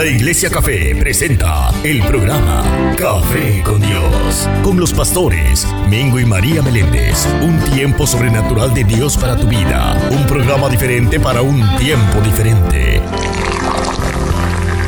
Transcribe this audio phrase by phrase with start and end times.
[0.00, 2.62] La Iglesia Café presenta el programa
[2.96, 7.26] Café con Dios, con los pastores Mingo y María Meléndez.
[7.42, 9.94] Un tiempo sobrenatural de Dios para tu vida.
[10.10, 13.02] Un programa diferente para un tiempo diferente.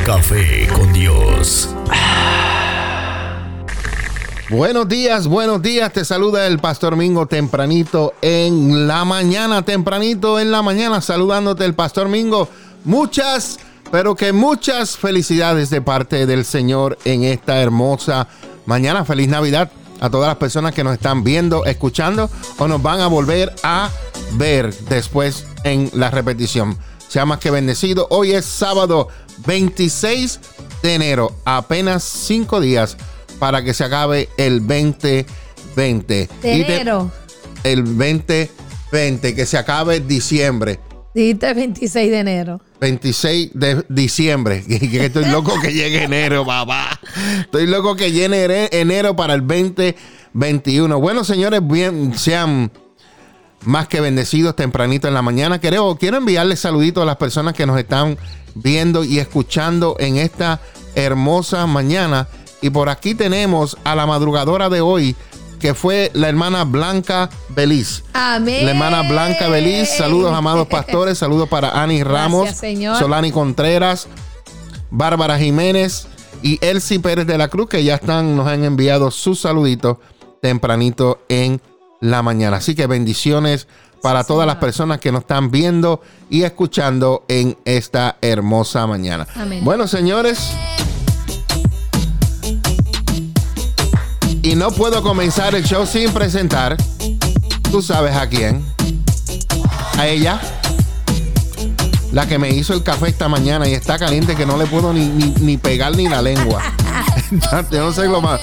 [0.03, 1.69] Café con Dios.
[4.49, 5.93] Buenos días, buenos días.
[5.93, 11.75] Te saluda el Pastor Mingo tempranito en la mañana, tempranito en la mañana, saludándote el
[11.75, 12.49] Pastor Mingo.
[12.83, 13.59] Muchas
[13.93, 18.27] pero que muchas felicidades de parte del Señor en esta hermosa
[18.65, 19.05] mañana.
[19.05, 23.07] Feliz Navidad a todas las personas que nos están viendo, escuchando o nos van a
[23.07, 23.91] volver a
[24.31, 26.75] ver después en la repetición.
[27.07, 28.07] Sea más que bendecido.
[28.09, 29.09] Hoy es sábado
[29.45, 30.39] 26
[30.81, 31.31] de enero.
[31.45, 32.97] Apenas cinco días
[33.37, 35.27] para que se acabe el 2020.
[35.75, 37.11] De enero.
[37.63, 40.79] el 2020, que se acabe diciembre.
[41.13, 42.61] Dijiste 26 de enero.
[42.81, 44.63] 26 de diciembre.
[44.67, 46.99] Estoy loco que llegue enero, papá.
[47.41, 50.99] Estoy loco que llegue enero para el 2021.
[50.99, 52.71] Bueno, señores, bien, sean
[53.65, 55.59] más que bendecidos tempranito en la mañana.
[55.59, 58.17] Quiero, quiero enviarles saluditos a las personas que nos están
[58.55, 60.61] viendo y escuchando en esta
[60.95, 62.27] hermosa mañana.
[62.61, 65.15] Y por aquí tenemos a la madrugadora de hoy,
[65.63, 68.03] que fue la hermana Blanca Beliz.
[68.11, 68.65] Amén.
[68.65, 69.87] La hermana Blanca Beliz.
[69.95, 71.17] Saludos, amados pastores.
[71.17, 72.49] Saludos para Ani Ramos,
[72.99, 74.09] Solani Contreras,
[74.91, 76.07] Bárbara Jiménez
[76.41, 79.99] y Elsie Pérez de la Cruz, que ya están, nos han enviado sus saluditos
[80.41, 81.61] tempranito en
[82.01, 82.57] la mañana.
[82.57, 83.69] Así que bendiciones
[84.01, 89.25] para todas las personas que nos están viendo y escuchando en esta hermosa mañana.
[89.33, 89.63] Amén.
[89.63, 90.51] Bueno, señores.
[94.43, 96.75] Y no puedo comenzar el show sin presentar.
[97.71, 98.61] Tú sabes a quién.
[99.97, 100.37] A ella.
[102.11, 104.91] La que me hizo el café esta mañana y está caliente que no le puedo
[104.91, 106.61] ni, ni, pegar ni la lengua.
[107.71, 108.41] no sé lo más.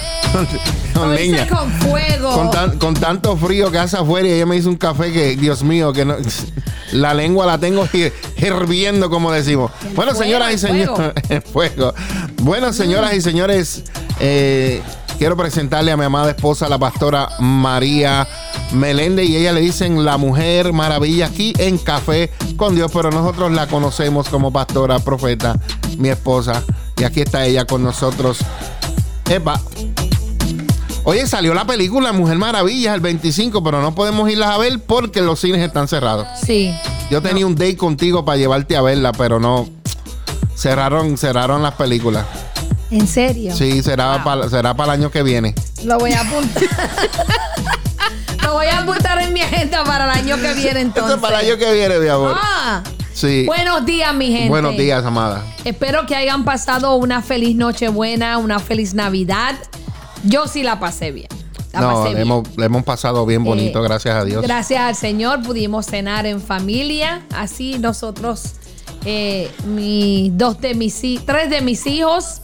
[0.95, 1.47] Con leña.
[1.47, 2.51] Con fuego.
[2.79, 5.93] Con, tanto frío que hace afuera y ella me hizo un café que, Dios mío,
[5.93, 6.17] que no,
[6.93, 7.87] la lengua la tengo
[8.39, 9.71] hirviendo, como decimos.
[9.95, 11.13] bueno, señoras y señores.
[11.53, 11.93] fuego.
[12.39, 13.85] Bueno, señoras y señores.
[14.19, 14.83] Eh,
[15.21, 18.27] quiero presentarle a mi amada esposa, la pastora María
[18.73, 23.53] Meléndez, y ella le dicen la mujer maravilla aquí en Café con Dios, pero nosotros
[23.53, 25.61] la conocemos como pastora, profeta,
[25.99, 26.65] mi esposa,
[26.97, 28.39] y aquí está ella con nosotros.
[29.29, 29.61] Epa.
[31.05, 35.21] Oye, salió la película Mujer Maravilla el 25, pero no podemos irlas a ver porque
[35.21, 36.27] los cines están cerrados.
[36.47, 36.75] Sí.
[37.11, 39.69] Yo tenía un date contigo para llevarte a verla, pero no.
[40.55, 42.25] Cerraron, cerraron las películas.
[42.91, 43.55] ¿En serio?
[43.55, 45.55] Sí, será para será para el año que viene.
[45.85, 46.63] Lo voy a apuntar.
[48.43, 51.19] Lo voy a apuntar en mi agenda para el año que viene entonces.
[51.19, 52.35] Para el año que viene, mi amor.
[52.37, 52.83] Ah.
[53.13, 53.45] Sí.
[53.47, 54.49] Buenos días, mi gente.
[54.49, 55.45] Buenos días, amada.
[55.65, 59.55] Espero que hayan pasado una feliz Nochebuena, una feliz Navidad.
[60.25, 61.29] Yo sí la pasé bien.
[61.73, 64.43] La no, le, Hemos, le, Hemos, pasado bien bonito, eh, gracias a Dios.
[64.43, 67.23] Gracias al Señor pudimos cenar en familia.
[67.33, 68.55] Así nosotros,
[69.05, 69.51] eh,
[70.33, 72.41] dos de mis, tres de mis hijos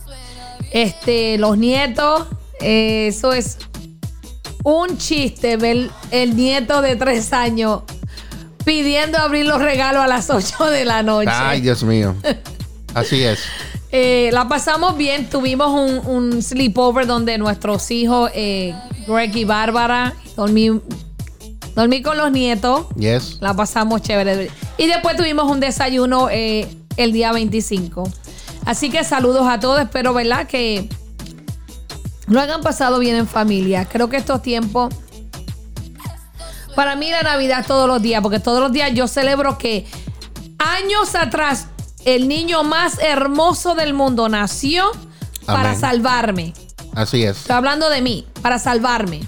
[0.83, 2.27] este, los nietos,
[2.61, 3.57] eh, eso es
[4.63, 7.83] un chiste ver el nieto de tres años
[8.63, 11.31] pidiendo abrir los regalos a las 8 de la noche.
[11.33, 12.15] Ay, Dios mío.
[12.95, 13.41] Así es.
[13.91, 15.71] Eh, la pasamos bien, tuvimos
[16.05, 18.75] un, sleepover donde nuestros hijos, eh,
[19.07, 20.79] Greg y Bárbara, dormí,
[21.75, 22.87] dormí con los nietos.
[22.97, 23.39] Yes.
[23.41, 24.51] La pasamos chévere.
[24.77, 28.11] Y después tuvimos un desayuno el día 25.
[28.67, 29.81] Así que saludos a todos.
[29.81, 30.47] Espero, ¿verdad?
[30.47, 30.89] Que
[32.27, 33.87] lo hayan pasado bien en familia.
[33.87, 34.93] Creo que estos tiempos.
[36.75, 39.87] Para mí la Navidad todos los días, porque todos los días yo celebro que
[40.59, 41.69] años atrás
[42.05, 44.91] el niño más hermoso del mundo nació
[45.47, 46.53] para salvarme.
[46.95, 47.39] Así es.
[47.39, 49.27] Estoy hablando de mí, para salvarme.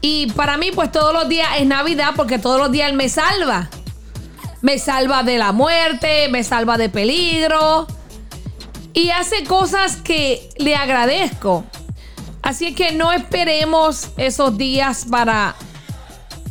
[0.00, 3.08] Y para mí, pues todos los días es Navidad porque todos los días Él me
[3.08, 3.70] salva.
[4.60, 7.86] Me salva de la muerte, me salva de peligro,
[8.94, 11.64] y hace cosas que le agradezco.
[12.40, 15.56] Así que no esperemos esos días para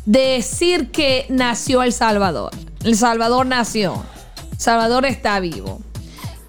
[0.06, 2.52] decir que nació El Salvador.
[2.84, 4.04] El Salvador nació.
[4.52, 5.82] El Salvador está vivo.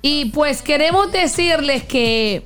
[0.03, 2.43] Y pues queremos decirles que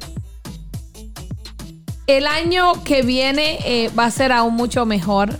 [2.06, 5.38] el año que viene eh, va a ser aún mucho mejor.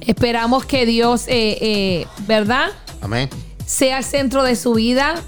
[0.00, 2.70] Esperamos que Dios, eh, eh, ¿verdad?
[3.02, 3.28] Amén.
[3.66, 5.22] Sea el centro de su vida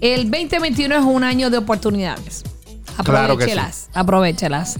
[0.00, 2.44] el 2021 es un año de oportunidades.
[2.96, 4.78] Aprovechelas, aprovechelas.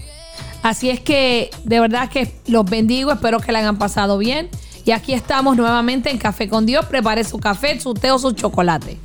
[0.62, 4.48] Así es que de verdad que los bendigo, espero que la hayan pasado bien.
[4.84, 6.86] Y aquí estamos nuevamente en Café con Dios.
[6.86, 8.98] Prepare su café, su té o su chocolate.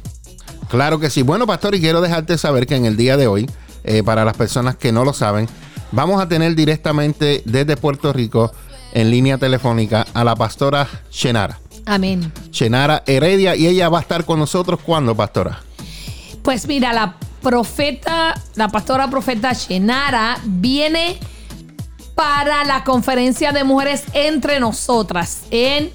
[0.70, 1.22] Claro que sí.
[1.24, 3.50] Bueno, pastor, y quiero dejarte saber que en el día de hoy,
[3.84, 5.48] eh, para las personas que no lo saben,
[5.92, 8.52] vamos a tener directamente desde Puerto Rico
[8.94, 11.60] en línea telefónica a la pastora Shenara.
[11.86, 12.32] Amén.
[12.52, 15.62] Shenara Heredia y ella va a estar con nosotros cuando, pastora.
[16.44, 21.18] Pues mira, la profeta, la pastora profeta Shenara viene
[22.16, 25.92] para la conferencia de mujeres entre nosotras en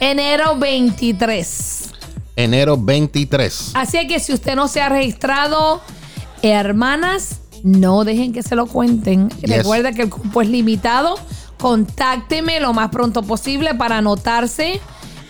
[0.00, 1.90] enero 23.
[2.34, 3.72] Enero 23.
[3.74, 5.80] Así que si usted no se ha registrado,
[6.42, 9.30] hermanas, no dejen que se lo cuenten.
[9.40, 9.58] Yes.
[9.58, 11.18] Recuerda que el cupo es limitado.
[11.58, 14.80] Contácteme lo más pronto posible para anotarse.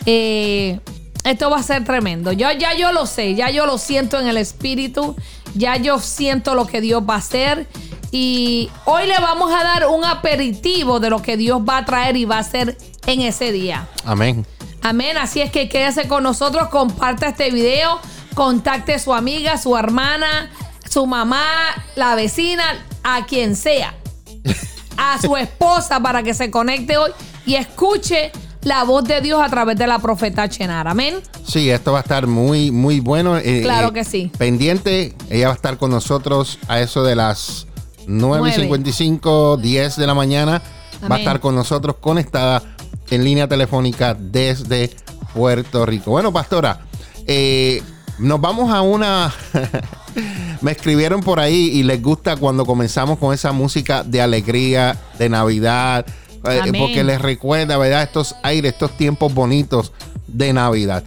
[0.05, 0.81] Eh,
[1.27, 2.33] esto va a ser tremendo.
[2.33, 5.17] Yo ya yo lo sé, ya yo lo siento en el espíritu,
[5.55, 7.67] ya yo siento lo que Dios va a hacer.
[8.13, 12.17] Y hoy le vamos a dar un aperitivo de lo que Dios va a traer
[12.17, 13.89] y va a hacer en ese día.
[14.05, 14.47] Amén.
[14.83, 15.19] Amén.
[15.19, 17.99] Así es que quédese con nosotros, comparta este video,
[18.35, 20.51] contacte a su amiga, su hermana,
[20.89, 21.45] su mamá,
[21.97, 23.97] la vecina, a quien sea.
[24.97, 27.11] A su esposa para que se conecte hoy
[27.45, 28.31] y escuche
[28.67, 30.89] la voz de Dios a través de la profeta Chenar.
[30.89, 31.15] Amén.
[31.47, 33.39] Sí, esto va a estar muy, muy bueno.
[33.39, 34.33] Eh, Claro eh, que sí.
[34.37, 37.69] Pendiente, ella va a estar con nosotros a eso de las
[38.09, 40.61] 9.55, 10 de la mañana.
[41.09, 42.61] Va a estar con nosotros conectada
[43.09, 44.91] en línea telefónica desde
[45.33, 46.11] Puerto Rico.
[46.11, 46.81] Bueno, pastora,
[47.25, 47.81] eh,
[48.19, 49.33] nos vamos a una...
[50.61, 55.29] Me escribieron por ahí y les gusta cuando comenzamos con esa música de alegría, de
[55.29, 56.07] Navidad,
[56.49, 58.03] eh, porque les recuerda, ¿verdad?
[58.03, 59.93] Estos aires, estos tiempos bonitos
[60.27, 61.05] de Navidad.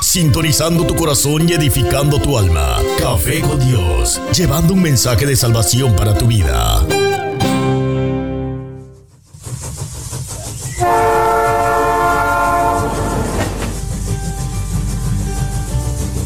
[0.00, 2.78] Sintonizando tu corazón y edificando tu alma.
[2.98, 6.82] Café con Dios, llevando un mensaje de salvación para tu vida.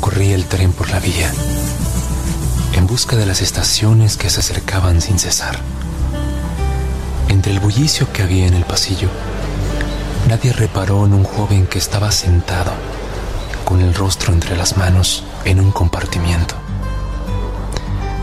[0.00, 1.32] Corría el tren por la vía,
[2.74, 5.58] en busca de las estaciones que se acercaban sin cesar.
[7.42, 9.08] Entre el bullicio que había en el pasillo,
[10.28, 12.70] nadie reparó en un joven que estaba sentado,
[13.64, 16.54] con el rostro entre las manos, en un compartimiento.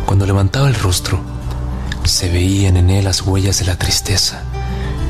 [0.05, 1.19] Cuando levantaba el rostro,
[2.05, 4.43] se veían en él las huellas de la tristeza,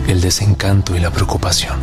[0.08, 1.78] el desencanto y la preocupación.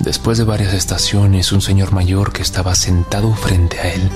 [0.00, 4.10] Después de varias estaciones, un señor mayor que estaba sentado frente a él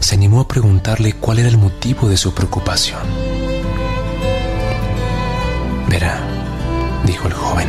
[0.00, 3.45] se animó a preguntarle cuál era el motivo de su preocupación.
[5.88, 6.18] Verá,
[7.04, 7.68] dijo el joven,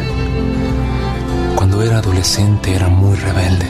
[1.56, 3.68] cuando era adolescente era muy rebelde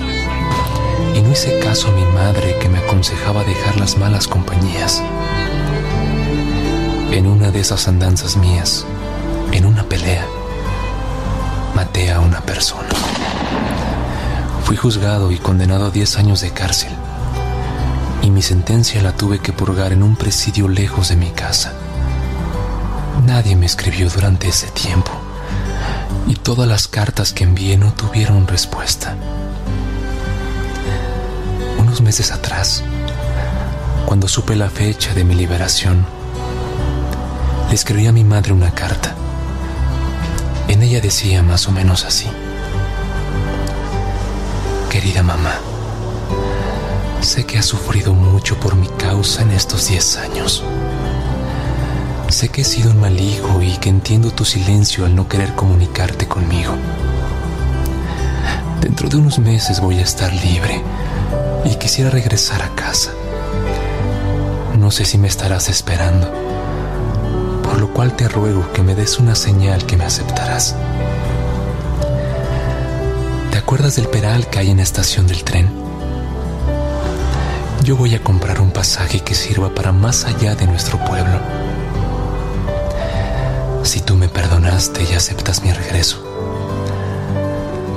[1.15, 5.01] y no hice caso a mi madre que me aconsejaba dejar las malas compañías.
[7.11, 8.85] En una de esas andanzas mías,
[9.51, 10.25] en una pelea,
[11.75, 12.89] maté a una persona.
[14.63, 16.91] Fui juzgado y condenado a 10 años de cárcel.
[18.21, 21.73] Y mi sentencia la tuve que purgar en un presidio lejos de mi casa.
[23.27, 25.11] Nadie me escribió durante ese tiempo.
[26.27, 29.17] Y todas las cartas que envié no tuvieron respuesta.
[31.77, 32.85] Unos meses atrás,
[34.05, 36.05] cuando supe la fecha de mi liberación,
[37.67, 39.13] le escribí a mi madre una carta.
[40.69, 42.27] En ella decía más o menos así.
[44.89, 45.55] Querida mamá,
[47.19, 50.63] sé que has sufrido mucho por mi causa en estos 10 años.
[52.29, 55.55] Sé que he sido un mal hijo y que entiendo tu silencio al no querer
[55.55, 56.73] comunicarte conmigo.
[58.81, 60.83] Dentro de unos meses voy a estar libre
[61.65, 63.11] y quisiera regresar a casa.
[64.77, 66.31] No sé si me estarás esperando,
[67.63, 70.75] por lo cual te ruego que me des una señal que me aceptarás.
[73.51, 75.69] ¿Te acuerdas del peral que hay en la estación del tren?
[77.83, 81.66] Yo voy a comprar un pasaje que sirva para más allá de nuestro pueblo.
[83.87, 86.21] Si tú me perdonaste y aceptas mi regreso,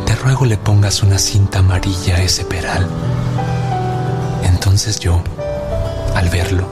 [0.07, 2.87] te ruego le pongas una cinta amarilla a ese peral.
[4.45, 5.21] Entonces yo,
[6.15, 6.69] al verlo,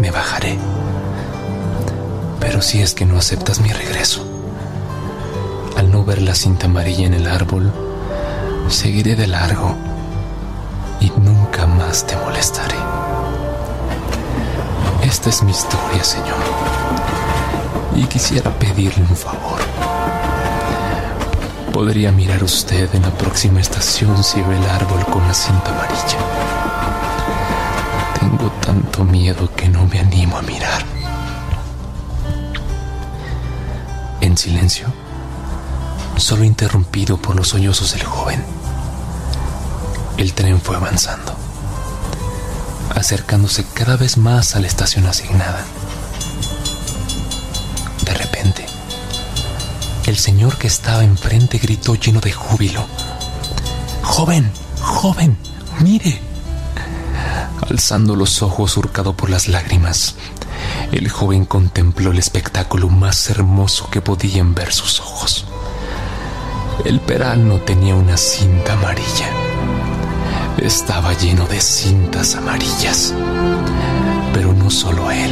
[0.00, 0.58] me bajaré.
[2.40, 4.26] Pero si es que no aceptas mi regreso,
[5.76, 7.72] al no ver la cinta amarilla en el árbol,
[8.68, 9.76] seguiré de largo
[10.98, 12.76] y nunca más te molestaré.
[15.04, 17.35] Esta es mi historia, Señor.
[17.96, 19.60] Y quisiera pedirle un favor.
[21.72, 26.18] ¿Podría mirar usted en la próxima estación si ve el árbol con la cinta amarilla?
[28.20, 30.84] Tengo tanto miedo que no me animo a mirar.
[34.20, 34.86] En silencio,
[36.16, 38.44] solo interrumpido por los sollozos del joven.
[40.16, 41.34] El tren fue avanzando,
[42.94, 45.64] acercándose cada vez más a la estación asignada.
[48.04, 48.64] De repente,
[50.06, 52.86] el señor que estaba enfrente gritó lleno de júbilo.
[54.02, 55.36] Joven, joven,
[55.80, 56.20] mire.
[57.68, 60.14] Alzando los ojos surcado por las lágrimas,
[60.92, 65.46] el joven contempló el espectáculo más hermoso que podían ver sus ojos.
[66.84, 69.28] El peralno tenía una cinta amarilla.
[70.58, 73.12] Estaba lleno de cintas amarillas.
[74.32, 75.30] Pero no solo él,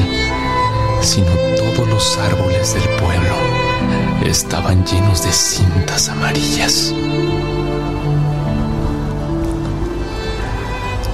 [1.00, 3.63] sino todos los árboles del pueblo
[4.24, 6.92] estaban llenos de cintas amarillas.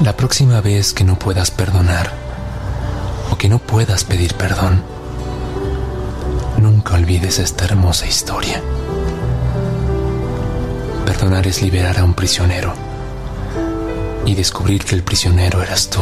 [0.02, 2.10] La próxima vez que no puedas perdonar
[3.30, 4.82] o que no puedas pedir perdón,
[6.58, 8.62] nunca olvides esta hermosa historia.
[11.04, 12.72] Perdonar es liberar a un prisionero
[14.24, 16.00] y descubrir que el prisionero eras tú.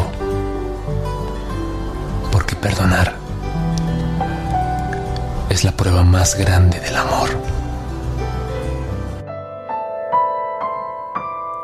[2.30, 3.17] Porque perdonar
[5.58, 7.30] es la prueba más grande del amor.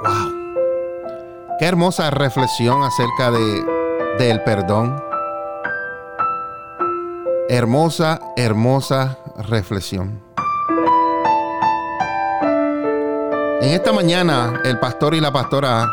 [0.03, 0.35] Wow.
[1.61, 3.65] Qué hermosa reflexión acerca de
[4.19, 5.01] del perdón.
[7.49, 10.21] Hermosa, hermosa reflexión.
[13.61, 15.87] En esta mañana, el pastor y la pastora,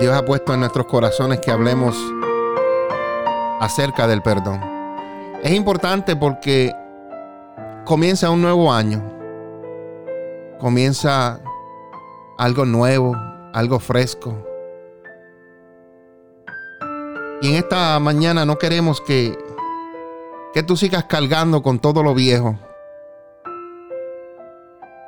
[0.00, 1.96] Dios ha puesto en nuestros corazones que hablemos
[3.60, 4.60] acerca del perdón.
[5.44, 6.74] Es importante porque
[7.90, 9.02] comienza un nuevo año.
[10.60, 11.40] Comienza
[12.38, 13.16] algo nuevo,
[13.52, 14.46] algo fresco.
[17.42, 19.36] Y en esta mañana no queremos que,
[20.54, 22.56] que tú sigas cargando con todo lo viejo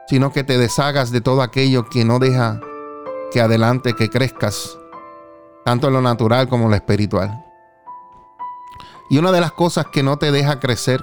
[0.09, 2.61] sino que te deshagas de todo aquello que no deja
[3.31, 4.77] que adelante, que crezcas,
[5.65, 7.47] tanto en lo natural como en lo espiritual.
[9.09, 11.03] Y una de las cosas que no te deja crecer,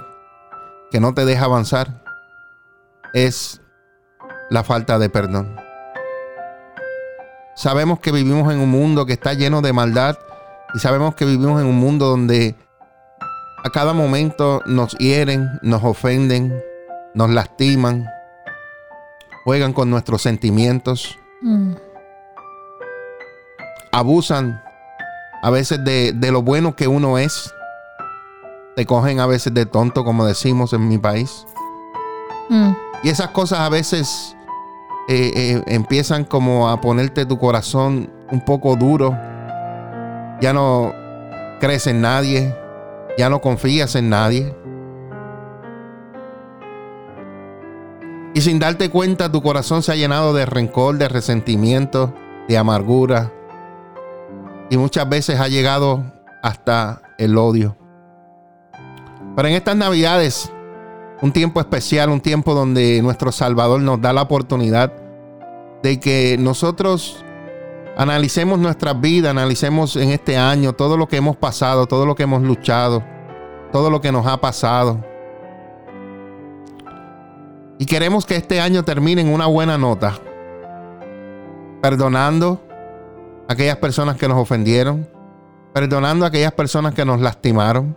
[0.90, 2.02] que no te deja avanzar,
[3.14, 3.60] es
[4.50, 5.56] la falta de perdón.
[7.54, 10.16] Sabemos que vivimos en un mundo que está lleno de maldad
[10.74, 12.54] y sabemos que vivimos en un mundo donde
[13.62, 16.62] a cada momento nos hieren, nos ofenden,
[17.14, 18.08] nos lastiman,
[19.44, 21.72] juegan con nuestros sentimientos, mm.
[23.92, 24.62] abusan
[25.42, 27.52] a veces de, lo bueno que uno es,
[28.76, 31.46] te cogen a veces de tonto, como decimos en mi país.
[32.48, 32.72] Mm.
[33.02, 34.36] Y esas cosas a veces
[35.08, 39.16] eh, eh, empiezan como a ponerte tu corazón un poco duro.
[40.40, 40.94] Ya no
[41.60, 42.56] crees en nadie,
[43.18, 44.54] ya no confías en nadie.
[48.32, 52.14] Y sin darte cuenta, tu corazón se ha llenado de rencor, de resentimiento,
[52.48, 53.32] de amargura.
[54.70, 56.04] Y muchas veces ha llegado
[56.42, 57.79] hasta el odio.
[59.36, 60.52] Pero en estas navidades,
[61.22, 64.92] un tiempo especial, un tiempo donde nuestro Salvador nos da la oportunidad
[65.82, 67.24] de que nosotros
[67.96, 72.22] analicemos nuestra vida, analicemos en este año todo lo que hemos pasado, todo lo que
[72.24, 73.02] hemos luchado,
[73.72, 75.04] todo lo que nos ha pasado.
[77.78, 80.18] Y queremos que este año termine en una buena nota.
[81.80, 82.60] Perdonando
[83.48, 85.08] a aquellas personas que nos ofendieron.
[85.72, 87.96] Perdonando a aquellas personas que nos lastimaron.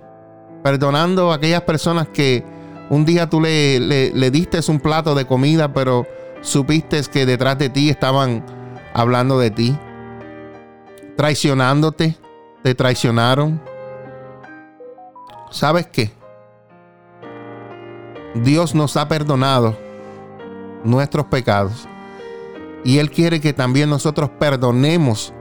[0.63, 2.43] Perdonando a aquellas personas que
[2.89, 6.05] un día tú le, le, diste un plato de comida, pero
[6.41, 8.46] supiste que detrás de ti estaban
[8.93, 9.77] hablando de ti.
[11.17, 12.17] Traicionándote.
[12.63, 13.62] Te traicionaron.
[15.51, 16.12] ¿Sabes qué?
[18.36, 19.77] Dios nos ha perdonado
[20.84, 21.88] nuestros pecados.
[22.84, 25.34] Y Él quiere que también nosotros perdonemos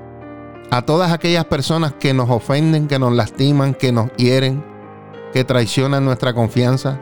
[0.70, 4.64] a todas aquellas personas que nos ofenden, que nos lastiman, que nos hieren,
[5.32, 7.00] que traicionan nuestra confianza.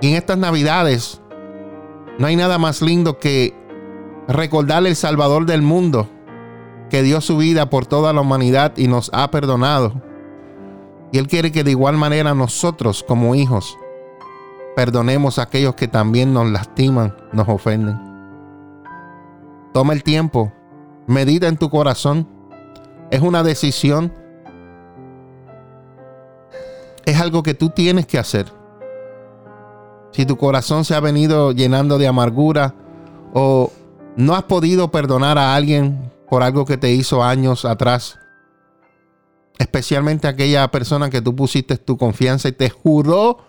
[0.00, 1.20] Y en estas navidades
[2.18, 3.54] no hay nada más lindo que
[4.28, 6.08] recordarle el Salvador del mundo,
[6.88, 10.10] que dio su vida por toda la humanidad y nos ha perdonado
[11.12, 13.76] y Él quiere que de igual manera nosotros como hijos
[14.76, 17.98] perdonemos a aquellos que también nos lastiman, nos ofenden.
[19.74, 20.52] Toma el tiempo,
[21.06, 22.28] medita en tu corazón.
[23.10, 24.12] Es una decisión.
[27.04, 28.46] Es algo que tú tienes que hacer.
[30.12, 32.74] Si tu corazón se ha venido llenando de amargura
[33.32, 33.70] o
[34.16, 38.20] no has podido perdonar a alguien por algo que te hizo años atrás,
[39.60, 43.40] Especialmente aquella persona que tú pusiste tu confianza y te juró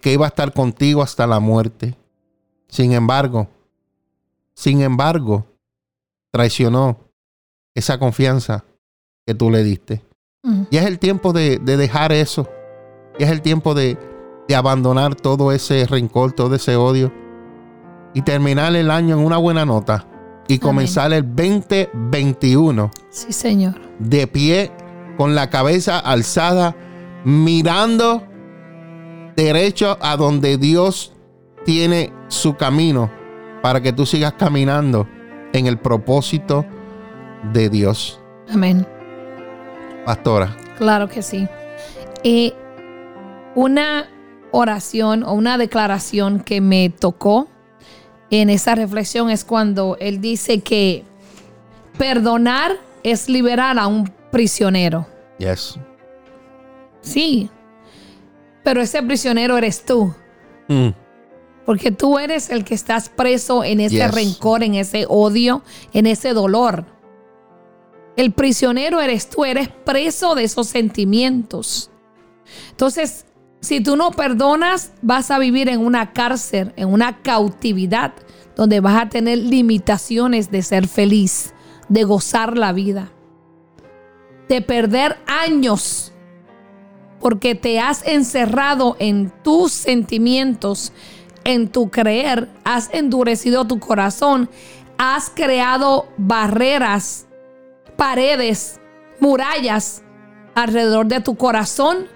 [0.00, 1.94] que iba a estar contigo hasta la muerte.
[2.66, 3.46] Sin embargo,
[4.54, 5.44] sin embargo,
[6.30, 6.98] traicionó
[7.74, 8.64] esa confianza
[9.26, 10.02] que tú le diste.
[10.70, 12.48] Ya es el tiempo de, de dejar eso.
[13.18, 13.98] Ya es el tiempo de,
[14.48, 17.12] de abandonar todo ese rencor, todo ese odio.
[18.14, 20.06] Y terminar el año en una buena nota.
[20.48, 23.74] Y comenzar el 2021 Sí, Señor.
[24.00, 24.72] de pie,
[25.16, 26.74] con la cabeza alzada,
[27.24, 28.24] mirando
[29.36, 31.12] derecho a donde Dios
[31.64, 33.10] tiene su camino
[33.62, 35.06] para que tú sigas caminando
[35.52, 36.64] en el propósito
[37.52, 38.20] de Dios.
[38.52, 38.86] Amén.
[40.04, 40.56] Pastora.
[40.78, 41.46] Claro que sí.
[42.24, 42.54] Eh,
[43.54, 44.08] una
[44.52, 47.48] oración o una declaración que me tocó
[48.30, 51.04] en esa reflexión es cuando él dice que
[51.98, 55.06] perdonar es liberar a un prisionero.
[55.38, 55.78] Yes.
[57.00, 57.50] Sí,
[58.62, 60.14] pero ese prisionero eres tú.
[60.68, 60.88] Mm,
[61.66, 64.14] Porque tú eres el que estás preso en ese Yes.
[64.14, 66.84] rencor, en ese odio, en ese dolor.
[68.16, 71.90] El prisionero eres tú, eres preso de esos sentimientos.
[72.70, 73.24] Entonces,
[73.60, 78.12] si tú no perdonas, vas a vivir en una cárcel, en una cautividad,
[78.56, 81.54] donde vas a tener limitaciones de ser feliz,
[81.88, 83.10] de gozar la vida,
[84.48, 86.12] de perder años
[87.20, 90.92] porque te has encerrado en tus sentimientos,
[91.44, 94.48] en tu creer, has endurecido tu corazón,
[94.96, 97.26] has creado barreras,
[97.96, 98.80] paredes,
[99.20, 100.02] murallas
[100.54, 102.06] alrededor de tu corazón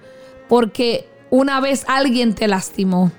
[0.48, 3.12] porque una vez alguien te lastimó.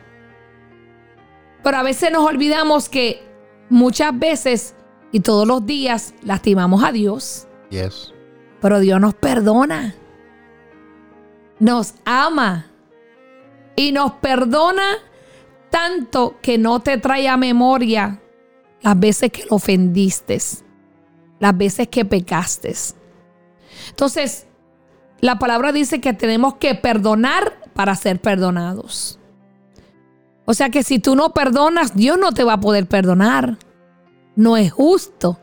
[1.64, 3.24] Pero a veces nos olvidamos que
[3.70, 4.76] muchas veces
[5.12, 8.14] y todos los días lastimamos a Dios, yes.
[8.62, 9.96] pero Dios nos perdona
[11.60, 12.68] nos ama
[13.76, 14.84] y nos perdona
[15.70, 18.22] tanto que no te trae a memoria
[18.82, 20.38] las veces que lo ofendiste,
[21.40, 22.74] las veces que pecaste.
[23.90, 24.48] Entonces,
[25.20, 29.20] la palabra dice que tenemos que perdonar para ser perdonados.
[30.46, 33.58] O sea que si tú no perdonas, Dios no te va a poder perdonar.
[34.36, 35.38] No es justo.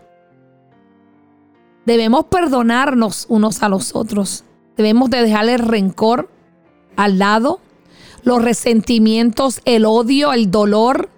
[1.85, 4.45] Debemos perdonarnos unos a los otros.
[4.77, 6.31] Debemos de dejar el rencor
[6.97, 7.61] al lado,
[8.23, 11.11] los resentimientos, el odio, el dolor.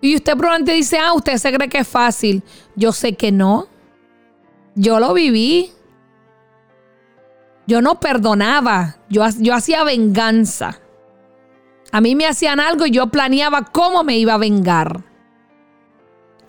[0.00, 2.42] Y usted probablemente dice, ah, usted se cree que es fácil.
[2.74, 3.68] Yo sé que no.
[4.74, 5.75] Yo lo viví.
[7.66, 8.96] Yo no perdonaba.
[9.08, 10.80] Yo, yo hacía venganza.
[11.92, 15.04] A mí me hacían algo y yo planeaba cómo me iba a vengar.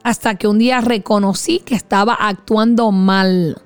[0.03, 3.61] Hasta que un día reconocí que estaba actuando mal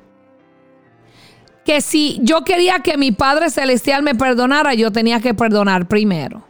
[1.64, 6.44] que si yo quería que mi Padre Celestial me perdonara, yo tenía que perdonar primero.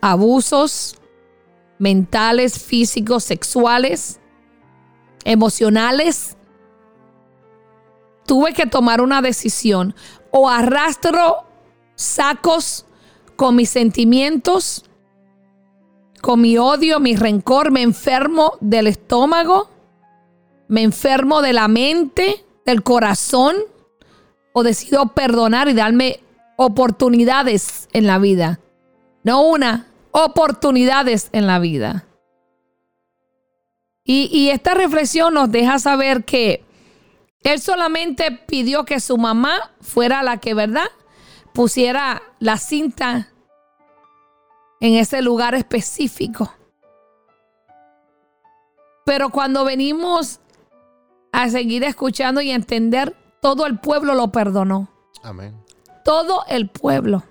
[0.00, 0.96] Abusos
[1.78, 4.20] mentales, físicos, sexuales,
[5.24, 6.36] emocionales.
[8.26, 9.94] Tuve que tomar una decisión.
[10.30, 11.44] O arrastro
[11.94, 12.86] sacos
[13.36, 14.84] con mis sentimientos,
[16.20, 19.68] con mi odio, mi rencor, me enfermo del estómago,
[20.68, 23.56] me enfermo de la mente, del corazón
[24.54, 26.20] o decido perdonar y darme
[26.56, 28.60] oportunidades en la vida.
[29.22, 32.06] No una, oportunidades en la vida.
[34.04, 36.63] Y, y esta reflexión nos deja saber que
[37.44, 40.86] él solamente pidió que su mamá fuera la que, ¿verdad?
[41.52, 43.28] Pusiera la cinta
[44.80, 46.52] en ese lugar específico.
[49.04, 50.40] Pero cuando venimos
[51.32, 54.88] a seguir escuchando y entender, todo el pueblo lo perdonó.
[55.22, 55.54] Amén.
[56.02, 57.24] Todo el pueblo.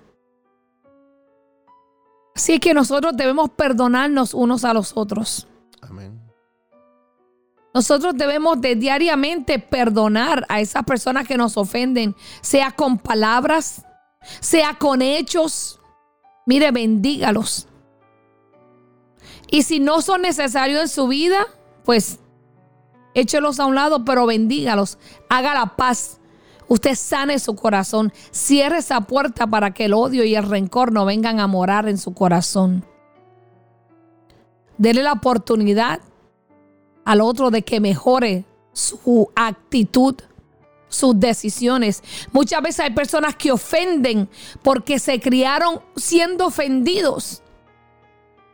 [2.36, 5.48] Así que nosotros debemos perdonarnos unos a los otros.
[5.80, 6.23] Amén.
[7.74, 13.84] Nosotros debemos de diariamente perdonar a esas personas que nos ofenden, sea con palabras,
[14.38, 15.80] sea con hechos.
[16.46, 17.66] Mire, bendígalos.
[19.50, 21.48] Y si no son necesarios en su vida,
[21.84, 22.20] pues
[23.14, 24.98] échelos a un lado, pero bendígalos.
[25.28, 26.20] Haga la paz.
[26.68, 28.12] Usted sane su corazón.
[28.30, 31.98] Cierre esa puerta para que el odio y el rencor no vengan a morar en
[31.98, 32.84] su corazón.
[34.78, 36.00] Dele la oportunidad
[37.04, 40.16] al otro de que mejore su actitud,
[40.88, 42.02] sus decisiones.
[42.32, 44.28] Muchas veces hay personas que ofenden
[44.62, 47.42] porque se criaron siendo ofendidos.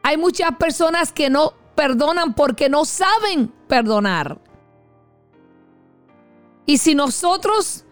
[0.03, 4.39] Hay muchas personas que no perdonan porque no saben perdonar.
[6.67, 7.85] Y si nosotros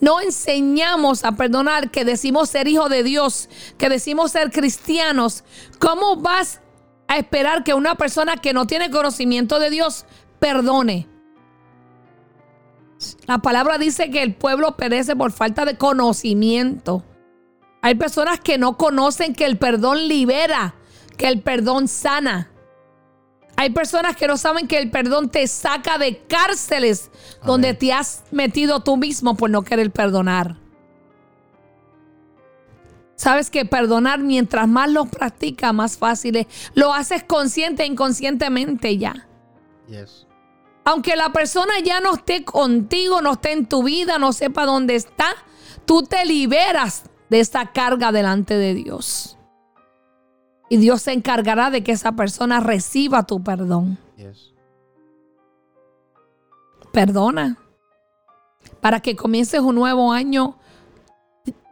[0.00, 5.44] no enseñamos a perdonar, que decimos ser hijos de Dios, que decimos ser cristianos,
[5.78, 6.60] ¿cómo vas
[7.08, 10.06] a esperar que una persona que no tiene conocimiento de Dios
[10.38, 11.08] perdone.
[13.26, 17.04] La palabra dice que el pueblo perece por falta de conocimiento.
[17.82, 20.74] Hay personas que no conocen que el perdón libera,
[21.16, 22.50] que el perdón sana.
[23.56, 27.10] Hay personas que no saben que el perdón te saca de cárceles
[27.44, 30.65] donde te has metido tú mismo por no querer perdonar.
[33.16, 36.46] Sabes que perdonar mientras más lo practicas, más fácil es.
[36.74, 39.26] Lo haces consciente e inconscientemente ya.
[40.84, 44.96] Aunque la persona ya no esté contigo, no esté en tu vida, no sepa dónde
[44.96, 45.26] está,
[45.86, 49.38] tú te liberas de esa carga delante de Dios.
[50.68, 53.98] Y Dios se encargará de que esa persona reciba tu perdón.
[56.92, 57.56] Perdona.
[58.80, 60.58] Para que comiences un nuevo año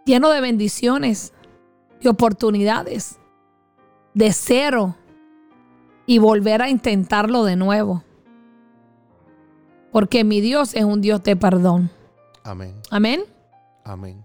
[0.05, 1.34] lleno de bendiciones
[2.05, 3.19] y oportunidades.
[4.12, 4.97] De cero.
[6.07, 8.05] Y volver a intentarlo de nuevo.
[9.90, 11.90] Porque mi Dios es un Dios de perdón.
[12.43, 12.75] Amén.
[12.90, 13.25] Amén.
[13.85, 14.25] Amén.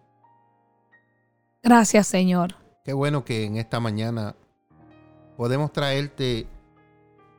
[1.64, 2.56] Gracias, Señor.
[2.84, 4.36] Qué bueno que en esta mañana
[5.38, 6.48] podemos traerte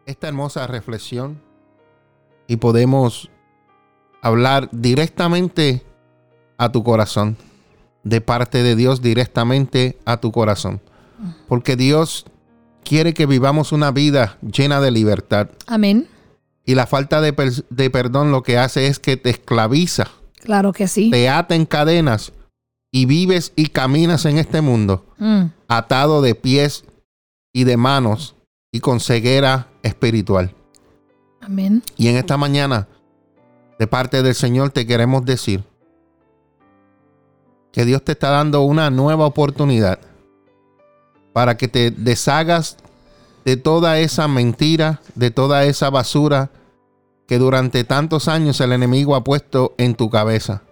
[0.07, 1.43] esta hermosa reflexión
[2.47, 3.31] y podemos
[4.23, 5.83] hablar directamente
[6.57, 7.37] a tu corazón,
[8.03, 10.81] de parte de Dios directamente a tu corazón.
[11.49, 12.25] Porque Dios
[12.83, 15.49] quiere que vivamos una vida llena de libertad.
[15.67, 16.09] Amén.
[16.65, 17.33] Y la falta de,
[17.91, 20.09] perdón lo que hace es que te esclaviza.
[20.37, 21.11] Claro que sí.
[21.11, 22.33] Te ata en cadenas
[22.91, 25.45] y vives y caminas en este mundo mm.
[25.69, 26.85] atado de pies
[27.53, 28.35] y de manos
[28.73, 30.55] y con ceguera espiritual.
[31.41, 31.83] Amén.
[31.97, 32.89] Y en esta mañana,
[33.79, 35.65] de parte del Señor, te queremos decir
[37.73, 39.99] que Dios te está dando una nueva oportunidad
[41.33, 42.77] para que te deshagas
[43.45, 46.51] de toda esa mentira, de toda esa basura
[47.27, 50.63] que durante tantos años el enemigo ha puesto en tu cabeza.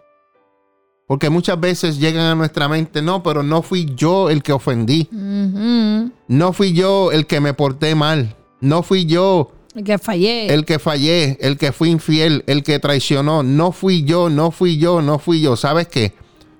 [1.06, 5.08] Porque muchas veces llegan a nuestra mente, no, pero no fui yo el que ofendí.
[5.10, 8.36] No fui yo el que me porté mal.
[8.60, 10.52] No fui yo el que fallé.
[10.52, 13.42] El que fallé, el que fui infiel, el que traicionó.
[13.44, 15.56] No fui yo, no fui yo, no fui yo.
[15.56, 16.12] ¿Sabes qué?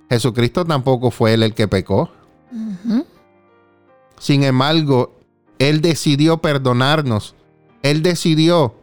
[0.08, 2.10] Jesucristo tampoco fue él el que pecó.
[4.18, 5.18] Sin embargo,
[5.58, 7.34] Él decidió perdonarnos.
[7.82, 8.74] Él decidió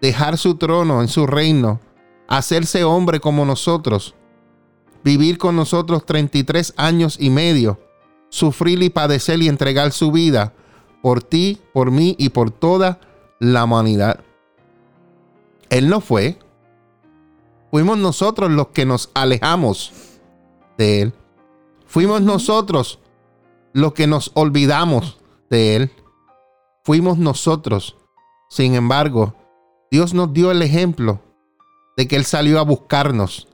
[0.00, 1.80] dejar su trono en su reino,
[2.28, 4.14] hacerse hombre como nosotros
[5.02, 7.80] vivir con nosotros 33 años y medio,
[8.28, 10.52] sufrir y padecer y entregar su vida
[11.02, 13.00] por ti, por mí y por toda
[13.38, 14.20] la humanidad.
[15.70, 16.38] Él no fue.
[17.70, 19.92] Fuimos nosotros los que nos alejamos
[20.80, 21.12] de Él.
[21.86, 23.00] Fuimos nosotros
[23.74, 25.18] los que nos olvidamos
[25.50, 25.92] de Él.
[26.84, 27.96] Fuimos nosotros.
[28.48, 29.34] Sin embargo,
[29.90, 31.20] Dios nos dio el ejemplo
[31.98, 33.46] de que Él salió a buscarnos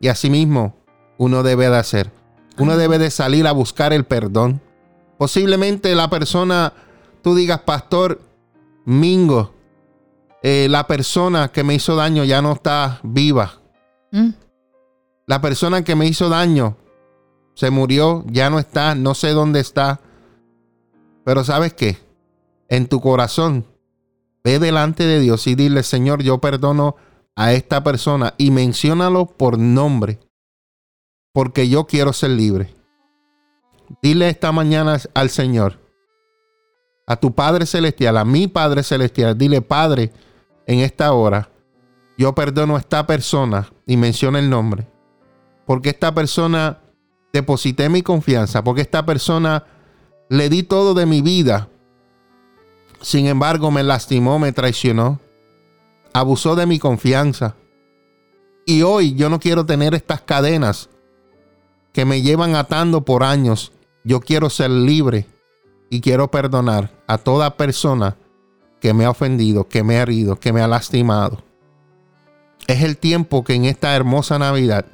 [0.00, 0.76] y asimismo,
[1.18, 2.12] uno debe de hacer.
[2.58, 4.60] Uno debe de salir a buscar el perdón.
[5.18, 6.72] Posiblemente la persona,
[7.22, 8.20] tú digas, pastor
[8.84, 9.52] Mingo,
[10.42, 13.60] eh, la persona que me hizo daño ya no está viva.
[14.10, 14.30] Mm.
[15.32, 16.76] La persona que me hizo daño
[17.54, 19.98] se murió, ya no está, no sé dónde está.
[21.24, 21.96] Pero sabes qué?
[22.68, 23.64] En tu corazón,
[24.44, 26.96] ve delante de Dios y dile, Señor, yo perdono
[27.34, 30.20] a esta persona y menciónalo por nombre,
[31.32, 32.74] porque yo quiero ser libre.
[34.02, 35.80] Dile esta mañana al Señor,
[37.06, 40.12] a tu Padre Celestial, a mi Padre Celestial, dile, Padre,
[40.66, 41.48] en esta hora,
[42.18, 44.91] yo perdono a esta persona y menciona el nombre,
[45.72, 46.80] porque esta persona
[47.32, 49.64] deposité mi confianza, porque esta persona
[50.28, 51.70] le di todo de mi vida,
[53.00, 55.18] sin embargo me lastimó, me traicionó
[56.12, 57.56] abusó de mi confianza.
[58.66, 60.90] Y hoy yo no quiero tener estas cadenas
[61.94, 63.72] que me llevan atando por años.
[64.04, 65.26] Yo quiero ser libre
[65.88, 68.18] y quiero perdonar a toda persona
[68.78, 71.42] que me ha ofendido, que me ha herido, que me ha lastimado.
[72.66, 74.84] Es el tiempo que en esta hermosa Navidad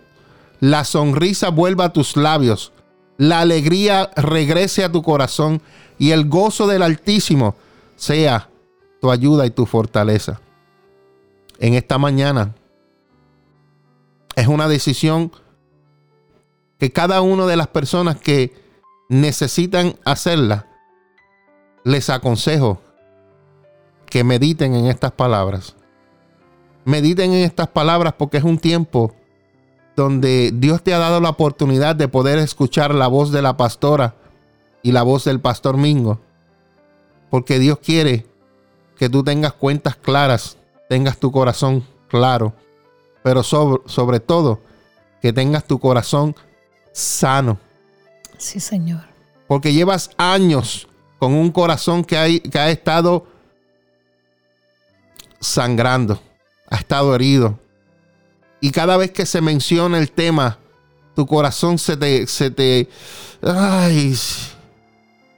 [0.60, 2.72] la sonrisa vuelva a tus labios,
[3.16, 5.60] la alegría regrese a tu corazón
[5.98, 7.56] y el gozo del Altísimo
[7.96, 8.48] sea
[9.00, 10.40] tu ayuda y tu fortaleza
[11.58, 12.54] en esta mañana.
[14.36, 15.32] Es una decisión
[16.78, 18.54] que cada una de las personas que
[19.08, 20.66] necesitan hacerla,
[21.84, 22.80] les aconsejo
[24.06, 25.74] que mediten en estas palabras.
[26.84, 29.14] Mediten en estas palabras porque es un tiempo
[30.02, 34.14] donde Dios te ha dado la oportunidad de poder escuchar la voz de la pastora
[34.82, 36.20] y la voz del pastor Mingo.
[37.30, 38.26] Porque Dios quiere
[38.96, 40.58] que tú tengas cuentas claras
[40.88, 42.54] tengas tu corazón claro,
[43.22, 44.60] pero sobre, sobre todo
[45.20, 46.34] que tengas tu corazón
[46.92, 47.58] sano.
[48.38, 49.02] Sí, Señor.
[49.46, 53.26] Porque llevas años con un corazón que, hay, que ha estado
[55.40, 56.20] sangrando,
[56.70, 57.58] ha estado herido.
[58.60, 60.58] Y cada vez que se menciona el tema,
[61.14, 62.88] tu corazón se te, se te,
[63.42, 64.16] ay,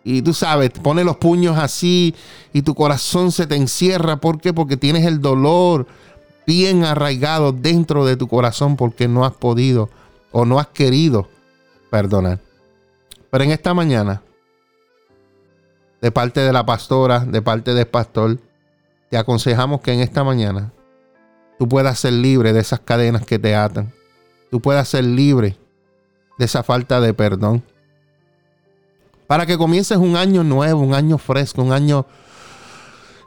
[0.05, 2.15] y tú sabes, pone los puños así
[2.53, 4.17] y tu corazón se te encierra.
[4.17, 4.53] ¿Por qué?
[4.53, 5.87] Porque tienes el dolor
[6.47, 9.91] bien arraigado dentro de tu corazón porque no has podido
[10.33, 11.29] o no has querido
[11.91, 12.41] perdonar.
[13.31, 14.23] Pero en esta mañana,
[16.01, 18.39] de parte de la pastora, de parte del pastor,
[19.11, 20.73] te aconsejamos que en esta mañana
[21.61, 23.93] tú puedas ser libre de esas cadenas que te atan.
[24.51, 25.59] Tú puedas ser libre
[26.39, 27.63] de esa falta de perdón
[29.27, 32.07] para que comiences un año nuevo, un año fresco, un año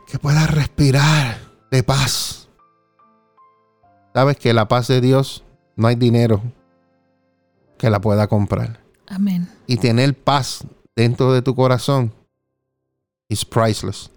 [0.07, 1.37] que puedas respirar
[1.69, 2.47] de paz.
[4.15, 5.43] Sabes que la paz de Dios
[5.75, 6.41] no hay dinero
[7.77, 8.79] que la pueda comprar.
[9.09, 9.47] Amén.
[9.67, 10.65] Y tener paz
[10.95, 12.11] dentro de tu corazón
[13.29, 14.09] es priceless.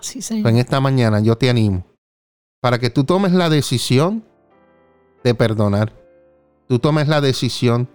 [0.00, 0.48] Sí, Señor.
[0.48, 1.89] En esta mañana yo te animo
[2.60, 4.24] para que tú tomes la decisión
[5.24, 5.92] de perdonar.
[6.68, 7.88] Tú tomes la decisión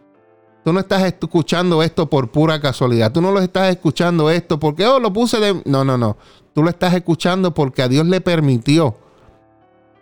[0.65, 3.11] Tú no estás escuchando esto por pura casualidad.
[3.11, 5.61] Tú no lo estás escuchando esto porque, oh, lo puse de...
[5.63, 6.17] No, no, no.
[6.55, 8.97] Tú lo estás escuchando porque a Dios le permitió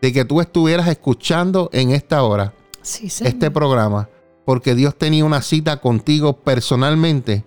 [0.02, 4.08] de que tú estuvieras escuchando en esta hora este programa.
[4.45, 7.43] Porque Dios tenía una cita contigo personalmente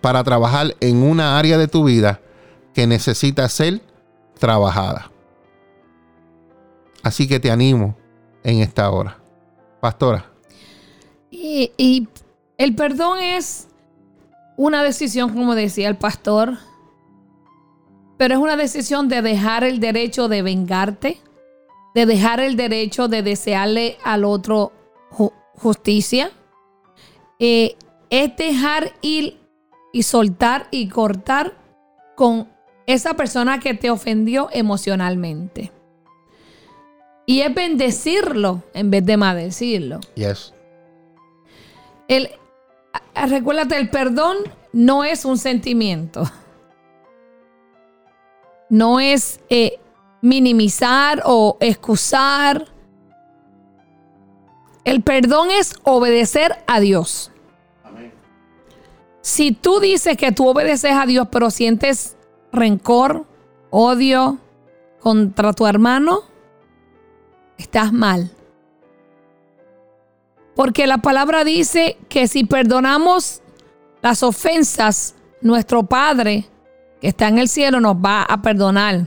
[0.00, 2.20] para trabajar en una área de tu vida
[2.72, 3.82] que necesita ser
[4.38, 5.10] trabajada.
[7.02, 7.96] Así que te animo
[8.42, 9.18] en esta hora.
[9.80, 10.30] Pastora.
[11.30, 12.08] Y,
[12.56, 13.68] el perdón es
[14.56, 16.58] una decisión, como decía el pastor,
[18.16, 21.20] pero es una decisión de dejar el derecho de vengarte,
[21.94, 24.72] de dejar el derecho de desearle al otro
[25.54, 26.32] justicia.
[27.38, 27.76] Eh,
[28.10, 29.38] es dejar ir
[29.92, 31.56] y soltar y cortar
[32.16, 32.48] con
[32.86, 35.72] esa persona que te ofendió emocionalmente.
[37.28, 40.00] Y es bendecirlo en vez de maldecirlo.
[40.14, 40.54] Yes.
[42.08, 42.30] El,
[43.28, 44.38] recuérdate, el perdón
[44.72, 46.24] no es un sentimiento.
[48.70, 49.78] No es eh,
[50.22, 52.66] minimizar o excusar.
[54.84, 57.30] El perdón es obedecer a Dios.
[59.20, 62.16] Si tú dices que tú obedeces a Dios, pero sientes
[62.52, 63.26] rencor,
[63.68, 64.38] odio
[65.00, 66.22] contra tu hermano,
[67.58, 68.30] estás mal.
[70.56, 73.42] Porque la palabra dice que si perdonamos
[74.02, 76.46] las ofensas, nuestro Padre
[77.00, 79.06] que está en el cielo nos va a perdonar.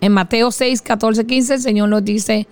[0.00, 2.46] En Mateo 6, 14, 15 el Señor nos dice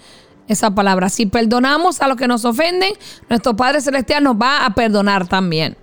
[0.49, 1.09] esa palabra.
[1.09, 2.93] Si perdonamos a los que nos ofenden,
[3.29, 5.77] nuestro Padre Celestial nos va a perdonar también.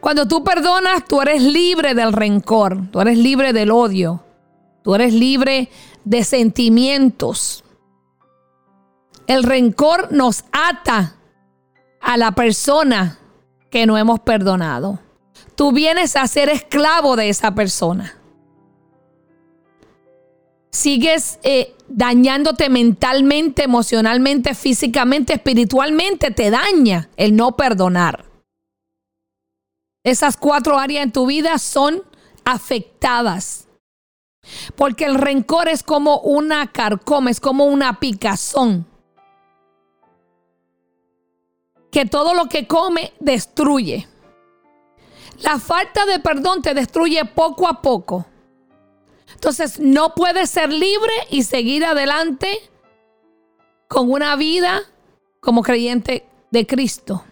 [0.00, 4.22] Cuando tú perdonas, tú eres libre del rencor, tú eres libre del odio,
[4.82, 5.70] tú eres libre
[6.04, 7.64] de sentimientos.
[9.26, 11.16] El rencor nos ata
[12.00, 13.18] a la persona
[13.70, 15.00] que no hemos perdonado.
[15.54, 18.16] Tú vienes a ser esclavo de esa persona.
[20.70, 26.32] Sigues eh, dañándote mentalmente, emocionalmente, físicamente, espiritualmente.
[26.32, 28.24] Te daña el no perdonar.
[30.04, 32.02] Esas cuatro áreas en tu vida son
[32.44, 33.63] afectadas.
[34.76, 38.86] Porque el rencor es como una carcoma, es como una picazón
[41.94, 44.08] que todo lo que come destruye.
[45.42, 48.26] La falta de perdón te destruye poco a poco.
[49.32, 52.58] Entonces no puedes ser libre y seguir adelante
[53.86, 54.82] con una vida
[55.38, 57.24] como creyente de Cristo.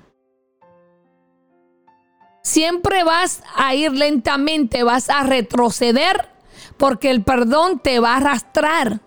[2.45, 6.29] Siempre vas a ir lentamente, vas a retroceder
[6.77, 9.01] porque el perdón te va a arrastrar.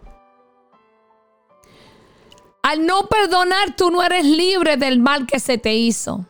[2.64, 6.26] Al no perdonar, tú no eres libre del mal que se te hizo.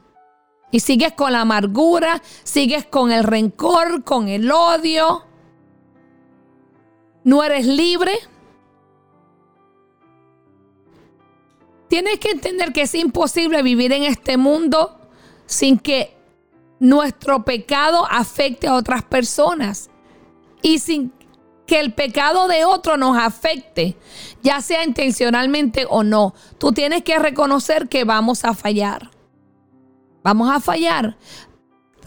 [0.70, 5.24] Y sigues con la amargura, sigues con el rencor, con el odio.
[7.24, 8.12] No eres libre.
[11.88, 15.00] Tienes que entender que es imposible vivir en este mundo
[15.46, 16.18] sin que
[16.80, 19.90] nuestro pecado afecte a otras personas.
[20.62, 21.14] Y sin
[21.66, 23.98] que el pecado de otro nos afecte,
[24.44, 26.36] ya sea intencionalmente o no.
[26.58, 29.12] Tú tienes que reconocer que vamos a fallar.
[30.24, 31.18] Vamos a fallar.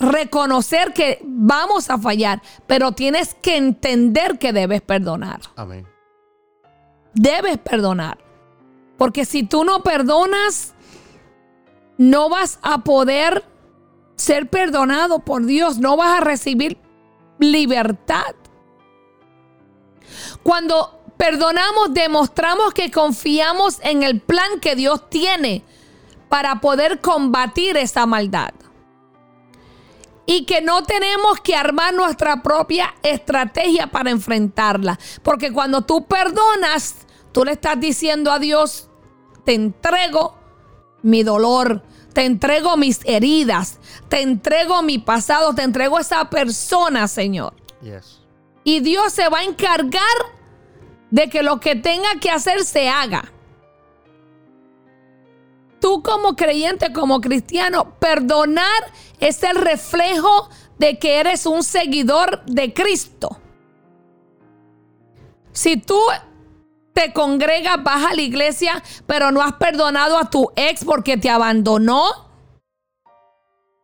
[0.00, 5.40] reconocer que vamos a fallar, pero tienes que entender que debes perdonar.
[5.56, 5.88] Amén.
[7.14, 8.18] Debes perdonar.
[8.96, 10.74] Porque si tú no perdonas,
[11.96, 13.44] no vas a poder
[14.14, 16.78] ser perdonado por Dios, no vas a recibir
[17.38, 18.34] libertad.
[20.42, 25.64] Cuando perdonamos, demostramos que confiamos en el plan que Dios tiene
[26.28, 28.50] para poder combatir esa maldad.
[30.26, 34.98] Y que no tenemos que armar nuestra propia estrategia para enfrentarla.
[35.22, 36.96] Porque cuando tú perdonas,
[37.32, 38.88] tú le estás diciendo a Dios,
[39.44, 40.36] te entrego
[41.02, 47.54] mi dolor, te entrego mis heridas, te entrego mi pasado, te entrego esa persona, Señor.
[48.68, 50.02] Y Dios se va a encargar
[51.10, 53.32] de que lo que tenga que hacer se haga.
[55.80, 62.74] Tú como creyente, como cristiano, perdonar es el reflejo de que eres un seguidor de
[62.74, 63.40] Cristo.
[65.52, 65.98] Si tú
[66.92, 71.30] te congregas, vas a la iglesia, pero no has perdonado a tu ex porque te
[71.30, 72.27] abandonó,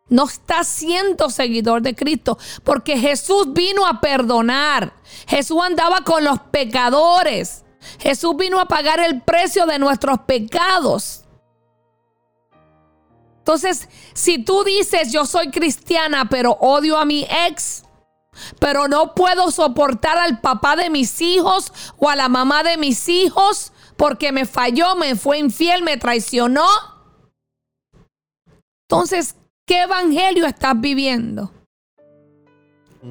[0.07, 4.93] no estás siendo seguidor de Cristo, porque Jesús vino a perdonar.
[5.27, 7.63] Jesús andaba con los pecadores.
[7.99, 11.23] Jesús vino a pagar el precio de nuestros pecados.
[13.39, 17.83] Entonces, si tú dices yo soy cristiana, pero odio a mi ex,
[18.59, 23.07] pero no puedo soportar al papá de mis hijos o a la mamá de mis
[23.07, 26.67] hijos porque me falló, me fue infiel, me traicionó.
[28.89, 29.35] Entonces,
[29.65, 31.51] ¿qué evangelio estás viviendo?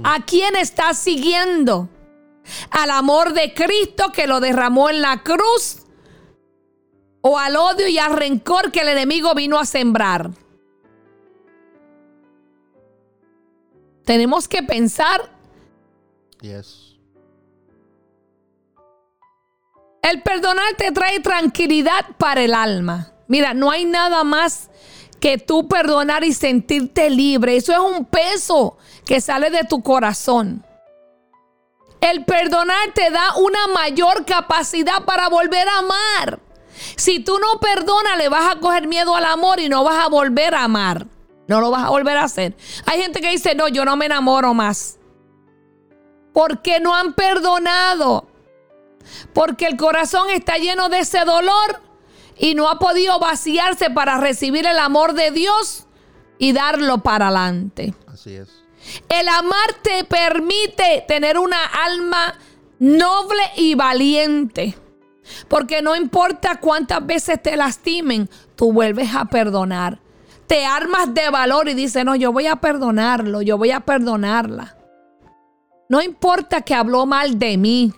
[0.03, 1.88] ¿A quién estás siguiendo?
[2.71, 5.85] ¿Al amor de Cristo que lo derramó en la cruz?
[7.27, 10.31] o al odio y al rencor que el enemigo vino a sembrar.
[14.05, 15.33] Tenemos que pensar.
[20.03, 23.14] El perdonar te trae tranquilidad para el alma.
[23.27, 24.69] Mira, no hay nada más
[25.20, 27.57] que tú perdonar y sentirte libre.
[27.57, 30.64] Eso es un peso que sale de tu corazón.
[32.00, 36.40] El perdonar te da una mayor capacidad para volver a amar.
[36.96, 40.09] Si tú no perdonas, le vas a coger miedo al amor y no vas a
[40.09, 41.07] volver a amar.
[41.46, 42.57] No lo vas a volver a hacer.
[42.87, 44.98] Hay gente que dice, no, yo no me enamoro más.
[46.33, 48.27] Porque no han perdonado.
[49.33, 51.81] Porque el corazón está lleno de ese dolor
[52.38, 55.87] y no ha podido vaciarse para recibir el amor de Dios
[56.38, 57.94] y darlo para adelante.
[58.07, 58.49] Así es.
[59.09, 62.38] El amar te permite tener una alma
[62.79, 64.77] noble y valiente.
[65.49, 70.01] Porque no importa cuántas veces te lastimen, tú vuelves a perdonar.
[70.47, 74.77] Te armas de valor y dices, no, yo voy a perdonarlo, yo voy a perdonarla.
[75.88, 77.92] No importa que habló mal de mí.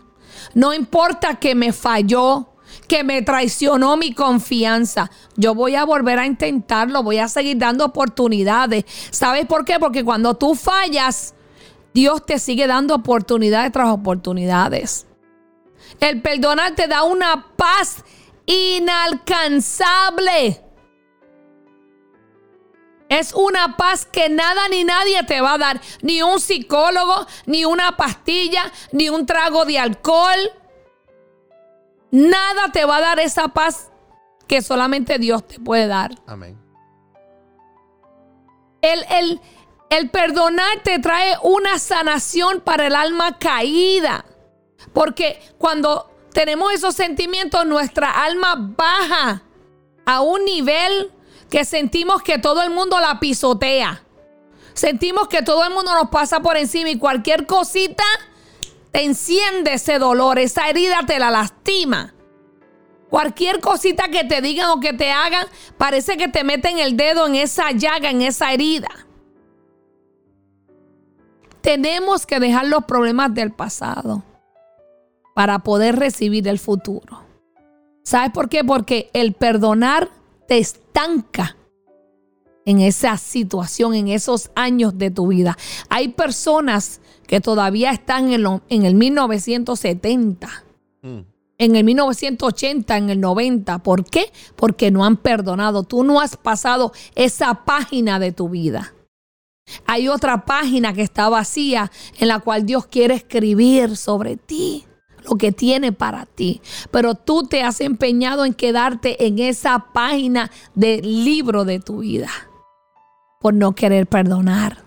[0.54, 2.55] No importa que me falló,
[2.86, 5.10] que me traicionó mi confianza.
[5.36, 8.84] Yo voy a volver a intentarlo, voy a seguir dando oportunidades.
[9.10, 9.78] ¿Sabes por qué?
[9.78, 11.34] Porque cuando tú fallas,
[11.92, 15.06] Dios te sigue dando oportunidades tras oportunidades.
[16.00, 18.04] El perdonar te da una paz
[18.44, 20.62] inalcanzable.
[23.08, 25.80] Es una paz que nada ni nadie te va a dar.
[26.02, 30.38] Ni un psicólogo, ni una pastilla, ni un trago de alcohol.
[32.10, 33.90] Nada te va a dar esa paz
[34.46, 36.14] que solamente Dios te puede dar.
[36.26, 36.58] Amén.
[38.80, 39.40] El, el,
[39.90, 44.24] el perdonar te trae una sanación para el alma caída.
[44.92, 49.42] Porque cuando tenemos esos sentimientos, nuestra alma baja
[50.04, 51.12] a un nivel
[51.50, 54.02] que sentimos que todo el mundo la pisotea.
[54.74, 58.04] Sentimos que todo el mundo nos pasa por encima y cualquier cosita
[58.96, 62.14] te enciende ese dolor, esa herida te la lastima.
[63.10, 67.26] Cualquier cosita que te digan o que te hagan, parece que te meten el dedo
[67.26, 68.88] en esa llaga, en esa herida.
[71.60, 74.22] Tenemos que dejar los problemas del pasado
[75.34, 77.22] para poder recibir el futuro.
[78.02, 78.64] ¿Sabes por qué?
[78.64, 80.08] Porque el perdonar
[80.48, 81.54] te estanca
[82.64, 85.58] en esa situación, en esos años de tu vida.
[85.90, 90.64] Hay personas que todavía están en, el 1970,
[91.02, 91.18] mm.
[91.58, 93.78] en el 1980, en el 90.
[93.80, 94.32] ¿Por qué?
[94.56, 95.82] Porque no han perdonado.
[95.82, 98.94] Tú no has pasado esa página de tu vida.
[99.86, 104.84] Hay otra página que está vacía en la cual Dios quiere escribir sobre ti
[105.24, 106.60] lo que tiene para ti.
[106.90, 112.30] Pero tú te has empeñado en quedarte en esa página del libro de tu vida
[113.40, 114.85] por no querer perdonar.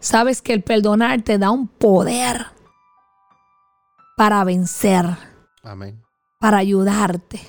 [0.00, 2.46] Sabes que el perdonar te da un poder
[4.16, 5.06] para vencer,
[5.62, 6.02] Amén.
[6.38, 7.40] para ayudarte.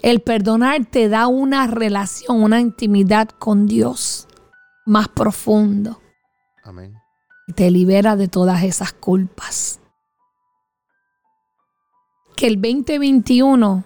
[0.00, 4.26] El perdonar te da una relación, una intimidad con Dios
[4.84, 6.00] más profundo.
[6.64, 6.96] Amén.
[7.54, 9.80] Te libera de todas esas culpas.
[12.36, 13.84] Que el 2021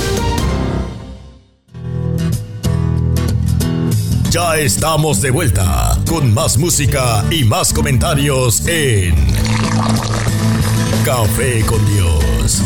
[4.31, 9.13] Ya estamos de vuelta con más música y más comentarios en
[11.03, 12.61] Café con Dios.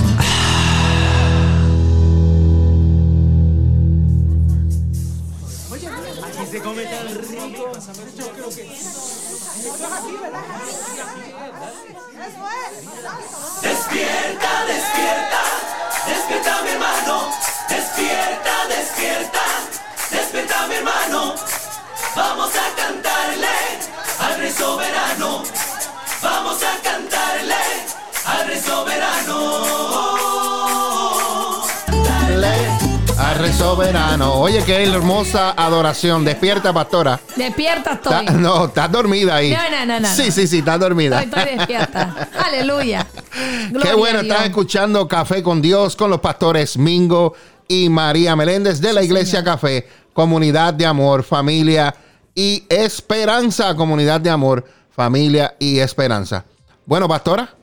[33.76, 34.34] Soberano.
[34.36, 36.24] Oye, qué hermosa adoración.
[36.24, 37.20] Despierta, pastora.
[37.36, 38.26] Despierta estoy.
[38.26, 39.52] Ta- no, estás dormida ahí.
[39.52, 41.22] No, no, no, no, Sí, sí, sí, estás dormida.
[41.22, 42.30] Estoy, estoy despierta.
[42.46, 43.06] Aleluya.
[43.34, 44.34] Qué Gloria bueno, a Dios.
[44.34, 47.34] estás escuchando Café con Dios con los pastores Mingo
[47.68, 49.56] y María Meléndez de la Sí, Iglesia señor.
[49.56, 51.94] Café, comunidad de amor, familia
[52.34, 56.46] y esperanza, comunidad de amor, familia y esperanza.
[56.86, 57.54] Bueno, pastora,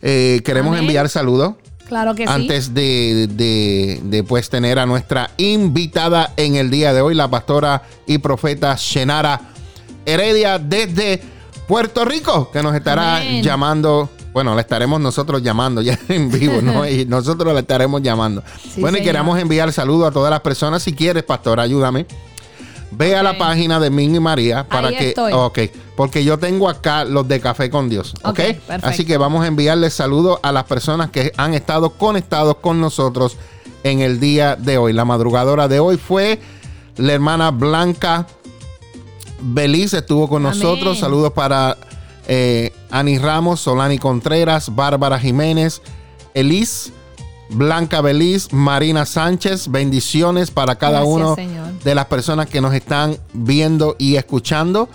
[0.00, 0.84] eh, queremos Amén.
[0.84, 1.54] enviar saludos
[1.92, 2.32] Claro que sí.
[2.32, 7.28] antes de, de, de, pues tener a nuestra invitada en el día de hoy, la
[7.28, 9.38] pastora y profeta Shenara
[10.06, 11.20] Heredia desde
[11.68, 13.42] Puerto Rico, que nos estará Amén.
[13.42, 14.08] llamando.
[14.32, 16.88] Bueno, la estaremos nosotros llamando ya en vivo, ¿no?
[16.88, 18.42] Y nosotros la estaremos llamando.
[18.74, 20.82] Sí, bueno, y queremos enviar saludos a todas las personas.
[20.82, 22.06] Si quieres, pastora, ayúdame.
[22.90, 25.08] Ve a la página de Min y María para Ahí que.
[25.10, 25.32] estoy.
[25.34, 25.58] Ok,
[26.02, 28.14] porque yo tengo acá los de Café con Dios.
[28.24, 28.40] Ok,
[28.82, 33.36] así que vamos a enviarles saludos a las personas que han estado conectados con nosotros
[33.84, 34.92] en el día de hoy.
[34.94, 36.40] La madrugadora de hoy fue
[36.96, 38.26] la hermana Blanca
[39.42, 40.58] Beliz, estuvo con Amén.
[40.58, 40.98] nosotros.
[40.98, 41.76] Saludos para
[42.26, 45.82] eh, Ani Ramos, Solani Contreras, Bárbara Jiménez,
[46.34, 46.92] Elis.
[47.48, 51.78] Blanca Beliz, Marina Sánchez, bendiciones para cada Gracias, uno Señor.
[51.84, 54.88] de las personas que nos están viendo y escuchando.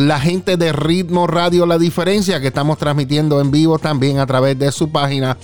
[0.00, 4.58] La gente de Ritmo Radio La Diferencia que estamos transmitiendo en vivo también a través
[4.58, 5.36] de su página.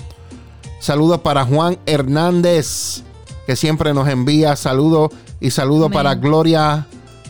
[0.80, 3.02] Saludos para Juan Hernández,
[3.46, 6.86] que siempre nos envía saludos y saludos para Gloria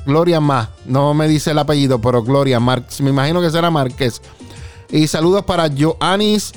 [0.06, 0.70] Gloria Ma.
[0.84, 3.00] No me dice el apellido, pero Gloria Márquez.
[3.00, 4.22] Me imagino que será Márquez.
[4.88, 6.52] Y saludos para Joanis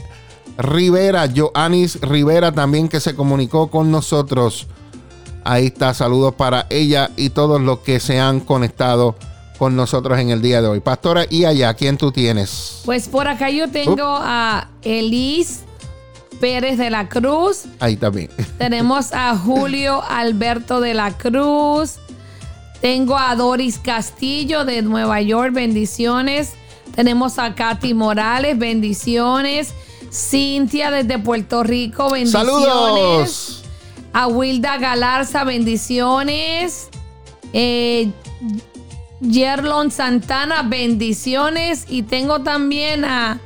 [0.60, 4.68] Rivera, Joanis Rivera también que se comunicó con nosotros.
[5.44, 9.16] Ahí está, saludos para ella y todos los que se han conectado
[9.60, 10.80] con nosotros en el día de hoy.
[10.80, 12.82] Pastora, y allá, ¿quién tú tienes?
[12.86, 15.64] Pues por acá yo tengo a Elis
[16.40, 17.66] Pérez de la Cruz.
[17.82, 18.30] Ahí también.
[18.58, 21.98] Tenemos a Julio Alberto de la Cruz.
[22.80, 26.54] Tengo a Doris Castillo de Nueva York, bendiciones.
[26.96, 29.74] Tenemos a Katy Morales, bendiciones.
[30.10, 32.50] Cintia desde Puerto Rico, bendiciones.
[32.50, 33.64] Saludos.
[34.14, 36.88] A Wilda Galarza, bendiciones.
[37.52, 38.10] Eh,
[39.22, 41.86] Yerlon Santana, bendiciones.
[41.90, 43.40] Y tengo también a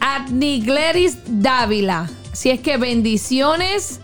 [0.00, 2.08] Adnigleris Dávila.
[2.32, 4.00] Así es que bendiciones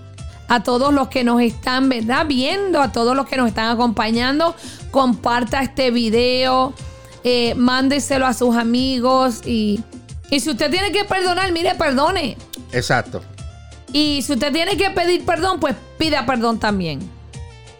[0.49, 2.27] a todos los que nos están ¿verdad?
[2.27, 4.55] viendo, a todos los que nos están acompañando.
[4.91, 6.73] Comparta este video,
[7.25, 9.81] eh, mándeselo a sus amigos y,
[10.31, 12.37] y si usted tiene que perdonar, mire, perdone.
[12.73, 13.23] Exacto.
[13.93, 17.01] Y si usted tiene que pedir perdón, pues pida perdón también.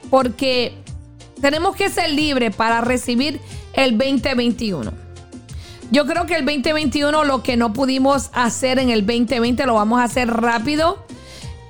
[0.09, 0.75] Porque
[1.41, 3.41] tenemos que ser libres para recibir
[3.73, 4.93] el 2021.
[5.91, 10.01] Yo creo que el 2021 lo que no pudimos hacer en el 2020 lo vamos
[10.01, 11.05] a hacer rápido.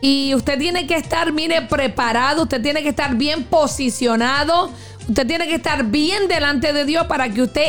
[0.00, 4.70] Y usted tiene que estar, mire, preparado, usted tiene que estar bien posicionado,
[5.08, 7.66] usted tiene que estar bien delante de Dios para que usted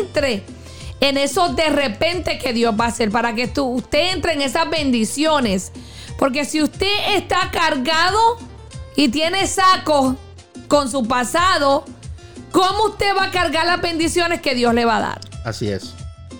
[0.00, 0.42] entre
[1.00, 4.68] en eso de repente que Dios va a hacer, para que usted entre en esas
[4.70, 5.72] bendiciones.
[6.18, 8.38] Porque si usted está cargado
[8.94, 10.16] y tiene sacos
[10.70, 11.84] con su pasado,
[12.52, 15.20] ¿cómo usted va a cargar las bendiciones que Dios le va a dar?
[15.44, 15.94] Así es.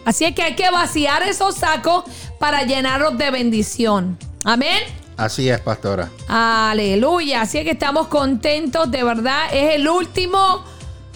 [0.05, 2.05] Así es que hay que vaciar esos sacos
[2.39, 4.17] para llenarlos de bendición.
[4.45, 4.83] Amén.
[5.17, 6.09] Así es, pastora.
[6.29, 7.43] Aleluya.
[7.43, 9.53] Así es que estamos contentos, de verdad.
[9.53, 10.65] Es el último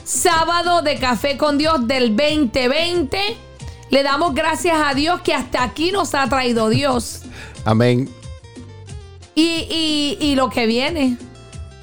[0.04, 3.18] sábado de Café con Dios del 2020.
[3.90, 7.20] Le damos gracias a Dios que hasta aquí nos ha traído Dios.
[7.64, 8.10] Amén.
[9.36, 11.16] Y, y- y lo que viene,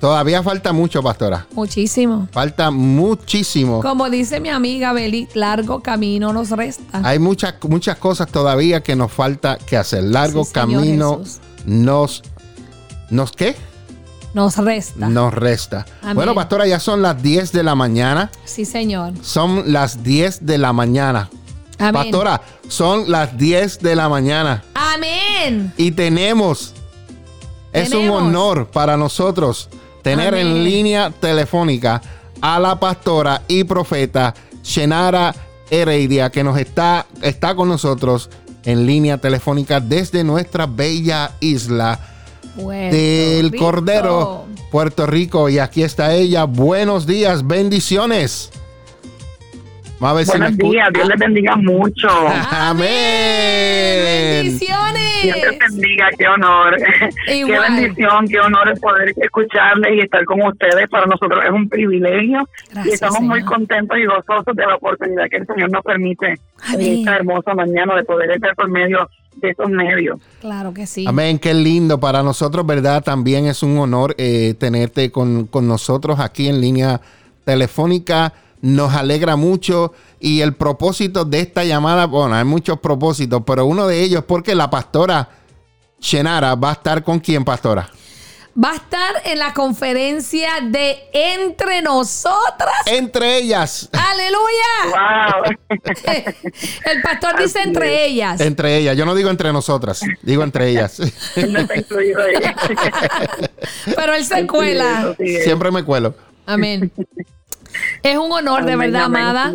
[0.01, 1.45] Todavía falta mucho, pastora.
[1.53, 2.27] muchísimo.
[2.31, 3.81] Falta muchísimo.
[3.81, 7.01] Como dice mi amiga Beli, largo camino nos resta.
[7.03, 10.03] Hay muchas, muchas cosas todavía que nos falta que hacer.
[10.05, 11.21] Largo Sí, camino
[11.65, 12.23] nos,
[13.11, 13.55] nos qué?
[14.33, 15.07] Nos resta.
[15.07, 15.85] Nos resta.
[16.01, 16.15] Amén.
[16.15, 18.31] Bueno, pastora, ya son las 10 de la mañana.
[18.43, 19.13] Sí, Señor.
[19.21, 21.29] Son las 10 de la mañana.
[21.77, 21.93] Amén.
[21.93, 24.63] Pastora, son las 10 de la mañana.
[24.73, 25.71] Amén.
[25.77, 26.73] Y tenemos,
[27.71, 29.69] es un honor para nosotros
[30.01, 32.01] tener en línea telefónica
[32.41, 34.33] a la pastora y profeta
[34.63, 35.33] Shenara
[35.69, 38.29] Heredia, que nos está, está con nosotros
[38.63, 41.99] en línea telefónica desde nuestra bella isla
[42.55, 43.65] Puerto del Rico.
[43.65, 45.49] Cordero, Puerto Rico.
[45.49, 46.43] Y aquí está ella.
[46.43, 48.51] Buenos días, bendiciones.
[50.03, 52.07] A ver Buenos días, Dios les bendiga mucho.
[52.51, 52.87] Amén.
[54.41, 55.59] Dios les Bendiciones.
[55.59, 56.75] bendiga, qué honor.
[57.27, 60.89] Qué bendición, qué honor el poder escucharles y estar con ustedes.
[60.89, 65.29] Para nosotros es un privilegio Gracias, y estamos muy contentos y gozosos de la oportunidad
[65.29, 66.33] que el Señor nos permite
[66.73, 70.19] en esta hermosa mañana de poder estar por medio de estos medios.
[70.39, 71.05] Claro que sí.
[71.07, 71.99] Amén, qué lindo.
[71.99, 73.03] Para nosotros, ¿verdad?
[73.03, 76.99] También es un honor eh, tenerte con, con nosotros aquí en línea
[77.45, 78.33] telefónica.
[78.61, 83.87] Nos alegra mucho y el propósito de esta llamada, bueno, hay muchos propósitos, pero uno
[83.87, 85.27] de ellos es porque la pastora
[85.99, 87.89] Shenara va a estar con quién, pastora.
[88.61, 92.75] Va a estar en la conferencia de Entre Nosotras.
[92.85, 95.45] Entre ellas, ¡Aleluya!
[95.45, 95.55] ¡Wow!
[96.85, 98.41] El pastor dice Así entre ellas.
[98.41, 98.97] entre ellas.
[98.97, 100.99] Yo no digo entre nosotras, digo entre ellas.
[101.37, 102.33] Él no está incluido ahí.
[103.95, 105.11] Pero él se cuela.
[105.13, 105.43] Así es.
[105.45, 106.13] Siempre me cuelo.
[106.45, 106.91] Amén.
[108.03, 109.53] Es un honor, de verdad, amada,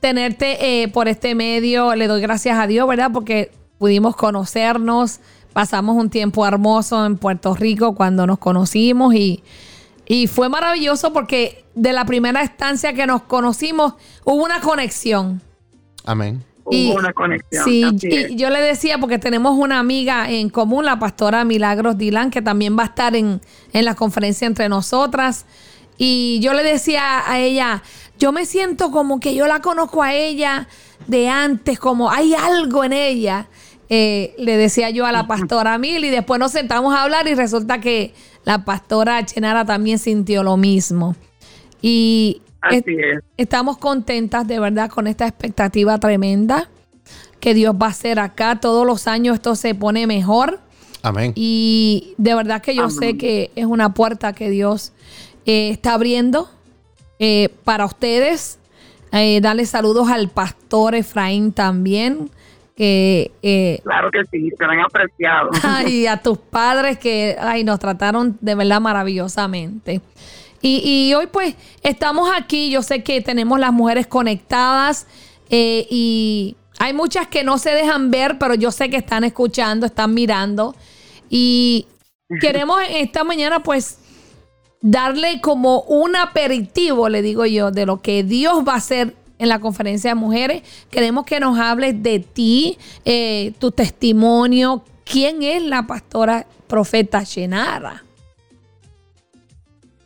[0.00, 1.94] tenerte eh, por este medio.
[1.94, 3.10] Le doy gracias a Dios, ¿verdad?
[3.12, 5.20] Porque pudimos conocernos.
[5.52, 9.42] Pasamos un tiempo hermoso en Puerto Rico cuando nos conocimos y,
[10.06, 15.40] y fue maravilloso porque de la primera estancia que nos conocimos hubo una conexión.
[16.04, 16.44] Amén.
[16.70, 17.64] Y- Hubo una conexión.
[17.64, 22.30] Sí, y yo le decía, porque tenemos una amiga en común, la pastora Milagros Dilan,
[22.30, 23.40] que también va a estar en,
[23.72, 25.46] en la conferencia entre nosotras.
[25.98, 27.82] Y yo le decía a ella,
[28.18, 30.68] yo me siento como que yo la conozco a ella
[31.06, 33.48] de antes, como hay algo en ella.
[33.88, 37.34] Eh, le decía yo a la pastora Mil y después nos sentamos a hablar y
[37.34, 41.14] resulta que la pastora Chenara también sintió lo mismo.
[41.80, 43.24] Y Así es- es.
[43.36, 46.68] estamos contentas de verdad con esta expectativa tremenda
[47.38, 48.58] que Dios va a hacer acá.
[48.60, 50.58] Todos los años esto se pone mejor
[51.02, 51.32] Amén.
[51.36, 52.96] y de verdad que yo Amén.
[52.98, 54.92] sé que es una puerta que Dios
[55.46, 56.50] eh, está abriendo
[57.18, 58.58] eh, para ustedes.
[59.12, 62.30] Eh, darle saludos al pastor Efraín también,
[62.76, 65.50] que eh, Claro que sí, se han apreciado.
[65.62, 70.00] ay, a tus padres que ay, nos trataron de verdad maravillosamente.
[70.60, 75.06] Y, y hoy pues estamos aquí, yo sé que tenemos las mujeres conectadas
[75.48, 79.86] eh, y hay muchas que no se dejan ver, pero yo sé que están escuchando,
[79.86, 80.74] están mirando.
[81.30, 81.86] Y
[82.40, 83.98] queremos en esta mañana pues
[84.80, 89.48] darle como un aperitivo, le digo yo, de lo que Dios va a hacer en
[89.48, 90.62] la conferencia de mujeres.
[90.90, 94.82] Queremos que nos hables de ti, eh, tu testimonio.
[95.04, 98.02] ¿Quién es la pastora profeta Shenara?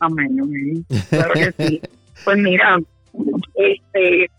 [0.01, 0.87] Amén, amén.
[1.09, 1.81] Claro que sí.
[2.23, 2.79] Pues mira,
[3.55, 4.31] este,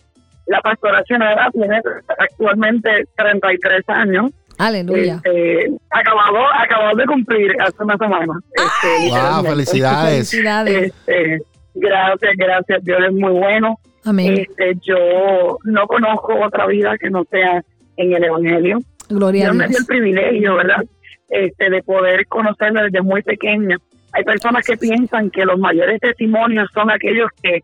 [0.45, 1.81] la pastora Xiomara tiene
[2.19, 4.31] actualmente 33 años.
[4.61, 5.15] Aleluya.
[5.15, 8.33] Este, acabado, acabado de cumplir hace una semana.
[8.53, 10.29] Este, Wow, felicidades.
[10.29, 10.93] Felicidades.
[11.07, 11.41] Este,
[11.73, 12.83] gracias, gracias.
[12.83, 13.79] Dios es muy bueno.
[14.05, 14.37] Amén.
[14.37, 17.63] Este, yo no conozco otra vida que no sea
[17.97, 18.79] en el Evangelio.
[19.09, 19.79] Gloria a Dios me dio Dios.
[19.79, 20.83] el privilegio, ¿verdad?
[21.29, 23.77] Este, de poder conocerla desde muy pequeña.
[24.13, 27.63] Hay personas que piensan que los mayores testimonios son aquellos que,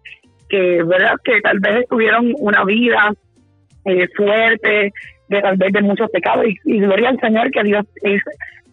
[0.49, 1.13] que ¿verdad?
[1.23, 3.13] Que tal vez tuvieron una vida
[3.85, 4.91] eh, fuerte,
[5.29, 6.45] de tal vez de muchos pecados.
[6.45, 8.21] Y, y gloria al Señor que Dios es,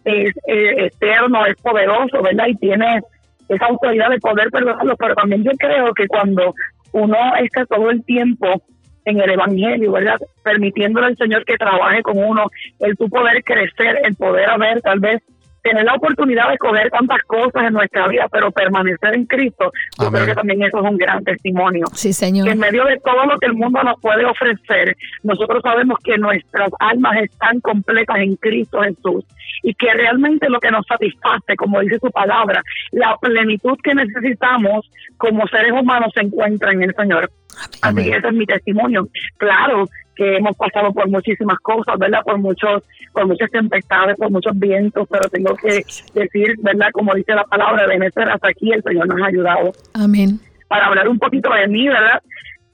[0.05, 2.47] es eh, eterno, es poderoso, ¿verdad?
[2.47, 3.01] Y tiene
[3.49, 4.97] esa autoridad de poder perdonarlos.
[4.97, 6.53] Pero también yo creo que cuando
[6.91, 8.61] uno está todo el tiempo
[9.05, 10.17] en el Evangelio, ¿verdad?
[10.43, 12.49] Permitiéndole al Señor que trabaje con uno,
[12.79, 15.21] el tu poder crecer, el poder haber tal vez
[15.65, 20.07] tener la oportunidad de coger tantas cosas en nuestra vida, pero permanecer en Cristo, yo
[20.07, 20.21] Amén.
[20.21, 22.47] creo que también eso es un gran testimonio Sí, que Señor.
[22.47, 26.69] en medio de todo lo que el mundo nos puede ofrecer, nosotros sabemos que nuestras
[26.79, 29.25] almas están completas en Cristo Jesús
[29.63, 34.89] y que realmente lo que nos satisface, como dice su palabra, la plenitud que necesitamos
[35.17, 37.29] como seres humanos se encuentra en el Señor.
[37.57, 38.05] Así Amén.
[38.05, 39.07] que ese es mi testimonio.
[39.37, 42.21] Claro que hemos pasado por muchísimas cosas, ¿verdad?
[42.23, 45.83] Por muchos, por muchas tempestades, por muchos vientos, pero tengo que
[46.13, 46.87] decir, ¿verdad?
[46.93, 50.39] Como dice la palabra, de Venezuela hasta aquí el Señor nos ha ayudado Amén.
[50.67, 52.21] para hablar un poquito de mí, ¿verdad?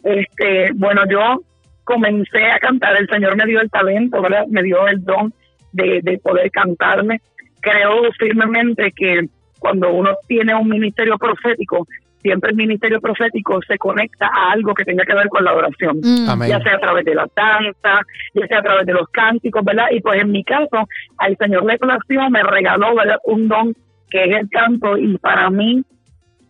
[0.03, 1.41] Este, bueno, yo
[1.83, 4.45] comencé a cantar, el Señor me dio el talento, ¿verdad?
[4.47, 5.33] Me dio el don
[5.71, 7.21] de, de poder cantarme.
[7.61, 9.27] Creo firmemente que
[9.59, 11.87] cuando uno tiene un ministerio profético,
[12.21, 15.97] siempre el ministerio profético se conecta a algo que tenga que ver con la oración
[16.01, 16.45] Mm.
[16.47, 18.01] Ya sea a través de la danza,
[18.33, 19.87] ya sea a través de los cánticos, ¿verdad?
[19.91, 23.17] Y pues en mi caso, al Señor le plació, me regaló, ¿verdad?
[23.25, 23.73] Un don
[24.09, 25.83] que es el canto y para mí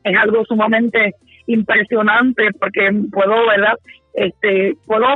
[0.03, 1.15] es algo sumamente
[1.47, 3.75] impresionante porque puedo, ¿verdad?
[4.13, 5.07] Este, puedo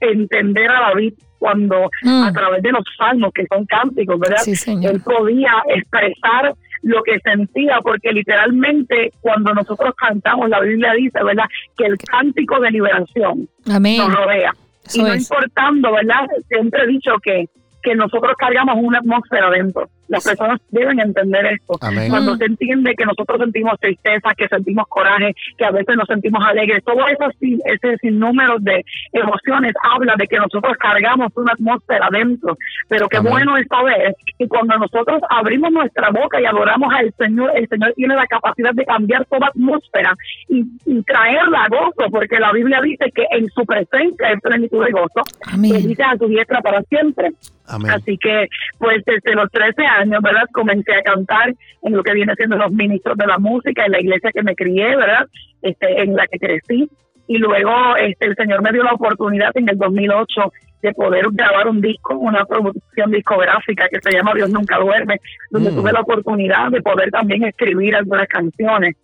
[0.00, 2.22] entender a David cuando Mm.
[2.24, 4.36] a través de los salmos que son cánticos, ¿verdad?
[4.44, 4.52] Sí.
[4.84, 11.44] Él podía expresar lo que sentía, porque literalmente cuando nosotros cantamos, la Biblia dice, ¿verdad?
[11.76, 13.98] Que el cántico de liberación Amén.
[13.98, 14.52] nos rodea.
[14.86, 15.22] Eso y no es.
[15.30, 16.26] importando, ¿verdad?
[16.48, 17.46] Siempre he dicho que,
[17.82, 19.88] que nosotros cargamos una atmósfera dentro.
[20.10, 21.78] Las personas deben entender esto.
[21.80, 22.10] Amén.
[22.10, 22.38] Cuando Mm.
[22.38, 26.82] se entiende que nosotros sentimos tristeza, que sentimos coraje, que a veces nos sentimos alegres,
[26.84, 32.56] todo eso, ese sinnúmero de emociones habla de que nosotros cargamos una atmósfera dentro.
[32.88, 33.30] Pero qué Amén.
[33.32, 37.92] bueno es saber que cuando nosotros abrimos nuestra boca y adoramos al Señor, el Señor
[37.94, 40.14] tiene la capacidad de cambiar toda atmósfera
[40.48, 44.84] y, y traerla a gozo, porque la Biblia dice que en su presencia hay plenitud
[44.84, 45.22] de gozo.
[45.52, 45.72] Amén.
[45.72, 47.30] Bendice a tu diestra para siempre.
[47.68, 47.92] Amén.
[47.92, 48.48] Así que,
[48.78, 50.44] pues desde los 13 años, ¿verdad?
[50.52, 54.00] Comencé a cantar en lo que viene siendo los ministros de la música, en la
[54.00, 55.26] iglesia que me crié, ¿verdad?
[55.62, 56.88] Este, en la que crecí.
[57.26, 61.68] Y luego este, el Señor me dio la oportunidad en el 2008 de poder grabar
[61.68, 65.20] un disco, una producción discográfica que se llama Dios Nunca Duerme,
[65.50, 65.76] donde Mm.
[65.76, 68.96] tuve la oportunidad de poder también escribir algunas canciones.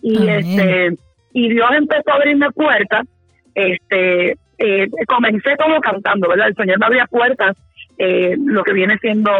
[0.00, 0.28] Y Amén.
[0.38, 0.96] este
[1.32, 3.06] y Dios empezó a abrirme puertas.
[3.54, 6.48] Este, eh, comencé todo cantando, ¿verdad?
[6.48, 7.56] El Señor me abría puertas
[7.98, 9.30] eh, lo que viene siendo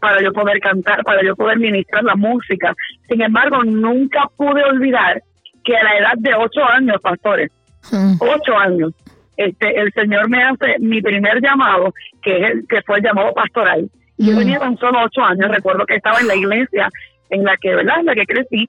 [0.00, 2.74] para yo poder cantar, para yo poder ministrar la música.
[3.08, 5.22] Sin embargo, nunca pude olvidar
[5.64, 7.50] que a la edad de ocho años, pastores,
[7.92, 8.16] Mm.
[8.18, 8.92] ocho años,
[9.36, 11.92] este, el Señor me hace mi primer llamado,
[12.22, 13.88] que es el que fue el llamado pastoral.
[14.18, 14.38] Yo Mm.
[14.38, 16.88] tenía tan solo ocho años, recuerdo que estaba en la iglesia
[17.30, 18.00] en la que, ¿verdad?
[18.00, 18.68] En la que crecí,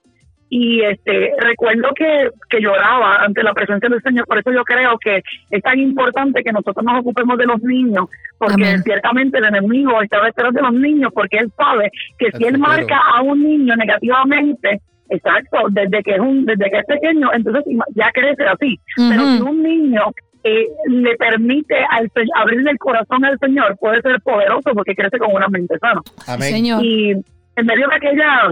[0.50, 4.98] y este recuerdo que, que lloraba ante la presencia del Señor, por eso yo creo
[4.98, 8.06] que es tan importante que nosotros nos ocupemos de los niños,
[8.38, 8.84] porque Amén.
[8.84, 12.98] ciertamente el enemigo está detrás de los niños, porque él sabe que si él marca
[12.98, 17.64] a un niño negativamente, exacto, desde que es un, desde que es pequeño, entonces
[17.96, 18.80] ya crece así.
[18.96, 20.02] Pero si un niño
[20.44, 25.34] eh, le permite al, abrirle el corazón al Señor, puede ser poderoso porque crece con
[25.34, 26.02] una mente sana.
[26.26, 26.50] Amén.
[26.50, 26.84] Señor.
[26.84, 28.52] Y en medio de aquella,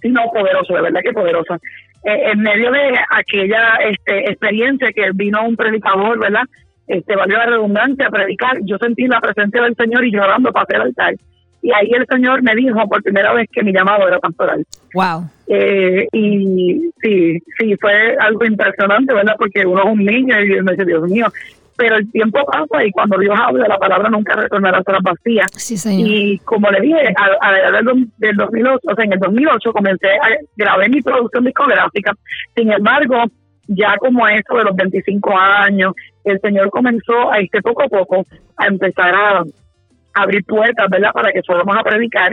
[0.00, 1.58] sí, no, poderoso, de verdad que poderosa.
[2.04, 6.44] Eh, en medio de aquella este, experiencia que vino un predicador, ¿verdad?
[6.90, 8.58] este, valió la redundancia, a predicar.
[8.64, 11.14] Yo sentí la presencia del Señor y llorando para el altar.
[11.62, 14.64] Y ahí el Señor me dijo por primera vez que mi llamado era pastoral.
[14.94, 15.30] Wow.
[15.46, 19.34] Eh, y sí, sí, fue algo impresionante, ¿verdad?
[19.38, 21.26] Porque uno es un niño y uno dice, Dios mío,
[21.80, 25.46] pero el tiempo pasa y cuando Dios habla, la palabra nunca retornará a ser vacía.
[25.56, 26.06] Sí, señor.
[26.06, 29.18] Y como le dije, a, a la edad del, del 2008, o sea, en el
[29.18, 32.12] 2008 comencé a grabé mi producción discográfica.
[32.54, 33.24] Sin embargo,
[33.66, 38.26] ya como eso de los 25 años, el Señor comenzó a este poco a poco
[38.58, 39.42] a empezar a
[40.12, 41.12] abrir puertas, ¿verdad?
[41.14, 42.32] Para que fuéramos a predicar.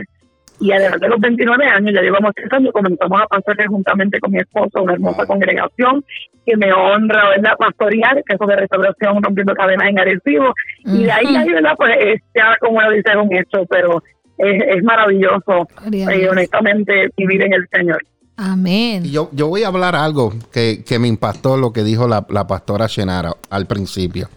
[0.60, 4.32] Y además de los 29 años, ya llevamos tres años, comenzamos a pastorear juntamente con
[4.32, 6.04] mi esposo una hermosa congregación
[6.44, 7.52] que me honra, ¿verdad?
[7.58, 10.54] Pastorear, que es de restauración, rompiendo cadenas en Arecibo.
[10.84, 11.74] Y de ahí, ahí, ¿verdad?
[11.76, 14.02] Pues es ya, como lo dice, es un hecho, pero
[14.38, 18.02] es, es maravilloso, eh, honestamente, vivir en el Señor.
[18.36, 19.04] Amén.
[19.04, 22.24] Y yo, yo voy a hablar algo que, que me impactó lo que dijo la,
[22.30, 24.28] la pastora Shenara al principio.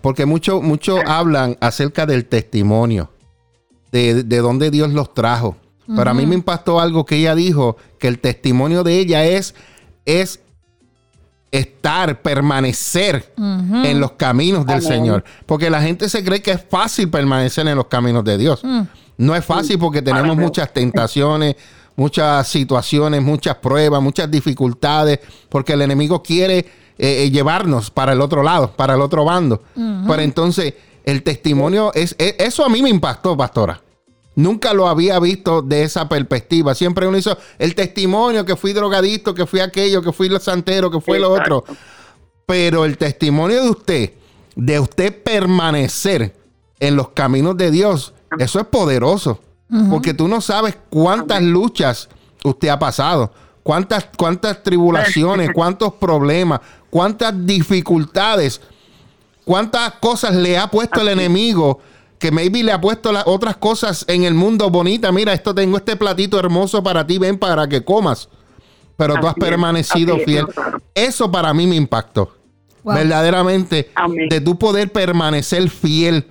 [0.00, 3.10] Porque muchos mucho hablan acerca del testimonio,
[3.92, 5.56] de, de dónde Dios los trajo.
[5.94, 9.54] Pero a mí me impactó algo que ella dijo, que el testimonio de ella es,
[10.06, 10.40] es
[11.50, 14.88] estar, permanecer en los caminos del Amén.
[14.88, 15.24] Señor.
[15.44, 18.60] Porque la gente se cree que es fácil permanecer en los caminos de Dios.
[18.64, 18.82] Mm.
[19.18, 20.46] No es fácil porque tenemos Para nada.
[20.46, 21.56] muchas tentaciones,
[21.94, 25.20] muchas situaciones, muchas pruebas, muchas dificultades,
[25.50, 26.66] porque el enemigo quiere eh,
[26.98, 29.62] eh, llevarnos para el otro lado, para el otro bando.
[29.74, 30.72] Pero entonces,
[31.04, 33.80] el testimonio es, eso a mí me impactó, pastora.
[34.34, 36.74] Nunca lo había visto de esa perspectiva.
[36.74, 40.90] Siempre uno hizo el testimonio que fui drogadicto, que fui aquello, que fui lo santero,
[40.90, 41.64] que fue lo otro.
[42.46, 44.12] Pero el testimonio de usted,
[44.56, 46.34] de usted permanecer
[46.80, 49.40] en los caminos de Dios, eso es poderoso.
[49.88, 52.08] Porque tú no sabes cuántas luchas
[52.44, 53.32] usted ha pasado,
[53.62, 58.60] cuántas, cuántas tribulaciones, cuántos problemas, cuántas dificultades,
[59.44, 61.80] cuántas cosas le ha puesto el enemigo.
[62.18, 65.10] Que maybe le ha puesto las otras cosas en el mundo bonita.
[65.10, 68.28] Mira, esto tengo este platito hermoso para ti, ven para que comas.
[68.96, 70.46] Pero tú has permanecido es, fiel.
[70.94, 72.41] Eso para mí me impactó.
[72.84, 72.94] Wow.
[72.96, 74.28] Verdaderamente, Amén.
[74.28, 76.26] de tú poder permanecer fiel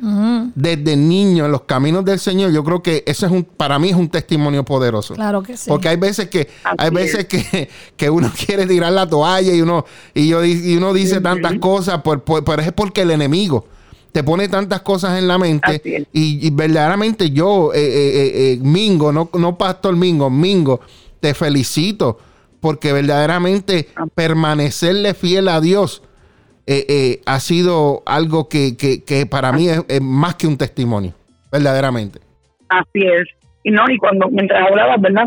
[0.54, 3.90] desde niño en los caminos del Señor, yo creo que ese es un, para mí
[3.90, 5.14] es un testimonio poderoso.
[5.14, 5.70] Claro que sí.
[5.70, 9.62] Porque hay veces que, Así hay veces que, que uno quiere tirar la toalla y
[9.62, 13.66] uno, y yo, y uno dice tantas cosas, por, por- pero es porque el enemigo
[14.12, 15.82] te pone tantas cosas en la mente.
[16.12, 20.82] Y, y verdaderamente yo, eh, eh, eh, eh, Mingo, no, no Pastor Mingo, Mingo,
[21.22, 22.18] te felicito
[22.60, 26.04] porque verdaderamente permanecerle fiel a Dios
[26.68, 30.58] eh, eh, ha sido algo que, que- que para mí es, es más que un
[30.58, 31.14] testimonio,
[31.52, 32.20] verdaderamente.
[32.70, 33.28] Así es.
[33.64, 35.26] Y no, y cuando, mientras hablabas, ¿verdad?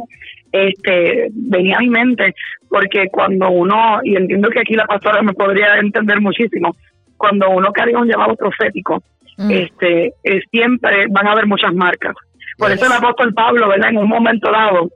[0.52, 2.34] Este, venía a mi mente,
[2.68, 6.74] porque cuando uno, y entiendo que aquí la pastora me podría entender muchísimo,
[7.16, 9.02] cuando uno carga un llamado profético,
[9.36, 9.50] Mm.
[9.50, 12.14] este, eh, siempre van a haber muchas marcas.
[12.56, 13.90] Por eso el apóstol Pablo, ¿verdad?
[13.90, 14.88] En un momento dado,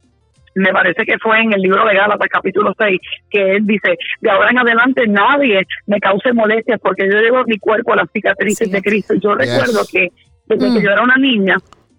[0.58, 3.00] me parece que fue en el libro de Gálatas, capítulo 6,
[3.30, 7.58] que él dice, de ahora en adelante nadie me cause molestias porque yo llevo mi
[7.58, 8.72] cuerpo a las cicatrices Sí.
[8.72, 9.14] de Cristo.
[9.14, 9.50] Yo Yes.
[9.50, 10.08] recuerdo que
[10.46, 10.74] desde Mm.
[10.76, 11.56] que yo era una niña,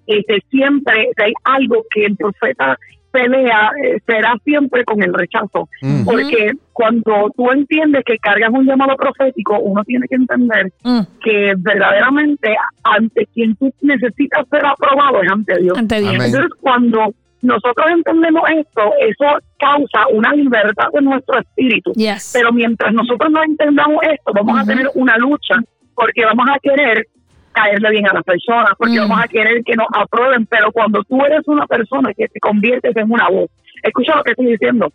[0.07, 2.78] este, siempre hay algo que el profeta
[3.12, 5.68] pelea, eh, será siempre con el rechazo.
[5.82, 6.05] Mm.
[6.05, 10.99] Porque cuando tú entiendes que cargas un llamado profético, uno tiene que entender Mm.
[11.24, 15.76] que verdaderamente ante quien tú necesitas ser aprobado es ante Dios.
[15.78, 16.14] Ante Dios.
[16.14, 19.26] Entonces, cuando nosotros entendemos esto, eso
[19.58, 21.92] causa una libertad de nuestro espíritu.
[21.94, 22.32] Yes.
[22.34, 25.56] Pero mientras nosotros no entendamos esto, vamos a tener una lucha
[25.96, 27.06] porque vamos a querer
[27.52, 29.10] caerle bien a las personas, porque Mm.
[29.10, 32.96] vamos a querer que nos aprueben, pero cuando tú eres una persona que te conviertes
[32.96, 33.50] en una voz,
[33.84, 34.92] escucha lo que estoy diciendo.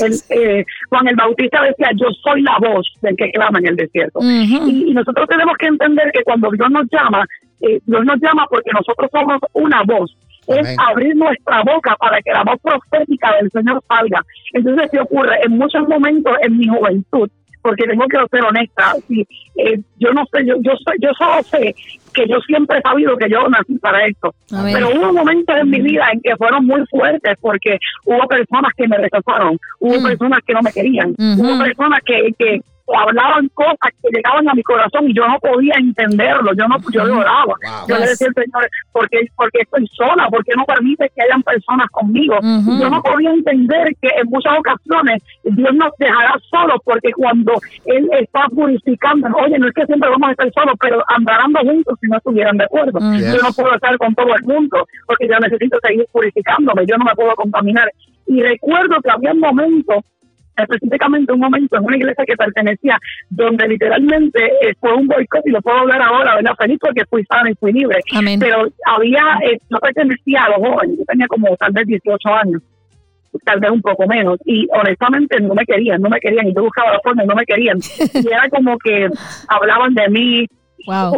[0.00, 3.76] El, eh, Juan el Bautista decía, yo soy la voz del que clama en el
[3.76, 4.20] desierto.
[4.22, 7.24] Y nosotros tenemos que entender que cuando Dios nos llama,
[7.60, 10.14] eh, Dios nos llama porque nosotros somos una voz.
[10.46, 14.22] Es abrir nuestra boca para que la voz profética del Señor salga.
[14.52, 15.38] Entonces, ¿qué ocurre?
[15.44, 17.30] En muchos momentos en mi juventud,
[17.62, 19.20] porque tengo que ser honesta, si,
[19.56, 21.74] eh, yo no sé, yo, yo, yo solo sé
[22.12, 24.34] que yo siempre he sabido que yo nací para esto.
[24.52, 24.74] Amén.
[24.74, 28.88] Pero hubo momentos en mi vida en que fueron muy fuertes porque hubo personas que
[28.88, 30.02] me rechazaron, hubo Mm.
[30.02, 34.62] personas que no me querían, hubo personas que, que hablaban cosas que llegaban a mi
[34.62, 37.44] corazón y yo no podía entenderlo, yo no yo lloraba.
[37.44, 37.88] Wow.
[37.88, 40.28] Yo le decía al Señor, ¿por qué, por qué estoy sola?
[40.28, 42.38] ¿Por qué no permite que hayan personas conmigo?
[42.42, 47.52] Yo no podía entender que en muchas ocasiones Dios nos dejará solos porque cuando
[47.86, 51.98] Él está purificando, oye, no es que siempre vamos a estar solos, pero andarán juntos
[52.00, 52.98] si no estuvieran de acuerdo.
[52.98, 57.04] Yo no puedo estar con todo el mundo porque yo necesito seguir purificándome, yo no
[57.04, 57.90] me puedo contaminar.
[58.26, 60.04] Y recuerdo que había momentos
[60.62, 62.98] específicamente un momento en una iglesia que pertenecía,
[63.30, 66.54] donde literalmente eh, fue un boicot, y lo puedo hablar ahora, ¿verdad?
[66.58, 67.98] Feliz porque fui sana y fui libre.
[68.14, 68.38] Amén.
[68.40, 72.62] Pero había, eh, no pertenecía a los jóvenes, yo tenía como tal vez 18 años
[73.46, 76.64] tal vez un poco menos y honestamente no me querían, no me querían y yo
[76.64, 77.78] buscaba la forma y no me querían
[78.12, 79.08] y era como que
[79.48, 80.46] hablaban de mí
[80.86, 81.12] Wow.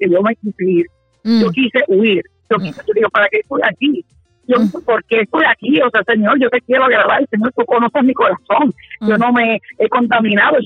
[0.00, 0.86] Yo me quise ir,
[1.24, 1.40] Mm.
[1.40, 4.04] yo quise huir, yo quise, yo digo, ¿para qué estoy aquí?
[4.52, 5.80] Yo, ¿por qué estoy aquí?
[5.80, 9.60] O sea, Señor, yo te quiero agradar, Señor, tú conoces mi corazón, yo no me
[9.78, 10.58] he contaminado,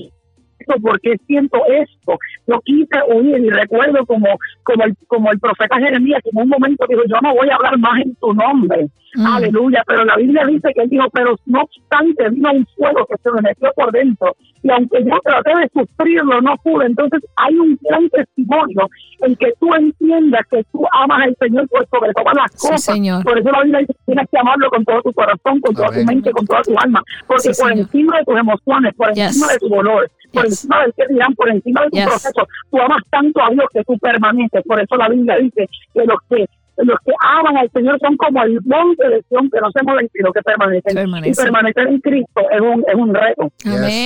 [0.81, 2.17] ¿por qué siento esto?
[2.47, 4.27] Yo quise huir y recuerdo como,
[4.63, 7.55] como, el, como el profeta Jeremías, que en un momento dijo, yo no voy a
[7.55, 9.25] hablar más en tu nombre, Mm.
[9.25, 13.15] aleluya, pero la Biblia dice que él dijo, pero no obstante, vino un fuego que
[13.23, 17.55] se me metió por dentro, y aunque yo traté de sufrirlo, no pude, entonces hay
[17.55, 18.87] un gran testimonio
[19.21, 22.83] en que tú entiendas que tú amas al Señor por sobre todas las Sí, cosas,
[22.83, 23.23] Señor.
[23.23, 25.87] por eso la Biblia dice que tienes que amarlo con todo tu corazón, con toda
[25.89, 27.85] tu mente, con toda tu alma, porque Sí, por Señor.
[27.87, 29.25] encima de tus emociones, por Yes.
[29.27, 30.51] encima de tu dolor, por Yes.
[30.65, 32.05] encima del que dirán, por encima de tu Yes.
[32.05, 34.63] proceso, tú amas tanto a Dios que tú permaneces.
[34.65, 36.45] Por eso la Biblia dice que los que
[36.79, 40.07] los que aman al Señor son como el monte de Sion que no se mueven,
[40.13, 40.93] sino que permanecen.
[40.93, 41.31] Permanecen.
[41.33, 43.51] Y permanecer en Cristo es un, es un reto,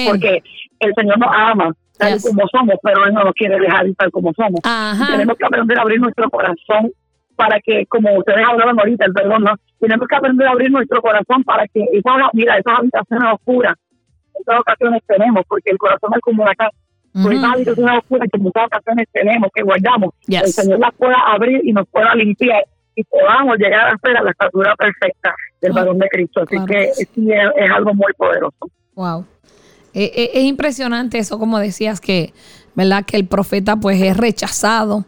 [0.08, 0.42] porque
[0.80, 2.28] el Señor nos ama tal Yes.
[2.30, 4.62] como somos, pero Él no nos quiere dejar tal como somos.
[4.64, 5.06] Ajá.
[5.12, 6.92] Tenemos que aprender a abrir nuestro corazón
[7.36, 9.52] para que, como ustedes hablaban ahorita, el perdón, ¿no?
[9.80, 13.74] tenemos que aprender a abrir nuestro corazón para que esas, mira, esas habitaciones oscuras,
[14.40, 16.76] esas ocasiones tenemos, porque el corazón es como una casa.
[17.22, 17.54] Por esas Ujú.
[17.56, 20.42] habitaciones oscuras que muchas ocasiones tenemos, que guardamos, Yes.
[20.44, 22.64] el Señor las pueda abrir y nos pueda limpiar
[22.96, 25.88] y podamos llegar a ser a la estatura perfecta del Claro.
[25.88, 26.42] varón de Cristo.
[26.42, 26.66] Así Claro.
[26.68, 28.70] que sí, es, es algo muy poderoso.
[28.96, 29.26] Wow.
[29.94, 32.34] Eh, eh, es impresionante eso, como decías, que,
[32.76, 33.04] ¿verdad?
[33.06, 35.04] Que el profeta pues es rechazado.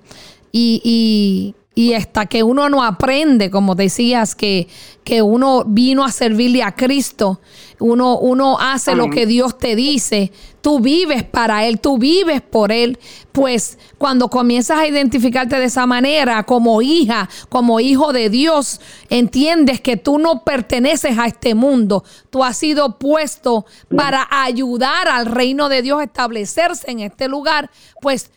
[0.51, 4.67] Y, y, y hasta que uno no aprende, como decías, que,
[5.05, 7.39] que uno vino a servirle a Cristo,
[7.79, 12.71] uno, uno hace lo que Dios te dice, tú vives para Él, tú vives por
[12.71, 12.97] Él,
[13.31, 19.81] pues cuando comienzas a identificarte de esa manera, como hija, como hijo de Dios, entiendes
[19.81, 23.65] que tú no perteneces a este mundo, tú has sido puesto
[23.95, 27.69] para ayudar al reino de Dios a establecerse en este lugar,
[28.01, 28.31] pues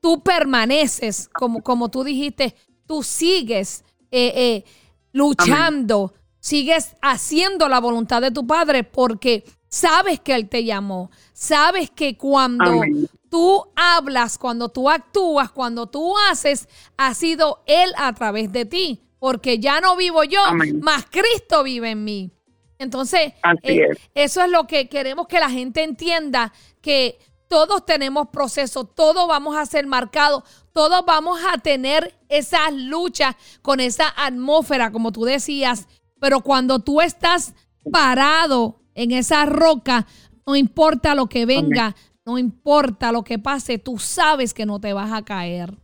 [0.00, 2.54] tú permaneces, como, como tú dijiste,
[2.86, 4.64] tú sigues eh, eh,
[5.12, 6.14] luchando,
[6.48, 12.16] sigues haciendo la voluntad de tu Padre porque sabes que Él te llamó, sabes que
[12.16, 13.06] cuando Amén.
[13.28, 19.02] tú hablas, cuando tú actúas, cuando tú haces, ha sido Él a través de ti,
[19.18, 20.80] porque ya no vivo yo, Amén.
[20.80, 22.30] más Cristo vive en mí.
[22.78, 23.32] Entonces,
[23.62, 23.98] eh, es.
[24.14, 27.18] eso es lo que queremos que la gente entienda, que
[27.48, 33.80] todos tenemos procesos, todos vamos a ser marcados, todos vamos a tener esas luchas con
[33.80, 35.88] esa atmósfera, como tú decías,
[36.20, 37.54] pero cuando tú estás
[37.90, 40.06] parado en esa roca,
[40.46, 41.94] no importa lo que venga,
[42.24, 45.74] no importa lo que pase, tú sabes que no te vas a caer.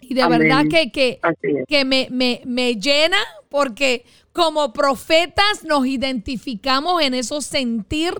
[0.00, 0.40] Y de Amén.
[0.40, 1.64] verdad que, que, es.
[1.66, 3.16] que me, me, me llena
[3.48, 8.12] porque como profetas nos identificamos en esos sentir,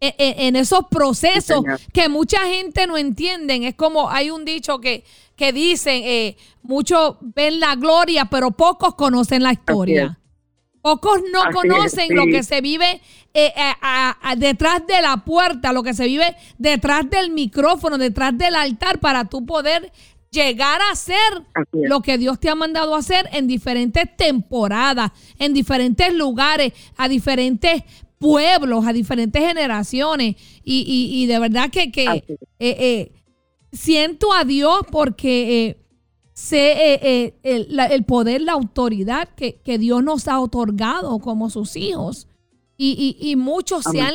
[0.00, 1.62] en, en- en esos procesos
[1.92, 3.62] que mucha gente no entienden.
[3.64, 5.04] Es como hay un dicho que,
[5.36, 10.18] que dicen, eh, muchos ven la gloria, pero pocos conocen la historia.
[10.82, 13.00] Pocos no Así es, conocen lo que se vive
[13.34, 17.98] eh, a- a- a- detrás de la puerta, lo que se vive detrás del micrófono,
[17.98, 19.92] detrás del altar, para tú poder
[20.30, 21.44] llegar a es.
[21.88, 27.08] lo que Dios te ha mandado a hacer en diferentes temporadas, en diferentes lugares, a
[27.08, 27.82] diferentes
[28.18, 30.36] pueblos, a diferentes generaciones.
[30.64, 31.90] Y, y- y de verdad que,
[32.58, 33.12] eh, eh,
[33.72, 35.76] siento a Dios porque eh,
[36.38, 41.18] sé eh, eh, el, la- el poder, la autoridad que, que Dios nos ha otorgado
[41.18, 42.28] como sus hijos.
[42.76, 44.14] Y, y- y muchos se han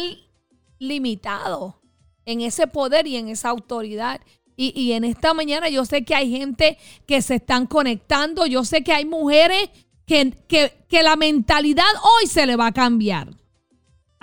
[0.79, 1.81] limitado
[2.25, 4.21] en ese poder y en esa autoridad.
[4.55, 8.63] Y, y en esta mañana yo sé que hay gente que se están conectando, yo
[8.63, 9.69] sé que hay mujeres
[10.05, 13.29] que, que, que la mentalidad hoy se le va a cambiar.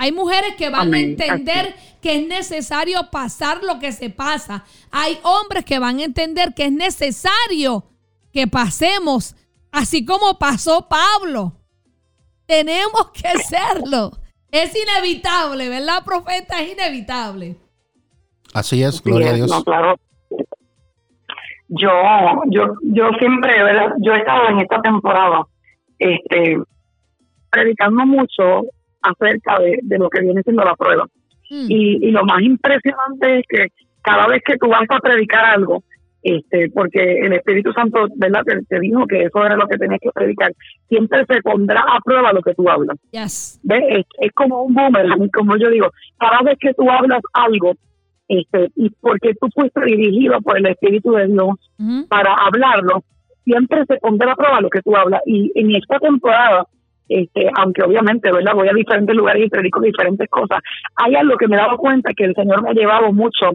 [0.00, 1.14] Hay mujeres que van Amén.
[1.20, 4.64] a entender que es necesario pasar lo que se pasa.
[4.90, 7.84] Hay hombres que van a entender que es necesario
[8.32, 9.36] que pasemos,
[9.70, 11.52] así como pasó Pablo.
[12.46, 14.12] Tenemos que hacerlo.
[14.50, 16.62] Es inevitable, ¿verdad, profeta?
[16.62, 17.56] Es inevitable.
[18.54, 19.50] Así es, gloria a Sí, Dios.
[19.50, 19.96] no, claro.
[21.68, 21.90] Yo,
[22.48, 23.92] yo, yo siempre, ¿verdad?
[24.00, 25.46] Yo he estado en esta temporada,
[25.98, 26.56] este,
[27.50, 28.62] predicando mucho
[29.02, 31.06] acerca de, de lo que viene siendo la prueba.
[31.50, 33.66] Mm, Y, y lo más impresionante es que
[34.02, 35.82] cada vez que tú vas a predicar algo,
[36.22, 38.42] este porque el Espíritu Santo, ¿verdad?
[38.44, 40.52] Te, te dijo que eso era lo que tenías que predicar.
[40.88, 42.98] Siempre se pondrá a prueba lo que tú hablas.
[43.10, 43.58] Yes.
[43.62, 43.82] ¿Ves?
[43.88, 45.88] Es, es como un boomerang, como yo digo,
[46.18, 47.72] cada vez que tú hablas algo,
[48.28, 51.56] este, y porque tú fuiste dirigido por el Espíritu de Dios
[52.08, 53.02] para hablarlo,
[53.44, 55.20] siempre se pondrá a prueba lo que tú hablas.
[55.26, 56.64] Y en esta temporada,
[57.10, 58.54] este, aunque obviamente, ¿verdad?
[58.54, 60.60] Voy a diferentes lugares y predico diferentes cosas,
[60.94, 63.50] hay algo que me he dado cuenta que el Señor me ha llevado mucho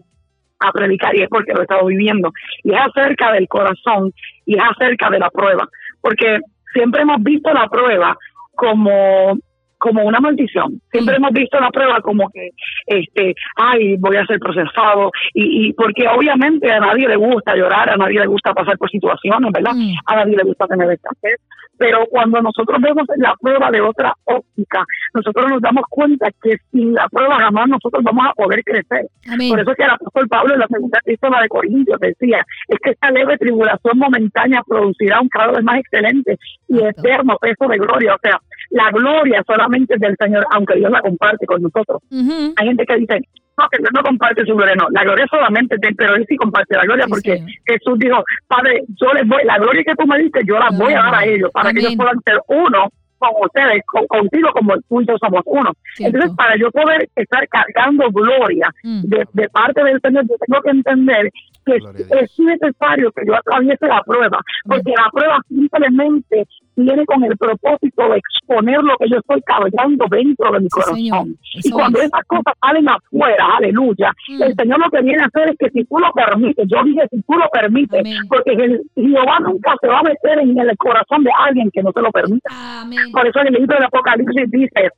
[0.60, 2.32] a predicar y es porque lo he estado viviendo.
[2.64, 4.14] Y es acerca del corazón
[4.46, 5.68] y es acerca de la prueba.
[6.02, 6.40] Porque
[6.74, 8.18] siempre hemos visto la prueba
[8.56, 9.38] como
[9.86, 10.82] como una maldición.
[10.92, 12.50] Siempre hemos visto la prueba como que,
[12.88, 15.12] este, ay, voy a ser procesado.
[15.32, 18.90] Y, y porque obviamente a nadie le gusta llorar, a nadie le gusta pasar por
[18.90, 19.76] situaciones, ¿verdad?
[19.76, 19.94] Mm.
[20.08, 21.40] A nadie le gusta tener escasez.
[21.78, 24.84] Pero cuando nosotros vemos la prueba de otra óptica,
[25.14, 29.06] nosotros nos damos cuenta que sin la prueba jamás nosotros vamos a poder crecer.
[29.30, 29.50] Amén.
[29.50, 32.80] Por eso es que el apóstol Pablo en la segunda epístola de Corintios decía, es
[32.82, 36.38] que esta leve tribulación momentánea producirá un cada vez más excelente
[36.70, 38.16] y eterno peso de gloria.
[38.16, 38.40] O sea,
[38.76, 42.02] la gloria solamente es del Señor, aunque Dios la comparte con nosotros.
[42.12, 42.54] Ujú.
[42.58, 43.20] Hay gente que dice,
[43.58, 46.16] no, que Dios no comparte su gloria, no, la gloria solamente es de él, pero
[46.16, 47.50] él sí comparte la gloria Sí, porque Señor.
[47.66, 50.92] Jesús dijo, Padre, yo les voy, la gloria que tú me diste, yo la voy
[50.94, 51.86] a dar a ellos para que Amén.
[51.86, 55.72] ellos puedan ser uno con ustedes, con- contigo como tú y yo somos uno.
[55.96, 56.18] Cierto.
[56.18, 59.04] Entonces, para yo poder estar cargando gloria Mm.
[59.04, 61.32] de, de parte del Señor, yo tengo que entender
[61.66, 66.46] que es necesario que yo atraviese la prueba, porque la prueba simplemente
[66.78, 70.70] viene con el propósito de exponer lo que yo estoy cargando dentro de mi Sí,
[70.70, 71.38] corazón.
[71.56, 72.06] Eso Y cuando es.
[72.06, 74.44] esas cosas salen afuera, aleluya, Mm.
[74.44, 77.08] el Señor lo que viene a hacer es que si tú lo permites, yo dije
[77.12, 78.18] si tú lo permites, Amén.
[78.30, 81.92] porque el Jehová nunca se va a meter en el corazón de alguien que no
[81.94, 82.50] se lo permita.
[82.82, 83.12] Amén.
[83.12, 84.90] Por eso en el libro del Apocalipsis dice,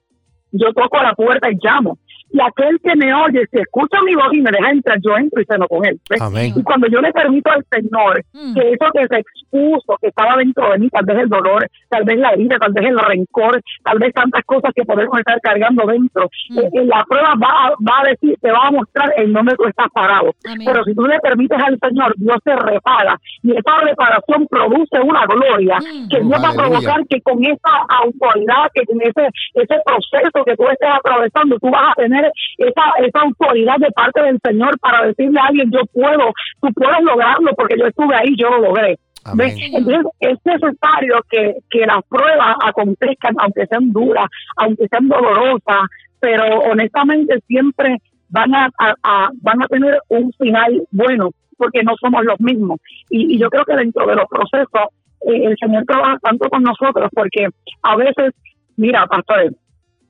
[0.52, 1.98] yo toco a la puerta y llamo.
[2.32, 5.42] Y aquel que me oye, si escucha mi voz y me deja entrar, yo entro
[5.42, 6.00] y ceno con él.
[6.10, 6.22] ¿ves?
[6.22, 6.54] Amén.
[6.56, 8.54] Y cuando yo le permito al Señor Mm.
[8.54, 12.04] que eso que se expuso, que estaba dentro de mí, tal vez el dolor, tal
[12.04, 15.86] vez la herida, tal vez el rencor, tal vez tantas cosas que podemos estar cargando
[15.86, 16.60] dentro, Mm.
[16.60, 19.56] eh, eh, la prueba va a, va a decir, te va a mostrar en dónde
[19.56, 20.32] tú estás parado.
[20.46, 20.66] Amén.
[20.66, 23.18] Pero si tú le permites al Señor, Dios te repara.
[23.44, 26.10] Y esa reparación produce una gloria Mm.
[26.10, 27.74] que Dios va a provocar que con esa
[28.04, 32.17] autoridad, que con ese, ese proceso que tú estés atravesando, tú vas a tener
[32.58, 37.02] esa, esa autoridad de parte del Señor para decirle a alguien, yo puedo, tú puedes
[37.04, 38.98] lograrlo porque yo estuve ahí, yo lo logré.
[39.74, 45.82] Entonces es necesario que, que las pruebas acontezcan, aunque sean duras, aunque sean dolorosas,
[46.20, 47.98] pero honestamente siempre
[48.30, 52.80] van a, a- a- van a tener un final bueno, porque no somos los mismos.
[53.10, 54.90] Y, y yo creo que dentro de los procesos,
[55.28, 57.48] eh, el Señor trabaja tanto con nosotros, porque
[57.84, 58.34] a veces,
[58.78, 59.52] mira, pastor,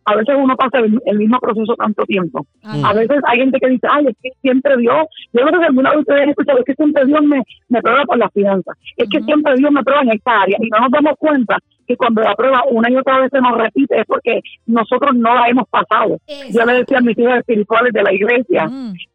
[0.07, 2.45] a veces uno pasa el, el mismo proceso tanto tiempo.
[2.63, 2.85] Amén.
[2.85, 5.89] A veces hay gente que dice, ay, es que siempre Dios, yo creo que alguna
[5.89, 9.09] vez ustedes han escuchado, es que siempre Dios me, me prueba por las finanzas, es
[9.09, 12.21] que siempre Dios me prueba en esta área y no nos damos cuenta que cuando
[12.21, 15.67] la prueba una y otra vez se nos repite es porque nosotros no la hemos
[15.69, 16.17] pasado.
[16.51, 18.69] Yo le decía a mis hijos espirituales de la iglesia.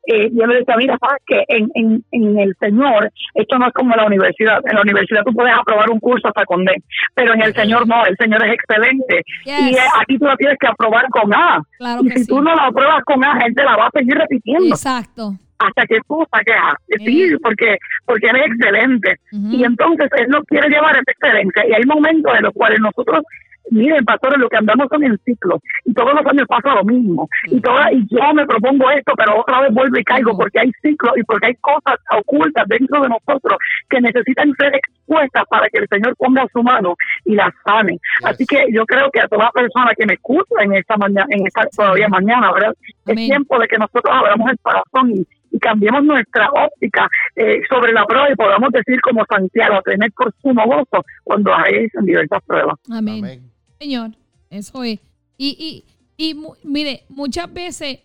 [0.07, 3.73] Eh, yo le decía, mira, sabes que en, en, en el Señor, esto no es
[3.73, 4.61] como la universidad.
[4.69, 6.73] En la universidad tú puedes aprobar un curso hasta con D,
[7.15, 9.23] pero en el Señor no, el Señor es excelente.
[9.45, 9.61] Yes.
[9.61, 11.63] Y eh, aquí tú la tienes que aprobar con A.
[11.79, 12.27] Claro y si sí.
[12.27, 15.33] tú no la apruebas con A, gente la va a seguir repitiendo Exacto.
[15.59, 16.75] hasta que tú saques A.
[16.99, 19.17] Sí, porque, porque él es excelente.
[19.31, 21.67] Y entonces él nos quiere llevar a esa excelencia.
[21.69, 23.23] Y hay momentos en los cuales nosotros,
[23.71, 25.61] miren, pastores, lo que andamos son en ciclos.
[25.85, 27.29] Y todos los años pasa lo mismo.
[27.47, 30.73] Y, toda, y yo me propongo esto, pero otra vez vuelvo y caigo porque hay
[30.83, 33.59] ciclos y porque hay cosas ocultas dentro de nosotros
[33.89, 36.95] que necesitan ser expuestas para que el Señor ponga su mano
[37.25, 37.99] y las sane.
[38.25, 41.47] Así que yo creo que a toda persona que me escucha en esta mañana, en
[41.47, 42.75] esta todavía mañana, ¿verdad?
[43.07, 43.19] Amén.
[43.19, 47.93] Es tiempo de que nosotros abramos el corazón y, y cambiemos nuestra óptica eh, sobre
[47.93, 52.43] la prueba y podamos decir como Santiago, tener por sumo gozo cuando hay en diversas
[52.45, 52.79] pruebas.
[52.91, 53.25] Amén.
[53.25, 53.52] Amén.
[53.83, 54.13] Señor,
[54.49, 55.01] eso es.
[55.37, 55.85] Y,
[56.17, 57.99] y, y mire, muchas veces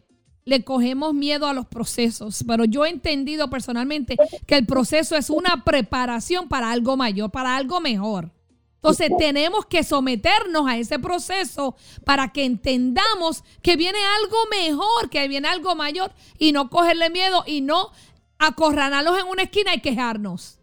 [0.44, 4.18] le cogemos miedo a los procesos, pero yo he entendido personalmente
[4.48, 8.32] que el proceso es una preparación para algo mayor, para algo mejor.
[8.78, 15.28] Entonces tenemos que someternos a ese proceso para que entendamos que viene algo mejor, que
[15.28, 17.92] viene algo mayor y no cogerle miedo y no
[18.40, 20.60] acorralarlos en una esquina y quejarnos.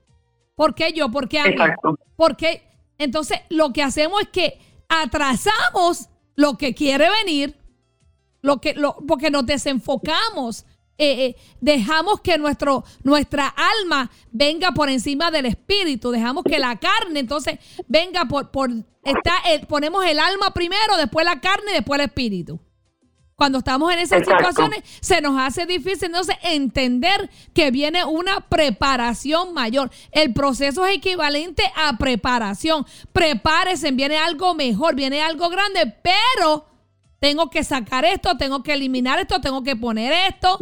[0.57, 1.09] ¿Por qué yo?
[1.13, 1.55] ¿Por qué a mí?
[2.17, 2.67] Porque
[2.99, 7.57] entonces lo que hacemos es que atrasamos lo que quiere venir,
[8.43, 10.65] lo que, lo, porque nos desenfocamos.
[10.97, 16.77] eh, eh, dejamos que nuestro, nuestra alma venga por encima del espíritu, dejamos que la
[16.77, 17.59] carne entonces
[17.89, 18.71] venga por, por
[19.03, 19.33] está,
[19.67, 22.61] ponemos el alma primero, después la carne y después el espíritu.
[23.37, 24.47] Cuando estamos en esas Exacto.
[24.47, 29.91] situaciones, se nos hace difícil entonces entender que viene una preparación mayor.
[30.13, 32.87] El proceso es equivalente a preparación.
[33.13, 36.67] Prepárese, viene algo mejor, viene algo grande, pero
[37.19, 40.59] tengo que sacar esto, tengo que eliminar esto, tengo que poner esto,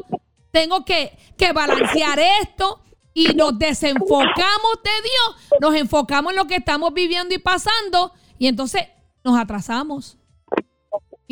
[0.50, 2.80] tengo que, que balancear esto.
[3.14, 8.46] Y nos desenfocamos de Dios, nos enfocamos en lo que estamos viviendo y pasando, y
[8.46, 8.84] entonces
[9.22, 10.16] nos atrasamos.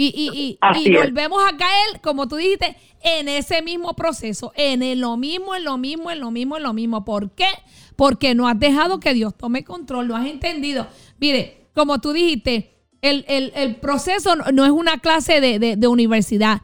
[0.02, 4.82] Y, y, y, y volvemos a caer, como tú dijiste, en ese mismo proceso, en
[4.82, 7.04] el- lo mismo, en lo mismo, en lo mismo, en lo mismo.
[7.04, 7.48] ¿Por qué?
[7.96, 10.86] Porque no has dejado que Dios tome control, no has entendido.
[11.18, 12.72] Mire, como tú dijiste,
[13.02, 16.62] el, el- el proceso no, no es una clase de, de- de universidad.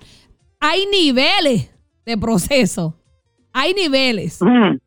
[0.58, 1.70] Hay niveles
[2.06, 2.98] de proceso.
[3.52, 4.38] Hay niveles.
[4.40, 4.78] Mm,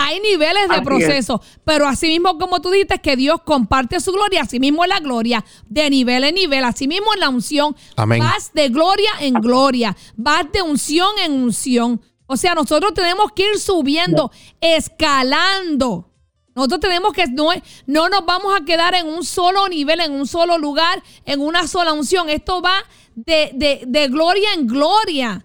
[0.00, 0.84] Hay niveles de Así es.
[0.84, 4.88] proceso, pero así mismo como tú dijiste que Dios comparte su gloria, así mismo es
[4.88, 7.74] la gloria, de nivel en nivel, así mismo es la unción.
[7.96, 8.20] Amén.
[8.20, 12.00] Vas de gloria en gloria, vas de unción en unción.
[12.26, 14.30] O sea, nosotros tenemos que ir subiendo,
[14.60, 16.04] escalando.
[16.54, 17.50] Nosotros tenemos que, no,
[17.86, 21.66] no nos vamos a quedar en un solo nivel, en un solo lugar, en una
[21.68, 22.28] sola unción.
[22.28, 22.84] Esto va
[23.14, 25.44] de, de- de gloria en gloria.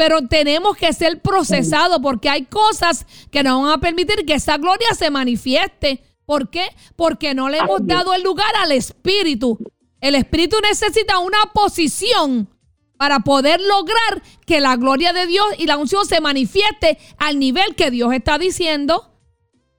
[0.00, 4.56] Pero tenemos que ser procesados porque hay cosas que nos van a permitir que esa
[4.56, 6.02] gloria se manifieste.
[6.24, 6.68] ¿Por qué?
[6.96, 9.58] Porque no le hemos dado el lugar al Espíritu.
[10.00, 12.48] El Espíritu necesita una posición
[12.96, 17.74] para poder lograr que la gloria de Dios y la unción se manifieste al nivel
[17.74, 19.12] que Dios está diciendo.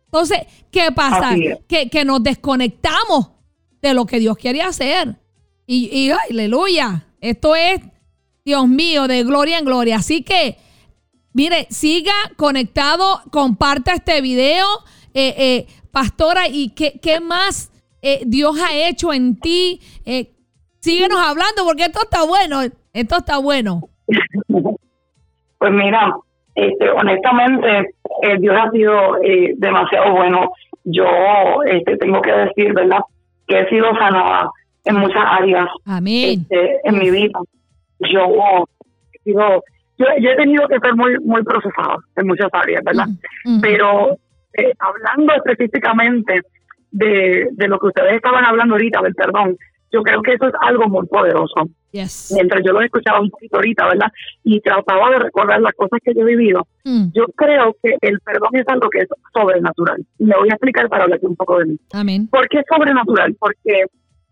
[0.06, 1.34] Entonces, ¿qué pasa?
[1.34, 1.62] Es.
[1.68, 3.32] Que, que nos desconectamos
[3.82, 5.20] de lo que Dios quiere hacer.
[5.66, 7.82] Y, y, aleluya, esto es,
[8.44, 9.98] Dios mío, de gloria en gloria.
[9.98, 10.58] Así que,
[11.34, 14.66] mire, siga conectado, comparta este video,
[15.14, 17.72] eh, eh, pastora, y qué, qué más
[18.02, 19.80] eh, Dios ha hecho en ti.
[20.06, 20.32] Eh,
[20.80, 22.62] síguenos hablando porque esto está bueno,
[22.94, 23.82] esto está bueno.
[25.62, 26.12] Pues mira,
[26.56, 30.50] este, honestamente, eh, Dios ha sido eh, demasiado bueno.
[30.86, 31.06] Yo
[31.68, 33.02] este, tengo que decir, ¿verdad?
[33.46, 34.50] Que he sido sanada
[34.86, 36.48] en muchas áreas Amén.
[36.50, 37.39] este, en mi vida.
[38.10, 38.66] Yo
[39.14, 39.64] he sido,
[39.97, 43.08] yo, yo he tenido que ser muy, muy procesada en muchas áreas, ¿verdad?
[43.62, 44.18] Pero
[44.54, 46.41] eh, hablando específicamente
[46.91, 49.58] de, de lo que ustedes estaban hablando ahorita, del perdón,
[49.91, 52.32] yo creo que eso es algo muy poderoso Yes.
[52.34, 54.08] mientras yo lo escuchaba un poquito ahorita, ¿verdad?
[54.45, 56.66] Y trataba de recordar las cosas que yo he vivido.
[56.86, 57.12] Mm.
[57.14, 60.02] Yo creo que el perdón es algo que es sobrenatural.
[60.18, 61.80] Y me voy a explicar para hablar un poco de mí.
[61.91, 62.28] Amén.
[62.30, 63.36] ¿Por qué es sobrenatural?
[63.38, 63.86] Porque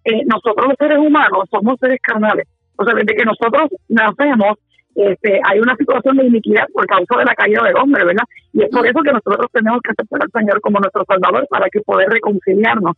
[0.05, 2.47] eh, nosotros los seres humanos somos seres carnales.
[2.79, 4.55] O sea, desde que nosotros nacemos,
[4.95, 8.23] este, hay una situación de iniquidad por causa de la caída del hombre, ¿verdad?
[8.53, 11.69] Y es por eso que nosotros tenemos que aceptar al Señor como nuestro Salvador para
[11.69, 12.95] que poder reconciliarnos.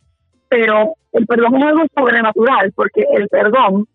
[0.48, 3.86] Pero el perdón es algo sobrenatural porque el perdón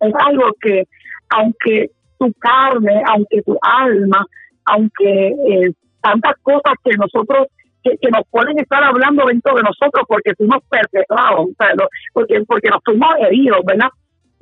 [0.00, 0.84] es algo que,
[1.30, 4.26] aunque tu carne, aunque tu alma,
[4.66, 5.72] aunque eh,
[6.02, 7.46] tantas cosas que nosotros
[7.82, 11.68] que, que nos pueden estar hablando dentro de nosotros porque fuimos perpetrados, o sea,
[12.12, 13.88] porque, porque nos fuimos heridos, ¿verdad?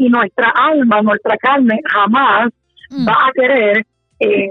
[0.02, 2.50] Y nuestra alma, nuestra carne jamás
[2.92, 3.08] Mm.
[3.08, 3.86] va a querer
[4.20, 4.48] eh,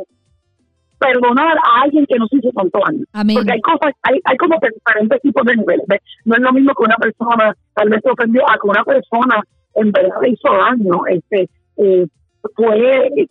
[1.00, 3.06] perdonar a alguien que nos hizo tanto daño.
[3.36, 5.86] Porque hay cosas, hay, hay como diferentes tipos de niveles.
[5.88, 6.02] ¿ves?
[6.26, 9.42] No es lo mismo que una persona tal vez se ofendió a que una persona
[9.76, 11.06] en verdad le hizo daño.
[11.08, 12.08] Este, eh,
[12.56, 13.28] fue eh,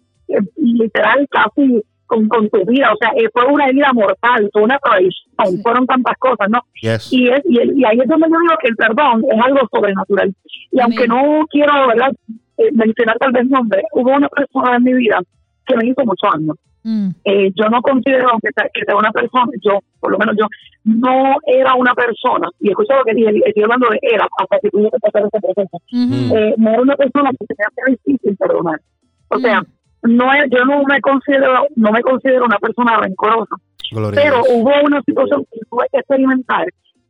[0.56, 2.92] literal casi con, con tu vida.
[2.92, 6.60] O sea, eh, fue una herida mortal, fue una traición, fueron tantas cosas, ¿no?
[6.82, 7.12] Yes.
[7.12, 10.34] Y, es, y, y ahí es donde yo digo que el perdón es algo sobrenatural.
[10.72, 12.12] Y aunque no quiero ¿verdad?
[12.58, 15.20] Eh, mencionar tal vez nombre, hubo una persona en mi vida
[15.66, 16.54] que me hizo mucho daño.
[16.82, 17.10] Mm.
[17.24, 20.46] Eh, yo no considero que sea, que sea una persona, yo, por lo menos yo,
[20.84, 24.70] no era una persona, y escucha lo que dije, estoy hablando de era, hasta que
[24.70, 28.80] tuve que pasar ese proceso, eh, no era una persona que tenía que difícil perdonar.
[29.28, 29.62] O sea,
[30.02, 33.56] no es, yo no me considero, no me considero una persona rencorosa,
[33.92, 36.66] Gloria pero hubo una situación que tuve que experimentar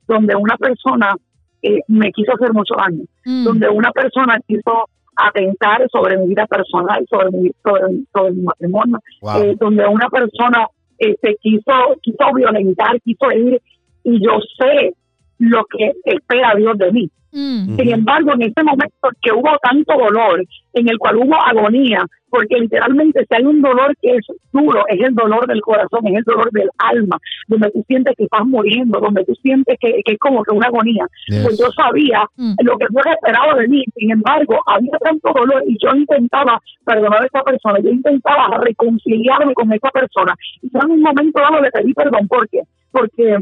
[0.08, 1.14] donde una persona
[1.62, 3.44] eh, me quiso hacer mucho daño, Mm.
[3.44, 8.98] donde una persona quiso atentar sobre mi vida personal, sobre mi, sobre, sobre mi matrimonio,
[9.20, 9.42] Wow.
[9.42, 10.66] eh, donde una persona
[10.98, 11.72] este, quiso,
[12.02, 13.60] quiso violentar, quiso ir,
[14.04, 14.94] y yo sé
[15.40, 17.10] lo que espera Dios de mí.
[17.32, 17.76] Mm.
[17.76, 22.58] Sin embargo, en ese momento que hubo tanto dolor, en el cual hubo agonía, porque
[22.58, 26.24] literalmente si hay un dolor que es duro, es el dolor del corazón, es el
[26.24, 30.18] dolor del alma, donde tú sientes que estás muriendo, donde tú sientes que, que es
[30.18, 31.06] como que una agonía.
[31.28, 31.42] Yes.
[31.44, 32.54] Pues yo sabía Mm.
[32.64, 37.22] lo que Dios esperaba de mí, sin embargo, había tanto dolor y yo intentaba perdonar
[37.22, 40.34] a esa persona, yo intentaba reconciliarme con esa persona.
[40.62, 42.62] Y yo en un momento dado le pedí perdón, ¿por qué?
[42.92, 43.38] Porque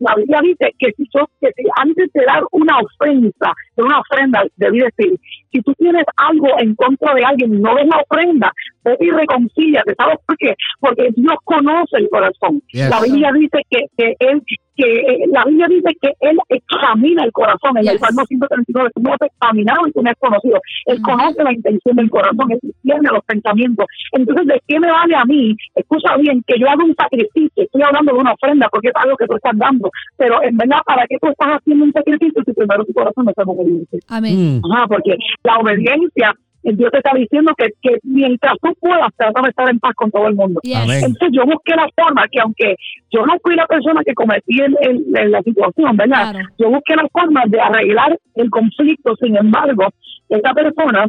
[0.00, 4.00] la Biblia dice que si, yo, que si antes de dar una ofensa, de una
[4.00, 5.18] ofrenda, debí decir,
[5.52, 8.52] si tú tienes algo en contra de alguien no ves la ofrenda,
[8.84, 9.94] vete y reconcíliate.
[9.98, 10.54] ¿Sabes por qué?
[10.80, 12.62] Porque Dios conoce el corazón.
[12.72, 12.90] Yes.
[12.90, 14.42] La Biblia dice que, que él
[14.76, 18.00] que eh, la Biblia dice que él examina el corazón en el Yes.
[18.00, 21.02] Salmo 139 tú no has examinado y tú no has conocido él Mm.
[21.02, 25.24] conoce la intención del corazón él tiene los pensamientos entonces de qué me vale a
[25.26, 28.94] mí escucha bien que yo haga un sacrificio estoy hablando de una ofrenda porque es
[28.96, 32.42] algo que tú estás dando pero en verdad para qué tú estás haciendo un sacrificio
[32.46, 34.60] si primero tu corazón no está obediente Amén.
[34.64, 34.72] Mm.
[34.72, 39.50] Ajá, porque la obediencia Dios te está diciendo que, que mientras tú puedas tratar de
[39.50, 40.76] estar en paz con todo el mundo Yes.
[41.02, 42.76] Entonces yo busqué la forma que aunque
[43.10, 46.32] yo no fui la persona que cometí el- el- el- la situación, ¿verdad?
[46.32, 46.48] Claro.
[46.58, 49.86] Yo busqué la forma de arreglar el conflicto, sin embargo,
[50.28, 51.06] esa persona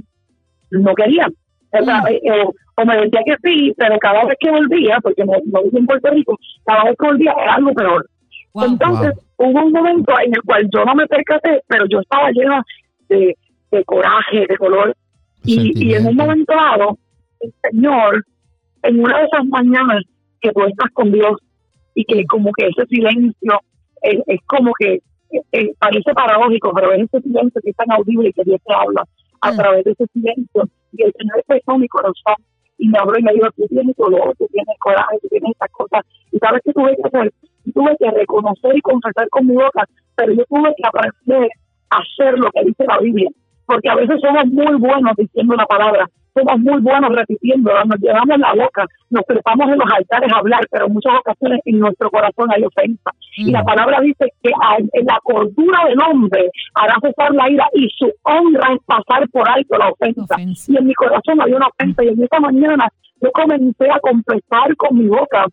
[0.72, 1.28] no quería.
[1.74, 2.08] O, sea, Mm.
[2.08, 2.46] eh, eh,
[2.78, 5.86] o me decía que sí, pero cada vez que volvía, porque no, no vivo en
[5.86, 8.08] Puerto Rico, cada vez que volvía era algo peor.
[8.54, 8.66] Wow.
[8.66, 12.64] Entonces hubo un momento en el cual yo no me percaté, pero yo estaba llena
[13.10, 13.36] de,
[13.72, 14.96] de coraje, de color.
[15.44, 16.98] Y, y en un momento dado,
[17.40, 18.26] el Señor,
[18.84, 20.04] en una de esas mañanas
[20.40, 21.38] que tú estás con Dios
[21.96, 23.60] y que como que ese silencio
[24.04, 25.02] es, es como que
[25.32, 28.60] eh, eh, parece paradójico, pero es ese silencio que es tan audible y que Dios
[28.66, 29.04] te habla
[29.42, 29.58] a Mm.
[29.58, 30.70] través de ese silencio.
[30.94, 32.36] Y el Señor empezó mi corazón
[32.78, 35.72] y me habló y me dijo, tú tienes dolor, tú tienes coraje, tú tienes estas
[35.72, 36.02] cosas.
[36.32, 37.34] Y sabes qué tuve que hacer?
[37.74, 41.50] Tuve que reconocer y confesar con mi boca, pero yo tuve que aprender
[41.90, 43.30] a hacer lo que dice la Biblia.
[43.72, 48.38] Porque a veces somos muy buenos diciendo la palabra, somos muy buenos repitiéndola, nos llevamos
[48.38, 52.10] la boca, nos trepamos en los altares a hablar, pero en muchas ocasiones en nuestro
[52.10, 53.12] corazón hay ofensa.
[53.38, 54.52] Y la palabra dice que
[54.94, 59.48] en la cordura del hombre hará cesar la ira y su honra es pasar por
[59.48, 60.36] alto la ofensa.
[60.36, 60.72] Ofensa.
[60.72, 62.90] Y en mi corazón había una ofensa y en esta mañana
[63.22, 65.46] yo comencé a confesar con mi boca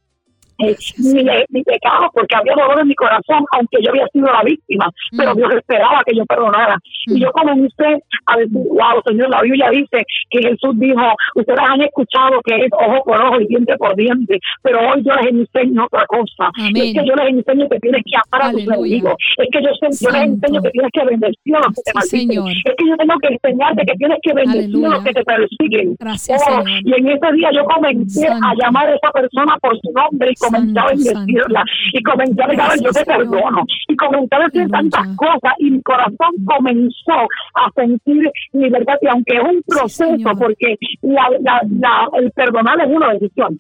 [0.59, 4.43] eh, mi, mi pecado porque había dolor en mi corazón, aunque yo había sido la
[4.43, 5.36] víctima, pero Mm.
[5.39, 6.76] Dios esperaba que yo perdonara.
[7.06, 7.16] Mm.
[7.16, 11.01] Y yo comencé a decir, wow, Señor, la Biblia dice que Jesús dijo,
[11.36, 15.14] ustedes han escuchado que es ojo por ojo y diente por diente, pero hoy yo
[15.16, 16.51] les enseño otra cosa.
[16.59, 16.76] Amén.
[16.76, 19.14] Es que yo les enseño que tienes que amar a tus enemigos.
[19.36, 21.94] Es que yo, yo les enseño que tienes que bendecir a los que te Sí,
[21.94, 22.28] maldicen.
[22.28, 22.51] Señor.
[22.64, 24.89] Es que yo tengo que enseñarte que tienes que bendecir a Aleluya.
[24.89, 25.97] los que te persiguen.
[26.01, 28.47] Gracias, Oh, y en ese día yo comencé Santo.
[28.47, 32.46] a llamar a esa persona por su nombre y comencé a bendecirla y comencé a
[32.48, 37.18] declarar yo te perdono y comencé a decir tantas cosas y mi corazón comenzó
[37.54, 40.38] a sentir libertad y aunque es un proceso Señor.
[40.38, 43.58] porque la, la, la- el perdonar es una decisión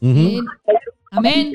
[0.00, 0.44] Ujú.
[1.12, 1.52] Amén.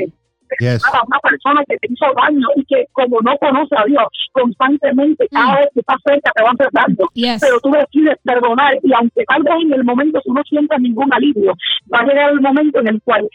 [0.59, 0.83] Yes.
[0.85, 4.03] a una persona que te hizo daño y que como no conoce a Dios
[4.33, 5.55] constantemente cada Mm.
[5.55, 7.41] vez que está cerca te va a hacer daño Yes.
[7.41, 11.11] pero tú decides perdonar y aunque tal vez en el momento tú no sientas ningún
[11.11, 11.53] alivio
[11.91, 13.27] va a llegar el momento en el cual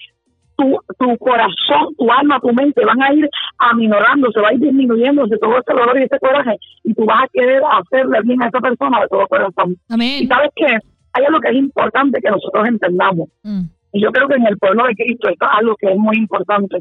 [0.59, 3.29] tu, tu corazón, tu alma, tu mente van a ir
[3.59, 7.21] aminorando, se va a ir disminuyéndose todo ese dolor y ese coraje y tú vas
[7.23, 9.77] a querer hacerle bien a esa persona de todo corazón.
[9.89, 10.29] Y Amén.
[10.29, 13.63] sabes que hay algo que es importante que nosotros entendamos Mm.
[13.93, 16.17] y yo creo que en el pueblo de Cristo esto es algo que es muy
[16.17, 16.79] importante.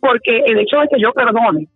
[0.00, 1.68] Porque el hecho de que yo perdone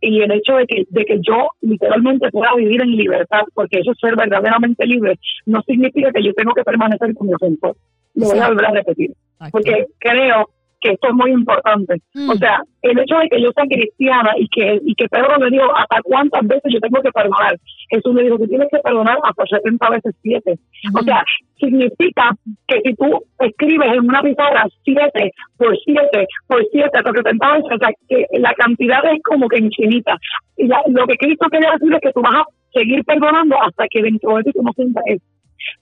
[0.00, 3.92] y el hecho de que, de que yo literalmente pueda vivir en libertad, porque eso
[3.92, 7.76] es ser verdaderamente libre, no significa que yo tengo que permanecer con mi ofensor.
[8.14, 9.12] Lo voy a volver a repetir.
[9.52, 10.48] Porque creo
[10.80, 11.96] que esto es muy importante.
[12.14, 12.30] Mm.
[12.30, 15.50] O sea, el hecho de que yo sea cristiana y que y que Pedro me
[15.50, 17.56] dijo hasta cuántas veces yo tengo que perdonar.
[17.90, 20.52] Jesús le dijo que tienes que perdonar hasta 70 veces 7.
[20.52, 21.04] O Ujú.
[21.04, 21.22] sea,
[21.58, 22.30] significa
[22.66, 27.70] que si tú escribes en una pizarra 7 por 7 por 7 hasta 70 veces,
[27.74, 30.16] o sea, que la cantidad es como que infinita.
[30.56, 33.86] Y la- lo que Cristo quería decir es que tú vas a seguir perdonando hasta
[33.88, 35.24] que dentro de ti tú no sientas eso.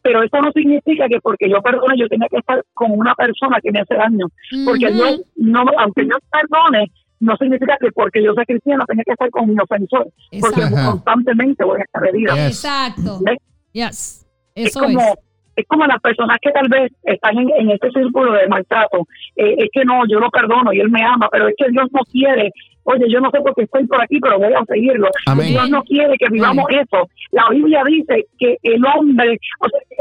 [0.02, 3.58] Pero eso no significa que porque yo perdone yo tenga que estar con una persona
[3.62, 4.26] que me hace daño.
[4.64, 4.94] Porque Ujú.
[4.94, 6.90] Dios, no, aunque yo perdone,
[7.20, 10.08] no significa que porque yo soy cristiana tenga que estar con mi ofensor.
[10.40, 10.62] Porque.
[10.62, 10.90] Ajá.
[10.90, 12.34] constantemente voy a estar herida.
[12.34, 12.64] Yes.
[12.64, 13.18] Exacto.
[13.22, 13.38] ¿Ves?
[13.72, 14.26] Yes.
[14.54, 15.27] es Eso como es.
[15.58, 19.06] Es como las personas que tal vez están en, en este círculo de maltrato.
[19.34, 21.88] Eh, es que no yo lo perdono y él me ama pero es que Dios
[21.92, 22.52] no quiere
[22.84, 25.08] oye yo no sé por qué estoy por aquí pero voy a seguirlo.
[25.26, 25.48] Amén.
[25.48, 27.08] Dios no quiere que vivamos eso.
[27.32, 29.96] La Biblia dice que el hombre o sea que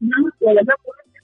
[0.00, 0.54] no se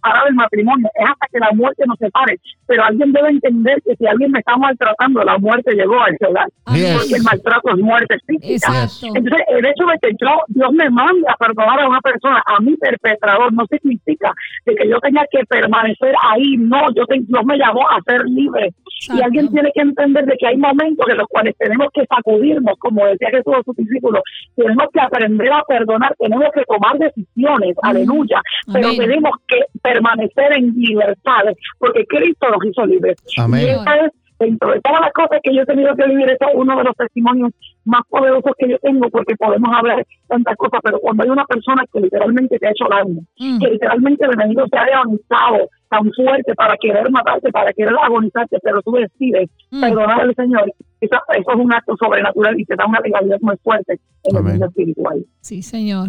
[0.01, 2.37] debe separar del matrimonio es hasta que la muerte nos separe
[2.67, 6.49] pero alguien debe entender que si alguien me está maltratando la muerte llegó al hogar
[6.73, 6.99] Yes.
[6.99, 8.69] porque el maltrato es muerte física
[9.03, 12.61] entonces, el hecho de que yo, Dios me mande a perdonar a una persona, a
[12.61, 14.33] mi perpetrador, no significa
[14.67, 16.57] de que yo tenga que permanecer ahí.
[16.59, 18.69] No, yo te- Dios me llamó a ser libre.
[18.69, 19.25] Y Exacto.
[19.25, 23.07] alguien tiene que entender de que hay momentos en los cuales tenemos que sacudirnos, como
[23.07, 24.23] decía Jesús a sus discípulos,
[24.57, 28.41] tenemos que aprender a perdonar, tenemos que tomar decisiones, aleluya,
[28.73, 28.99] pero Amén.
[29.01, 29.59] tenemos que
[29.93, 31.45] permanecer en libertad,
[31.79, 33.17] porque Cristo nos hizo libres.
[33.39, 33.63] Amén.
[33.67, 36.49] Y esa es dentro de todas las cosas que yo he tenido que vivir, eso
[36.49, 37.51] es uno de los testimonios
[37.85, 41.85] más poderosos que yo tengo, porque podemos hablar tantas cosas, pero cuando hay una persona
[41.93, 43.59] que literalmente te ha hecho daño, Mm.
[43.61, 48.57] que literalmente el enemigo se ha agonizado tan fuerte para querer matarte, para querer agonizarte,
[48.63, 49.81] pero tú decides Mm.
[49.83, 50.73] perdonar al Señor,
[51.03, 54.47] eso, eso es un acto sobrenatural y te da una legalidad muy fuerte en Amén.
[54.47, 55.19] el mundo espiritual.
[55.41, 56.09] Sí, Señor.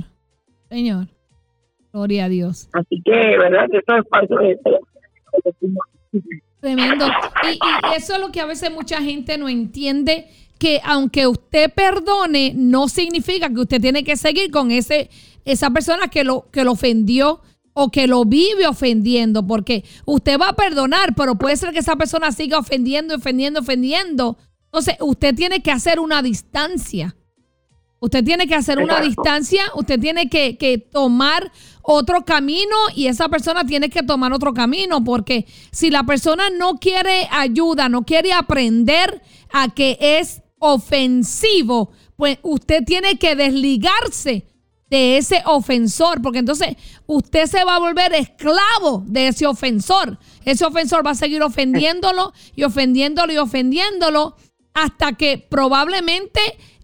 [0.69, 1.05] Señor.
[1.93, 2.69] Gloria a Dios.
[2.73, 3.67] Así que, ¿verdad?
[3.69, 4.57] Que eso es parte de.
[6.59, 7.05] Tremendo.
[7.43, 10.27] Y, y eso es lo que a veces mucha gente no entiende,
[10.57, 15.09] que aunque usted perdone, no significa que usted tiene que seguir con ese,
[15.43, 17.41] esa persona que lo, que lo ofendió
[17.73, 21.95] o que lo vive ofendiendo, porque usted va a perdonar, pero puede ser que esa
[21.95, 24.37] persona siga ofendiendo, ofendiendo, ofendiendo.
[24.65, 27.15] Entonces, usted tiene que hacer una distancia.
[28.03, 31.51] Usted tiene que hacer una distancia, usted tiene que, que tomar
[31.83, 36.79] otro camino y esa persona tiene que tomar otro camino, porque si la persona no
[36.79, 39.21] quiere ayuda, no quiere aprender
[39.53, 44.47] a que es ofensivo, pues usted tiene que desligarse
[44.89, 46.75] de ese ofensor, porque entonces
[47.05, 50.17] usted se va a volver esclavo de ese ofensor.
[50.43, 54.35] Ese ofensor va a seguir ofendiéndolo y ofendiéndolo y ofendiéndolo
[54.73, 56.41] hasta que probablemente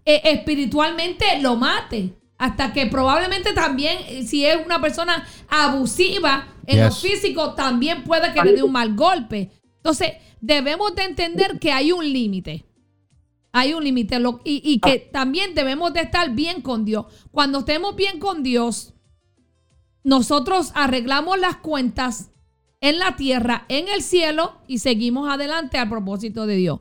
[0.08, 2.14] eh, espiritualmente lo mate.
[2.40, 8.32] Hasta que probablemente también, eh, si es una persona abusiva en lo físico, también puede
[8.34, 9.52] que le dé un mal golpe.
[9.78, 12.64] Entonces, debemos de entender que hay un límite.
[13.54, 17.06] Hay un límite y, y que también debemos de estar bien con Dios.
[17.32, 18.94] Cuando estemos bien con Dios,
[20.04, 22.30] nosotros arreglamos las cuentas
[22.82, 26.80] en la tierra, en el cielo y seguimos adelante al propósito de Dios.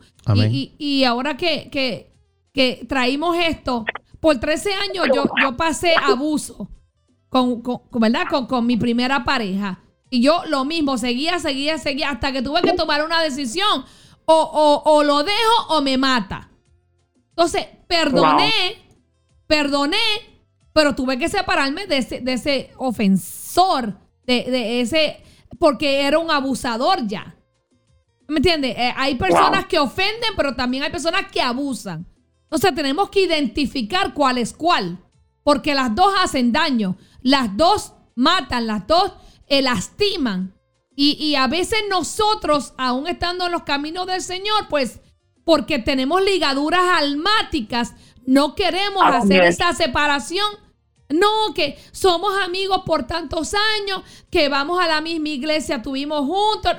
[0.52, 2.12] Y- y ahora que, que,
[2.56, 3.84] que traímos esto,
[4.18, 6.70] por 13 años yo, yo pasé abuso
[7.28, 8.22] con, con- ¿verdad?
[8.30, 9.80] Con, con mi primera pareja.
[10.08, 13.84] Y yo lo mismo, seguía, seguía, seguía, hasta que tuve que tomar una decisión.
[14.24, 16.50] O, o- o lo dejo o me mata.
[17.30, 18.50] Entonces, perdoné,
[19.46, 19.98] perdoné,
[20.72, 25.22] pero tuve que separarme de ese, de ese ofensor, de, de ese,
[25.58, 27.36] porque era un abusador ya.
[28.28, 28.74] ¿Me entiendes?
[28.78, 32.06] Eh, hay personas que ofenden, pero también hay personas que abusan.
[32.46, 34.98] Entonces tenemos que identificar cuál es cuál,
[35.42, 39.12] porque las dos hacen daño, las dos matan, las dos
[39.48, 40.54] eh, lastiman.
[40.94, 45.00] Y, y a veces nosotros, aún estando en los caminos del Señor, pues
[45.44, 47.94] porque tenemos ligaduras almáticas,
[48.26, 49.54] no queremos Así hacer es.
[49.54, 50.46] esa separación.
[51.08, 56.72] No, que somos amigos por tantos años, que vamos a la misma iglesia, tuvimos juntos.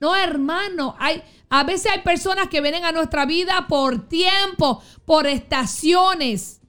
[0.00, 1.22] No, hermano, hay,
[1.56, 6.60] a veces hay personas que vienen a nuestra vida por tiempo, por estaciones.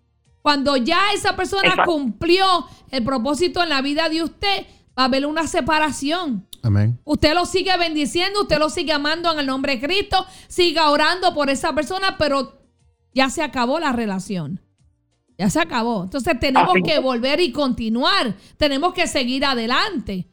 [0.43, 1.91] Cuando ya esa persona Exacto.
[1.91, 2.45] cumplió
[2.91, 6.47] el propósito en la vida de usted, va a haber una separación.
[6.61, 6.99] Amén.
[7.03, 11.33] Usted lo sigue bendiciendo, usted lo sigue amando en el nombre de Cristo, siga orando
[11.33, 12.61] por esa persona, pero
[13.11, 14.61] ya se acabó la relación.
[15.35, 16.03] Ya se acabó.
[16.03, 16.83] Entonces tenemos Así.
[16.83, 18.35] que volver y continuar.
[18.57, 20.29] Tenemos que seguir adelante.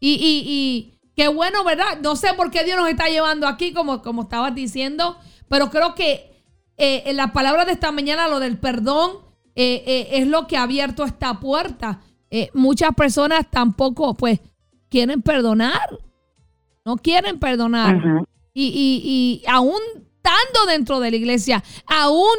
[0.00, 1.98] Y, y, y qué bueno, ¿verdad?
[2.02, 5.18] No sé por qué Dios nos está llevando aquí, como, como estabas diciendo,
[5.48, 6.42] pero creo que
[6.78, 9.18] eh, en la palabra de esta mañana, lo del perdón,
[9.54, 12.00] eh, eh, es lo que ha abierto esta puerta.
[12.30, 14.40] Eh, muchas personas tampoco, pues,
[14.88, 15.98] quieren perdonar.
[16.86, 17.96] No quieren perdonar.
[18.54, 22.32] Y, y, y aún estando dentro de la iglesia, aún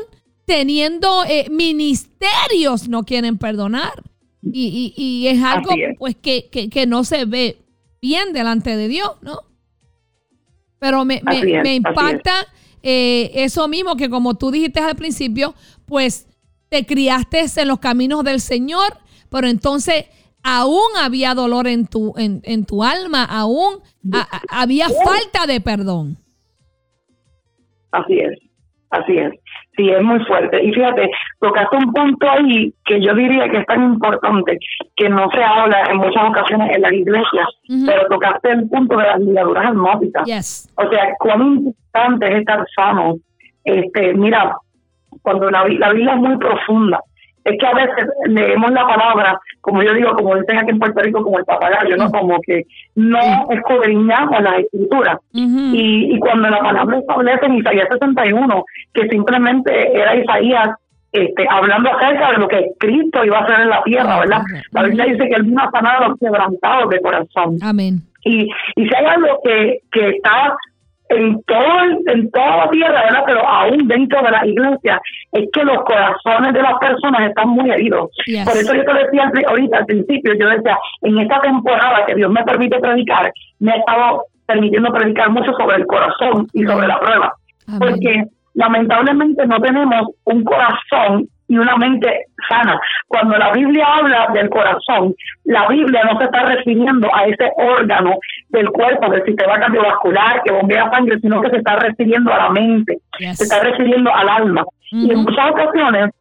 [0.45, 3.93] teniendo eh, ministerios, no quieren perdonar.
[4.41, 5.97] Y, y- y es algo es.
[5.99, 7.61] pues que, que- que no se ve
[8.01, 9.39] bien delante de Dios, ¿no?
[10.79, 12.33] Pero me, me- es, impacta
[12.81, 15.53] eh, eso mismo que como tú dijiste al principio,
[15.85, 16.27] pues
[16.69, 18.97] te criaste en los caminos del Señor,
[19.29, 20.05] pero entonces
[20.41, 23.75] aún había dolor en tu, en, en tu alma, aún
[24.11, 26.17] a- a- había falta de perdón.
[27.91, 28.39] Así es,
[28.89, 29.33] así es.
[29.77, 30.61] Sí, es muy fuerte.
[30.64, 34.57] Y fíjate, tocaste un punto ahí que yo diría que es tan importante
[34.98, 37.48] que no se habla en muchas ocasiones en las iglesias,
[37.85, 40.26] pero tocaste el punto de las ligaduras almóticas.
[40.26, 40.73] Yes.
[40.76, 43.15] O sea, cuán importante es estar sano.
[43.64, 44.57] Este, mira,
[45.22, 46.99] cuando la, la Biblia es muy profunda,
[47.43, 51.01] es que a veces leemos la palabra, como yo digo, como dicen aquí en Puerto
[51.01, 52.11] Rico, como el papagayo, ¿no?
[52.11, 52.63] Como que
[52.95, 55.18] no escudriñamos las escrituras.
[55.34, 55.76] Ujú.
[55.76, 60.69] Y, y cuando la palabra establece en Isaías 61, que simplemente era Isaías
[61.11, 64.41] este, hablando acerca de lo que Cristo iba a hacer en la tierra, ¿verdad?
[64.72, 67.57] La Biblia dice que él vino a sanar a los quebrantados de corazón.
[67.61, 68.01] Amén.
[68.23, 68.43] Y,
[68.76, 70.55] y si hay algo que, que está
[71.11, 73.23] en todo el- en toda la tierra, ¿verdad?
[73.25, 75.01] Pero aún dentro de la iglesia,
[75.31, 78.09] es que los corazones de las personas están muy heridos.
[78.25, 78.45] Yes.
[78.45, 82.31] Por eso yo te decía ahorita al principio, yo decía, en esta temporada que Dios
[82.31, 86.99] me permite predicar, me ha estado permitiendo predicar mucho sobre el corazón y sobre la
[86.99, 87.33] prueba.
[87.67, 87.79] Amén.
[87.79, 88.23] porque
[88.53, 92.79] lamentablemente no tenemos un corazón y una mente sana.
[93.09, 95.13] Cuando la Biblia habla del corazón,
[95.43, 98.15] la Biblia no se está refiriendo a ese órgano
[98.49, 102.49] del cuerpo, del sistema cardiovascular que bombea sangre, sino que se está refiriendo a la
[102.51, 103.37] mente, Yes.
[103.37, 104.63] se está refiriendo al alma.
[104.91, 106.11] Y en muchas ocasiones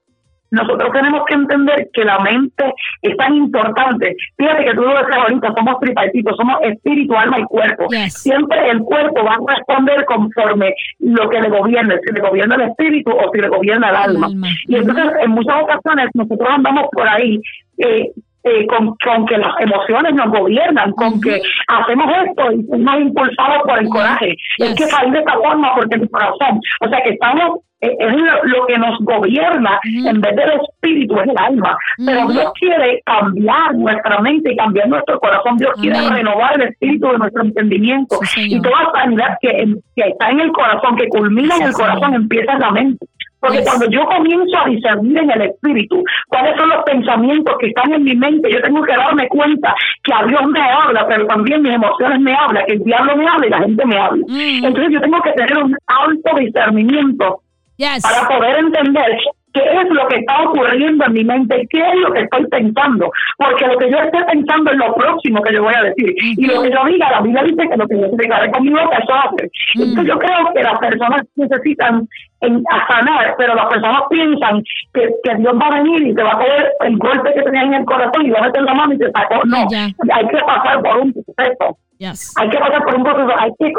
[0.50, 2.72] nosotros tenemos que entender que la mente
[3.02, 4.16] es tan importante.
[4.36, 7.86] Fíjate que tú lo decías ahorita, somos tripartitos, somos espíritu, alma y cuerpo.
[7.88, 8.14] Yes.
[8.14, 12.62] Siempre el cuerpo va a responder conforme lo que le gobierne, si le gobierna el
[12.62, 14.26] espíritu o si le gobierna el alma.
[14.26, 14.48] alma.
[14.66, 17.40] Y entonces en muchas ocasiones nosotros andamos por ahí
[17.78, 18.10] eh,
[18.42, 23.62] eh, con, con que las emociones nos gobiernan, con que hacemos esto y somos impulsados
[23.64, 24.34] por el coraje.
[24.58, 28.44] Es que salir de esta forma porque el corazón, o sea que estamos, es lo,
[28.44, 31.76] lo que nos gobierna en vez del espíritu, es el alma.
[32.04, 32.28] Pero.
[32.28, 35.56] Dios quiere cambiar nuestra mente y cambiar nuestro corazón.
[35.56, 38.18] Dios quiere renovar el espíritu de nuestro entendimiento.
[38.24, 41.74] Sí, y toda sanidad que, que está en el corazón, que culmina Sí, en el
[41.74, 43.06] corazón, empieza en la mente.
[43.40, 47.92] Porque cuando yo comienzo a discernir en el espíritu cuáles son los pensamientos que están
[47.94, 49.74] en mi mente, yo tengo que darme cuenta
[50.04, 53.26] que a Dios me habla, pero también mis emociones me hablan, que el diablo me
[53.26, 54.24] habla y la gente me habla.
[54.28, 54.64] Mm.
[54.66, 57.40] Entonces yo tengo que tener un alto discernimiento
[57.80, 58.02] Yes.
[58.02, 59.16] para poder entender
[59.54, 63.10] qué es lo que está ocurriendo en mi mente, qué es lo que estoy pensando,
[63.38, 66.46] porque lo que yo esté pensando es lo próximo que yo voy a decir, y
[66.46, 68.98] lo que yo diga, la Biblia dice que lo que yo declaré con mi boca,
[68.98, 69.50] eso hace.
[69.74, 72.06] Entonces yo creo que las personas necesitan
[72.42, 74.62] en, a sanar, pero las personas piensan
[74.94, 77.64] que, que Dios va a venir y te va a coger el golpe que tenías
[77.64, 79.40] en el corazón y va a meter la mano y te sacó.
[79.46, 79.88] No, Ya.
[80.14, 82.34] hay que pasar por un proceso Yes.
[82.40, 83.72] hay que pasar por un proceso, hay que,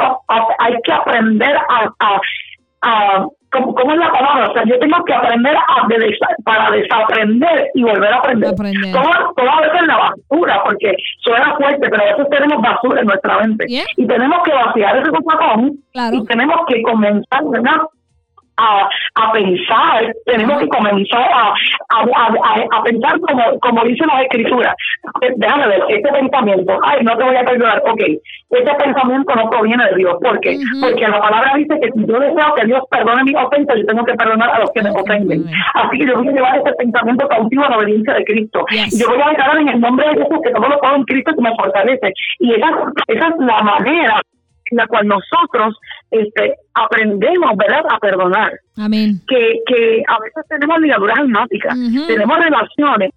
[0.58, 2.20] hay que aprender a, a,
[2.82, 4.50] a ¿cómo, cómo es la palabra?
[4.50, 8.50] O sea, yo tengo que aprender a de- desa- para desaprender y volver a aprender.
[8.50, 8.92] Aprender.
[8.92, 13.06] Todo, todo a veces la basura, porque suena fuerte, pero a veces tenemos basura en
[13.06, 13.66] nuestra mente.
[13.68, 13.84] Yeah.
[13.96, 16.16] Y tenemos que vaciar ese copacón Claro.
[16.16, 17.76] y tenemos que comenzar, ¿verdad?
[18.64, 21.48] A, a pensar, tenemos que comenzar a,
[21.94, 24.74] a, a, a- pensar como, como dicen las escrituras.
[25.22, 28.00] Eh, Déjame ver, este pensamiento, ay, no te voy a perdonar, ok,
[28.50, 30.56] este pensamiento no proviene de Dios, ¿por qué?
[30.56, 30.80] Ujú.
[30.80, 34.04] Porque la palabra dice que si yo deseo que Dios perdone mis ofensas, yo tengo
[34.04, 35.44] que perdonar a los que me ofenden.
[35.74, 38.64] Así que yo voy a llevar ese pensamiento cautivo a la obediencia de Cristo.
[38.70, 39.00] Yes.
[39.00, 41.32] Yo voy a declarar en el nombre de Jesús que todo lo puedo en Cristo
[41.34, 42.12] que me fortalece.
[42.38, 42.68] Y esa,
[43.08, 44.20] esa es la manera
[44.76, 45.76] la cual nosotros
[46.10, 48.52] este, aprendemos, ¿verdad?, a perdonar.
[48.76, 49.20] Amén.
[49.28, 51.74] Que, que a veces tenemos ligaduras almáticas,
[52.06, 53.10] tenemos relaciones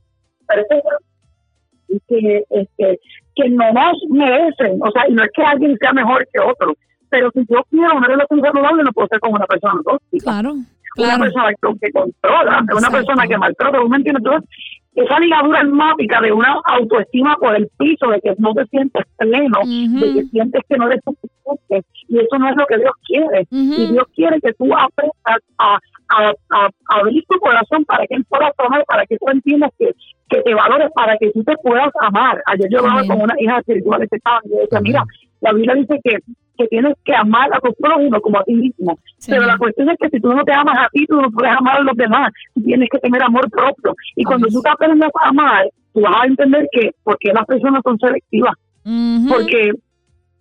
[2.07, 2.99] que, este,
[3.35, 4.79] que no nos merecen.
[4.81, 6.73] O sea, y no es que alguien sea mejor que otro,
[7.09, 10.53] pero si yo quiero una relación saludable, no puedo ser con una persona tóxica Claro.
[10.97, 12.91] una persona que, controla, una Exacto.
[12.91, 14.23] persona que maltrata, ¿tú me entiendes?
[14.25, 14.49] Entonces,
[14.95, 19.59] esa ligadura almática de una autoestima por el piso, de que no te sientes pleno,
[19.99, 23.47] de que sientes que no eres suficiente, y eso no es lo que Dios quiere.
[23.73, 25.35] Y Dios quiere que tú aprendas a,
[25.67, 25.77] a,
[26.09, 26.33] a-
[26.67, 26.69] a
[26.99, 29.91] abrir tu corazón para que Él pueda tomar, para que tú entiendas que,
[30.29, 32.41] que te valores, para que tú te puedas amar.
[32.45, 35.03] Ayer yo hablaba con una hija espiritual que estaba, y yo decía, mira,
[35.41, 36.17] la Biblia dice que,
[36.57, 38.97] que tienes que amar a tu prójimo como a ti mismo.
[39.17, 39.31] Sí.
[39.31, 41.55] Pero la cuestión es que si tú no te amas a ti, tú no puedes
[41.55, 42.31] amar a los demás.
[42.63, 43.93] Tienes que tener amor propio.
[44.15, 47.81] Y cuando tú te aprendes a amar, tú vas a entender que porque las personas
[47.83, 48.53] son selectivas.
[48.85, 49.27] Ujú.
[49.29, 49.71] Porque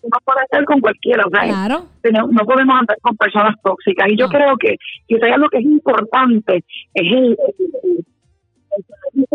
[0.02, 1.24] tú no puedes estar con cualquiera.
[1.26, 1.86] O sea, Claro.
[2.02, 4.06] tenemos- no podemos andar con personas tóxicas.
[4.10, 4.76] Y yo creo que,
[5.22, 6.56] hay algo que es importante,
[6.94, 7.36] es el,
[7.84, 8.04] el-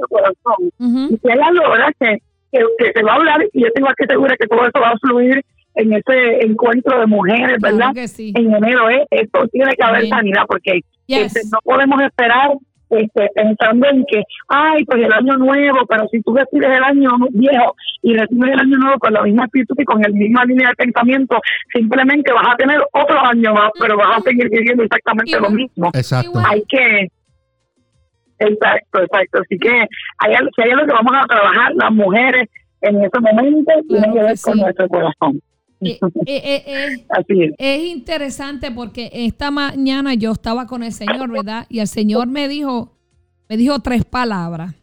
[0.09, 0.71] corazón.
[0.79, 1.93] Y si hay algo, ¿verdad?
[1.99, 2.17] Que,
[2.51, 4.89] que, que se va a hablar, y yo tengo que segura que todo eso va
[4.89, 5.41] a fluir
[5.81, 7.77] en ese encuentro de mujeres, ¿verdad?
[7.77, 8.33] Claro que sí.
[8.35, 11.35] en enero es esto tiene que haber sanidad porque Yes.
[11.35, 12.49] este, no podemos esperar
[12.91, 17.09] este, pensando en que ay pues el año nuevo pero si tú recibes el año
[17.31, 20.69] viejo y recibes el año nuevo con la misma actitud y con la misma línea
[20.69, 21.39] de pensamiento
[21.73, 25.51] simplemente vas a tener otro año más pero vas a seguir viviendo exactamente Igual.
[25.51, 26.39] lo mismo Exacto.
[26.47, 27.07] Hay que
[28.39, 29.69] exacto exacto así que
[30.19, 32.47] hay si hay algo que vamos a trabajar las mujeres
[32.81, 34.61] en ese momento tiene Claro que ver con sí.
[34.61, 35.41] nuestro corazón Eh,
[35.81, 41.31] eh, eh, eh, así es Es interesante porque esta mañana yo estaba con el Señor,
[41.31, 41.65] ¿verdad?
[41.69, 42.97] Y el Señor me dijo,
[43.47, 44.75] me dijo tres palabras.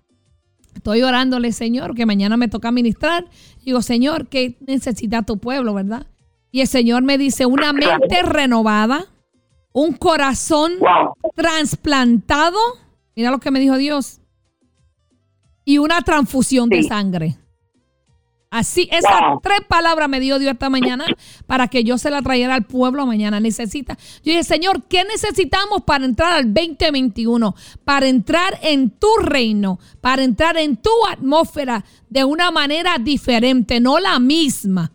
[0.74, 3.26] Estoy orándole, Señor, que mañana me toca ministrar.
[3.64, 6.06] Digo, Señor, ¿qué necesita tu pueblo, verdad?
[6.50, 9.06] Y el Señor me dice, una mente renovada,
[9.72, 12.58] un corazón wow trasplantado,
[13.14, 14.20] mira lo que me dijo Dios,
[15.64, 17.36] y una transfusión de sangre.
[18.50, 19.40] Así, esas Wow.
[19.42, 21.04] tres palabras me dio Dios esta mañana
[21.46, 23.40] para que yo se la trayera al pueblo mañana.
[23.40, 23.96] Necesita.
[24.22, 27.54] Yo dije, Señor, ¿qué necesitamos para entrar al 2021?
[27.84, 33.98] Para entrar en tu reino, para entrar en tu atmósfera de una manera diferente, no
[33.98, 34.92] la misma.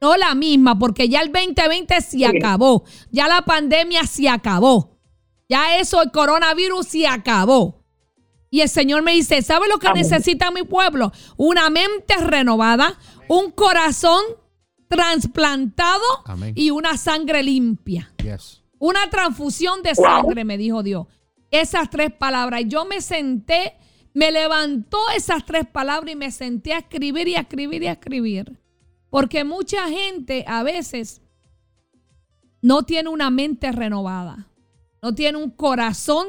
[0.00, 4.96] no la misma, porque ya el 2020 se acabó, ya la pandemia se acabó,
[5.48, 7.77] ya eso, el coronavirus se acabó.
[8.50, 11.12] Y el Señor me dice, ¿sabe lo que necesita mi pueblo?
[11.36, 12.98] Una mente renovada,
[13.28, 14.22] un corazón
[14.88, 16.54] trasplantado Amén.
[16.56, 18.12] y una sangre limpia.
[18.22, 18.62] Yes.
[18.78, 21.06] Una transfusión de sangre, me dijo Dios.
[21.50, 22.62] Esas tres palabras.
[22.62, 23.74] Y yo me senté,
[24.14, 27.92] me levantó esas tres palabras y me senté a escribir y a escribir y a
[27.92, 28.58] escribir.
[29.10, 31.20] Porque mucha gente a veces
[32.62, 34.48] no tiene una mente renovada.
[35.00, 36.26] No tiene un corazón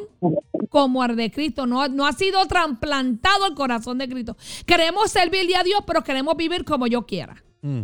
[0.69, 1.65] como el de Cristo.
[1.65, 4.37] No, no ha sido trasplantado el corazón de Cristo.
[4.65, 7.43] Queremos servirle a Dios, pero queremos vivir como yo quiera.
[7.61, 7.83] Mm.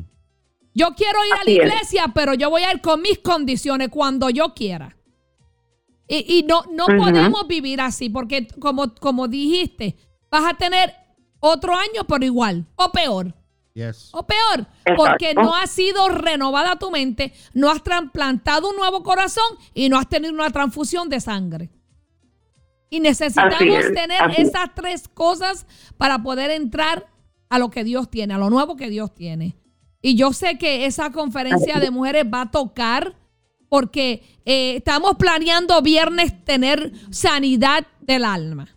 [0.74, 1.58] Yo quiero ir a la es.
[1.58, 4.96] iglesia, pero yo voy a ir con mis condiciones cuando yo quiera.
[6.08, 9.96] Y, y no, no podemos vivir así, porque como, como dijiste,
[10.30, 10.94] vas a tener
[11.40, 13.34] otro año, pero igual, o peor,
[13.76, 14.10] Yes.
[14.14, 14.96] o peor, Exacto.
[14.96, 19.44] porque no ha sido renovada tu mente, no has trasplantado un nuevo corazón
[19.74, 21.70] y no has tenido una transfusión de sangre.
[22.90, 24.48] Y necesitamos es, tener es.
[24.48, 27.08] esas tres cosas para poder entrar
[27.50, 29.58] a lo que Dios tiene, a lo nuevo que Dios tiene.
[30.02, 33.16] Y yo sé que esa conferencia de mujeres va a tocar
[33.68, 38.70] porque eh, estamos planeando viernes tener sanidad del alma.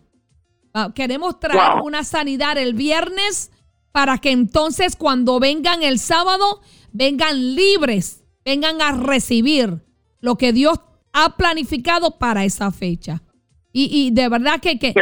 [0.73, 1.85] Ah, Queremos traer Wow.
[1.85, 3.51] una sanidad el viernes
[3.91, 6.61] para que entonces cuando vengan el sábado,
[6.91, 9.83] vengan libres, vengan a recibir
[10.21, 10.79] lo que Dios
[11.13, 13.23] ha planificado para esa fecha.
[13.71, 14.95] Y, y de verdad que, que eh,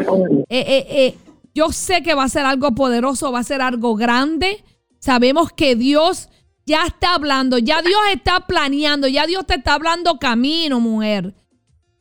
[0.49, 1.17] eh, eh,
[1.53, 4.63] yo sé que va a ser algo poderoso, va a ser algo grande.
[4.99, 6.29] Sabemos que Dios
[6.65, 11.33] ya está hablando, ya Dios está planeando, ya Dios te está hablando camino, mujer.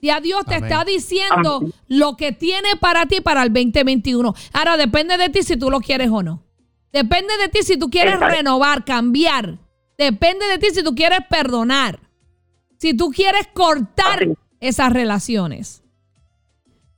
[0.03, 0.71] Ya Dios te Amén.
[0.71, 4.35] está diciendo lo que tiene para ti para el 2021.
[4.53, 6.46] Ahora depende de ti si tú lo quieres o no.
[6.93, 8.35] Depende de ti si tú quieres Exacto.
[8.37, 9.59] renovar, cambiar.
[9.99, 12.01] Depende de ti si tú quieres perdonar.
[12.79, 14.33] Si tú quieres cortar Así.
[14.61, 15.83] esas relaciones.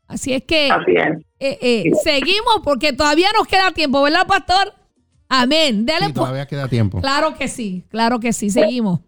[0.07, 1.19] Así es que Así es.
[1.39, 4.75] eh, eh, seguimos porque todavía nos queda tiempo, ¿verdad, pastor?
[5.29, 5.85] Amén.
[5.85, 7.01] Dele Sí, po- todavía queda tiempo.
[7.01, 9.01] Claro que sí, claro que sí, seguimos.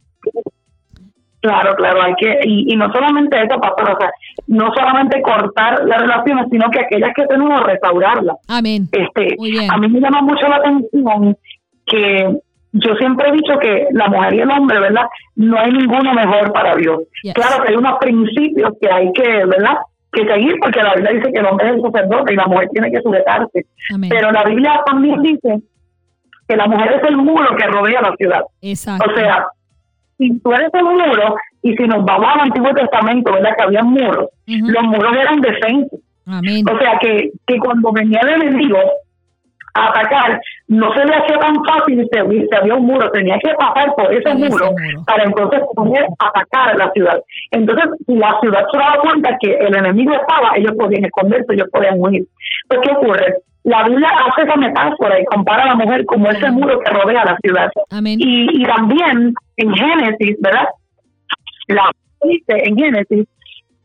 [1.40, 4.10] Claro, claro, hay que, y, y no solamente eso, pastor, o sea,
[4.46, 8.36] no solamente cortar las relaciones, sino que aquellas que tenemos, restaurarlas.
[8.46, 8.88] Amén.
[8.92, 9.72] Este, Muy bien.
[9.72, 11.36] a mí me llama mucho la atención
[11.86, 12.40] que
[12.72, 15.06] yo siempre he dicho que la mujer y el hombre, ¿verdad?
[15.36, 17.00] No hay ninguno mejor para Dios.
[17.22, 17.34] Yes.
[17.34, 19.78] Claro que hay unos principios que hay que, ¿verdad?
[20.12, 22.68] Que seguir, porque la Biblia dice que el hombre es el sacerdote y la mujer
[22.72, 23.66] tiene que sujetarse.
[23.94, 24.10] Amén.
[24.10, 25.58] Pero la Biblia también dice
[26.46, 28.42] que la mujer es el muro que rodea la ciudad.
[28.60, 29.10] Exacto.
[29.10, 29.46] O sea,
[30.20, 33.50] si tú eres el muro, y si nos vamos al Antiguo Testamento, ¿verdad?
[33.56, 34.68] Que había muros, Ujú.
[34.70, 35.98] los muros eran defensas.
[36.26, 36.64] Amén.
[36.72, 38.78] O sea, que, que cuando venía el enemigo
[39.74, 43.52] a atacar, no se le hacía tan fácil si si había un muro, tenía que
[43.54, 45.04] pasar por ese Por ese muro muro.
[45.06, 47.20] para entonces poder atacar a la ciudad.
[47.52, 51.68] Entonces, si la ciudad se daba cuenta que el enemigo estaba, ellos podían esconderse, ellos
[51.72, 52.24] podían huir.
[52.68, 53.34] Pues, ¿qué ocurre?
[53.64, 57.24] La Biblia hace esa metáfora y compara a la mujer como ese muro que rodea
[57.24, 57.70] la ciudad.
[57.90, 58.18] Amén.
[58.20, 60.66] Y, y también en Génesis, ¿verdad?
[61.68, 61.90] La
[62.22, 63.26] dice en Génesis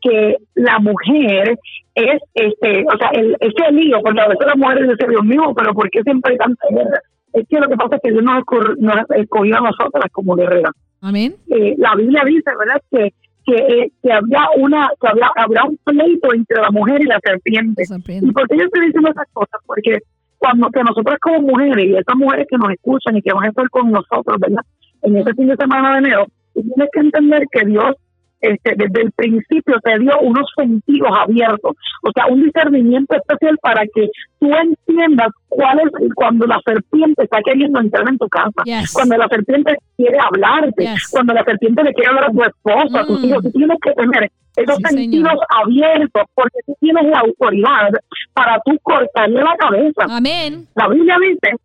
[0.00, 1.58] que la mujer
[1.94, 5.52] es, este, o sea, el, ese lío, porque a veces las mujeres dicen, Dios mío,
[5.56, 7.00] pero ¿por qué siempre hay tanta guerra?
[7.32, 10.72] Es que lo que pasa es que Dios nos escogió a nosotras como guerreras.
[11.02, 11.36] Amén.
[11.50, 13.12] Eh, la Biblia dice, ¿verdad?, que
[13.46, 17.20] que, eh, que había una que había, habrá un pleito entre la mujer y la
[17.24, 17.82] serpiente.
[17.82, 18.26] La serpiente.
[18.26, 19.60] ¿Y por qué yo estoy diciendo esas cosas?
[19.64, 19.98] Porque
[20.38, 23.48] cuando que nosotros como mujeres y esas mujeres que nos escuchan y que van a
[23.48, 24.62] estar con nosotros, ¿verdad?
[25.02, 27.94] En este fin de semana de enero, tienes que entender que Dios
[28.40, 33.82] este, desde el principio te dio unos sentidos abiertos, o sea, un discernimiento especial para
[33.94, 34.08] que
[34.38, 38.92] tú entiendas cuál es cuando la serpiente está queriendo entrar en tu casa, Yes.
[38.92, 41.08] cuando la serpiente quiere hablarte, Yes.
[41.10, 43.24] cuando la serpiente le quiere hablar a tu esposa, a tus Mm.
[43.26, 45.46] hijos, tú tienes que tener esos Sí, sentidos señor.
[45.64, 47.90] abiertos porque tú tienes la autoridad
[48.34, 50.06] para tú cortarle la cabeza.
[50.08, 50.66] Amén.
[50.74, 51.56] La Biblia dice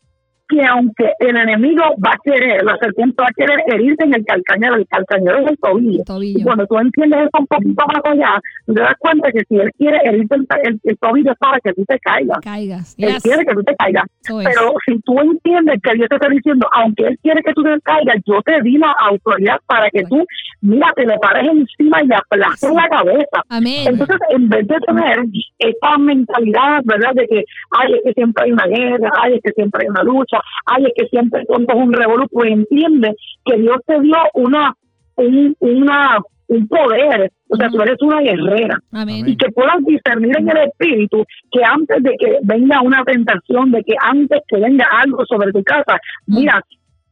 [0.51, 4.25] que aunque el enemigo va a querer, la serpiente va a querer herirte en el
[4.25, 6.03] calcañero, el calcañero es el tobillo.
[6.05, 6.39] Tobillo.
[6.39, 9.71] Y cuando tú entiendes eso un poquito más allá, te das cuenta que si él
[9.77, 12.37] quiere herirte el, el- el tobillo es para que tú te caigas.
[12.43, 12.95] Caigas.
[12.99, 13.23] Él Yes.
[13.23, 14.03] quiere que tú te caigas.
[14.23, 14.47] Eso es.
[14.49, 17.79] Pero si tú entiendes que Dios te está diciendo, aunque Él quiere que tú te
[17.83, 20.25] caigas, yo te di la autoridad para que tú,
[20.61, 23.41] mira, te le pares encima y le aplastes la cabeza.
[23.49, 23.87] Amén.
[23.87, 25.17] Entonces, en vez de tener
[25.59, 27.13] esta mentalidad, ¿verdad?
[27.13, 30.03] De que, ay, es que siempre hay una guerra, ay, es que siempre hay una
[30.03, 33.15] lucha, ay, es que siempre es un revolú, pues entiende
[33.45, 34.73] que Dios te dio una,
[35.15, 39.27] un, una, un poder, o sea, tú eres una guerrera Amén.
[39.27, 43.83] y que puedas discernir en el espíritu que antes de que venga una tentación, de
[43.83, 45.97] que antes que venga algo sobre tu casa,
[46.27, 46.61] mira,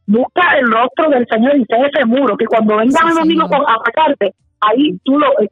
[0.06, 3.66] busca el rostro del Señor y sé ese muro, que cuando Sí, los enemigos Señor.
[3.68, 5.48] a atacarte, ahí tú lo eh,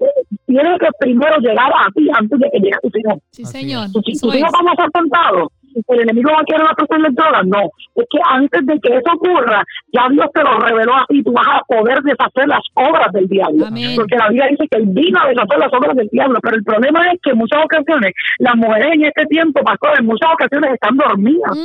[0.46, 3.18] tienes que primero llegar a ti antes de que llegue a tus hijos.
[3.30, 3.86] Sí, señor.
[3.92, 5.48] Tus hijos van a ser tentados,
[5.88, 7.70] el enemigo va a querer la drogas, no.
[7.94, 9.62] Es que antes de que eso ocurra,
[9.92, 13.28] ya Dios te lo reveló a ti, tú vas a poder deshacer las obras del
[13.28, 13.66] diablo.
[13.66, 13.92] Amén.
[13.96, 16.64] Porque la Biblia dice que él vino a deshacer las obras del diablo, pero el
[16.64, 20.72] problema es que en muchas ocasiones, las mujeres en este tiempo, pastor, en muchas ocasiones
[20.74, 21.56] están dormidas.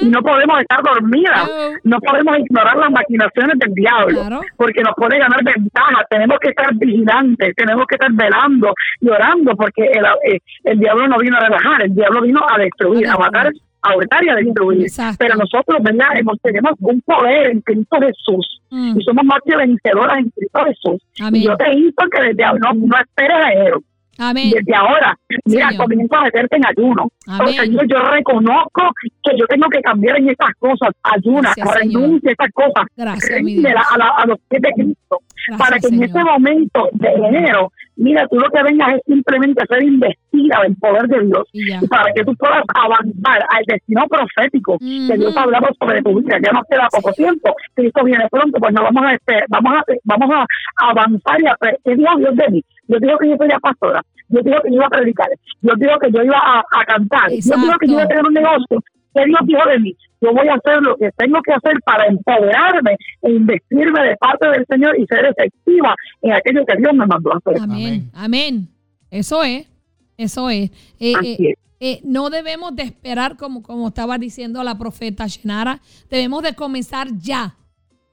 [0.00, 1.48] Y no podemos estar dormidas,
[1.84, 1.96] No.
[1.96, 4.40] no podemos ignorar las maquinaciones del diablo, Claro.
[4.56, 6.04] porque nos puede ganar ventaja.
[6.10, 11.08] Tenemos que estar vigilantes, tenemos que estar velando y orando, porque el, eh, el diablo
[11.08, 14.34] no vino a relajar, el diablo vino a destruir, a matar, a hurtar y a
[14.36, 14.82] destruir.
[14.82, 15.16] Exacto.
[15.18, 16.06] Pero nosotros, ¿verdad?
[16.42, 18.98] Tenemos un poder en Cristo Jesús Mm.
[18.98, 21.02] y somos más que vencedoras en Cristo Jesús.
[21.20, 21.42] Amén.
[21.42, 23.82] Y yo te insto que desde ahora no, no esperes a enero.
[24.18, 24.50] Amén.
[24.54, 25.16] Desde ahora,
[25.46, 25.84] mira, Señor.
[25.86, 27.08] comienza a meterte en ayuno.
[27.26, 27.40] Amén.
[27.58, 28.82] Oh, Señor, yo reconozco
[29.22, 30.90] que yo tengo que cambiar en estas cosas.
[31.02, 32.84] Ayuna, renuncia a estas cosas.
[32.96, 33.88] Gracias, mi Ríndela Dios.
[33.92, 35.18] a, la- a los pies de Cristo.
[35.48, 39.64] Gracias, para que en este momento de enero, mira, tú lo que vengas es simplemente
[39.68, 41.48] ser investida del poder de Dios.
[41.52, 45.16] Y para que tú puedas avanzar al destino profético que.
[45.18, 46.38] Dios ha hablado sobre tu vida.
[46.44, 47.54] Ya nos queda poco tiempo.
[47.74, 49.16] Cristo viene pronto, pues no vamos a
[49.48, 50.46] vamos a vamos a
[50.90, 52.64] avanzar y a ¿Qué Dios de mí?
[52.88, 54.02] Yo digo que yo soy la pastora.
[54.28, 55.28] Yo digo que yo iba a predicar.
[55.60, 57.30] Yo digo que yo iba a, a cantar.
[57.30, 58.82] Yo digo que yo iba a tener un negocio.
[59.14, 59.96] ¿Qué Dios dijo de mí?
[60.22, 64.48] Yo voy a hacer lo que tengo que hacer para empoderarme e investirme de parte
[64.48, 67.60] del Señor y ser efectiva en aquello que Dios me mandó a hacer.
[67.60, 68.10] Amén.
[68.14, 68.68] Amén.
[69.10, 69.68] Eso es.
[70.16, 70.70] Eso es.
[70.98, 71.58] Eh, Así eh, es.
[71.80, 77.08] eh, no debemos de esperar, como, como estaba diciendo la profeta Shenara, debemos de comenzar
[77.18, 77.56] ya.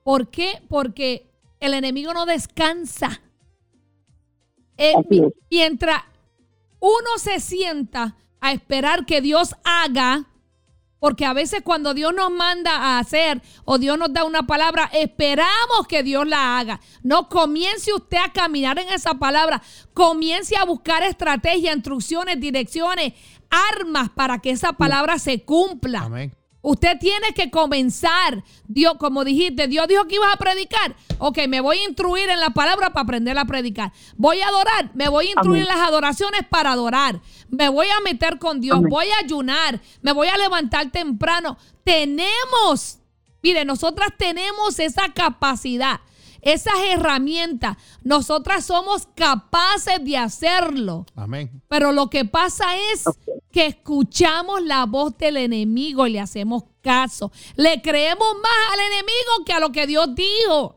[0.03, 0.53] ¿Por qué?
[0.67, 1.27] Porque
[1.59, 3.21] el enemigo no descansa.
[4.79, 4.93] Eh,
[5.51, 6.03] mientras
[6.79, 10.25] uno se sienta a esperar que Dios haga,
[10.99, 14.89] porque a veces cuando Dios nos manda a hacer o Dios nos da una palabra,
[14.93, 16.79] esperamos que Dios la haga.
[17.03, 19.61] No comience usted a caminar en esa palabra.
[19.93, 23.13] Comience a buscar estrategias, instrucciones, direcciones,
[23.49, 26.03] armas para que esa palabra se cumpla.
[26.03, 26.38] Amén.
[26.61, 28.43] Usted tiene que comenzar.
[28.67, 30.95] Dios, como dijiste, Dios dijo que ibas a predicar.
[31.17, 33.93] Ok, me voy a instruir en la palabra para aprender a predicar.
[34.17, 35.71] Voy a adorar, me voy a instruir Amén.
[35.71, 37.21] en las adoraciones para adorar.
[37.49, 38.89] Me voy a meter con Dios, Amén.
[38.89, 41.57] voy a ayunar, me voy a levantar temprano.
[41.83, 42.99] Tenemos,
[43.41, 46.01] mire, nosotras tenemos esa capacidad,
[46.41, 47.77] esas herramientas.
[48.03, 51.05] Nosotras somos capaces de hacerlo.
[51.15, 51.61] Amén.
[51.67, 53.05] Pero lo que pasa es
[53.51, 57.31] que escuchamos la voz del enemigo y le hacemos caso.
[57.55, 60.75] Le creemos más al enemigo que a lo que Dios dijo.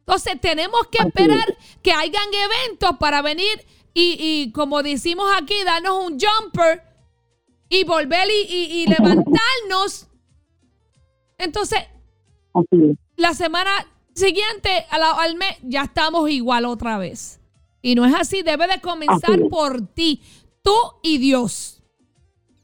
[0.00, 3.64] Entonces tenemos que esperar que hayan eventos para venir
[3.94, 6.82] y, y, como decimos aquí, darnos un jumper
[7.68, 10.08] y volver y, y- y levantarnos.
[11.38, 11.78] Entonces,
[13.16, 13.70] la semana
[14.14, 17.40] siguiente a la- al mes ya estamos igual otra vez.
[17.80, 20.22] Y no es así, debe de comenzar por ti,
[20.62, 21.82] tú y Dios.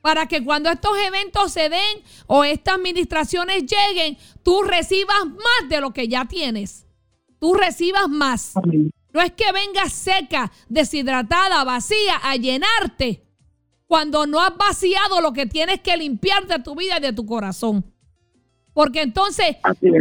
[0.00, 5.80] Para que cuando estos eventos se den o estas administraciones lleguen, tú recibas más de
[5.80, 6.86] lo que ya tienes.
[7.40, 8.56] Tú recibas más.
[8.56, 8.90] Amén.
[9.12, 13.24] No es que vengas seca, deshidratada, vacía a llenarte
[13.86, 17.26] cuando no has vaciado lo que tienes que limpiar de tu vida y de tu
[17.26, 17.84] corazón.
[18.78, 19.56] Porque entonces.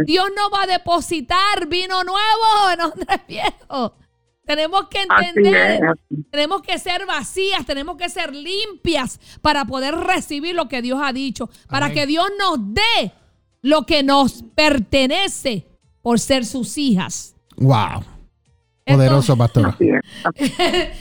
[0.06, 3.90] Dios no va a depositar vino nuevo en odres viejos.
[4.46, 5.80] Tenemos que entender,
[6.30, 11.12] tenemos que ser vacías, tenemos que ser limpias para poder recibir lo que Dios ha
[11.12, 11.98] dicho, para Amén.
[11.98, 13.12] que Dios nos dé
[13.62, 15.66] lo que nos pertenece
[16.00, 17.34] por ser sus hijas.
[17.56, 18.04] Wow.
[18.86, 19.36] Poderoso.
[19.42, 19.90] Así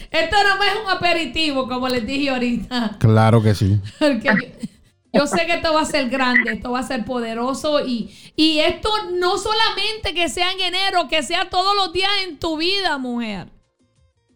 [0.09, 2.97] Esto no es un aperitivo, como les dije ahorita.
[2.97, 3.79] Claro que sí.
[3.99, 4.76] Porque
[5.13, 8.59] yo, sé que esto va a ser grande, esto va a ser poderoso y, y
[8.59, 12.97] esto no solamente que sea en enero, que sea todos los días en tu vida,
[12.97, 13.49] mujer.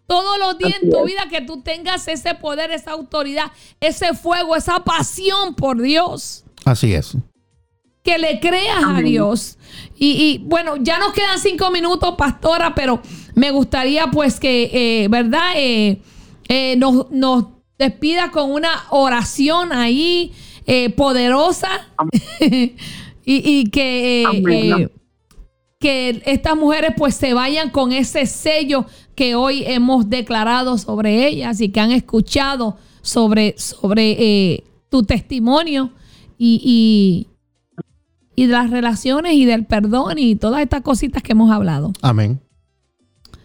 [0.07, 1.05] Todos los días en tu es.
[1.05, 6.43] vida que tú tengas ese poder, esa autoridad, ese fuego, esa pasión por Dios.
[6.65, 7.15] Así es.
[8.03, 8.99] Que le creas a.
[8.99, 9.57] Dios.
[9.95, 13.01] Y, y, bueno, ya nos quedan cinco minutos, pastora, pero
[13.35, 15.53] me gustaría pues que, eh, ¿verdad?
[15.55, 16.01] Eh,
[16.49, 17.45] eh, nos, nos
[17.77, 20.33] despida con una oración ahí
[20.73, 21.67] eh, poderosa
[22.39, 22.73] y,
[23.25, 24.81] y que, eh, Amén.
[24.83, 24.89] eh,
[25.79, 28.85] que estas mujeres pues se vayan con ese sello
[29.15, 35.91] que hoy hemos declarado sobre ellas y que han escuchado sobre, sobre eh, tu testimonio
[36.37, 37.27] y, y,
[38.35, 41.91] y de las relaciones y del perdón y todas estas cositas que hemos hablado.
[42.01, 42.39] Amén.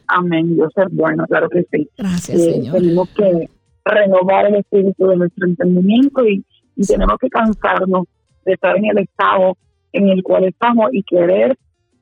[0.09, 0.55] Amén.
[0.55, 1.89] Dios es bueno, claro que sí.
[1.99, 2.77] Gracias, Eh, Señor.
[2.79, 3.49] tenemos que
[3.85, 6.45] renovar el espíritu de nuestro entendimiento y,
[6.77, 8.05] y tenemos que cansarnos
[8.45, 9.57] de estar en el estado
[9.93, 11.57] en el cual estamos y querer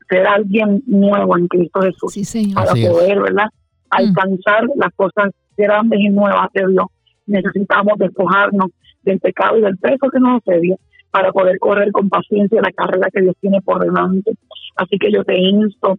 [0.08, 2.54] ser alguien nuevo en Cristo Jesús Sí, Señor.
[2.56, 2.90] para Así es.
[2.90, 3.46] poder, ¿verdad?
[3.90, 6.86] Alcanzar las cosas grandes y nuevas de Dios.
[7.26, 8.70] Necesitamos despojarnos
[9.02, 10.76] del pecado y del peso que nos asedia
[11.10, 14.32] para poder correr con paciencia la carrera que Dios tiene por delante.
[14.76, 15.96] Así que yo te insto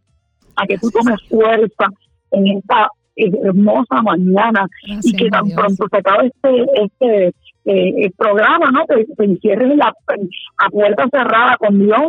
[0.57, 1.85] a que tú tomes fuerza
[2.31, 5.57] en esta hermosa mañana Gracias, y que tan Dios.
[5.57, 7.35] pronto se acabe este, este
[7.65, 8.85] eh, programa, ¿no?
[8.85, 9.93] Te, te encierres en la,
[10.57, 12.01] a puerta cerrada con Dios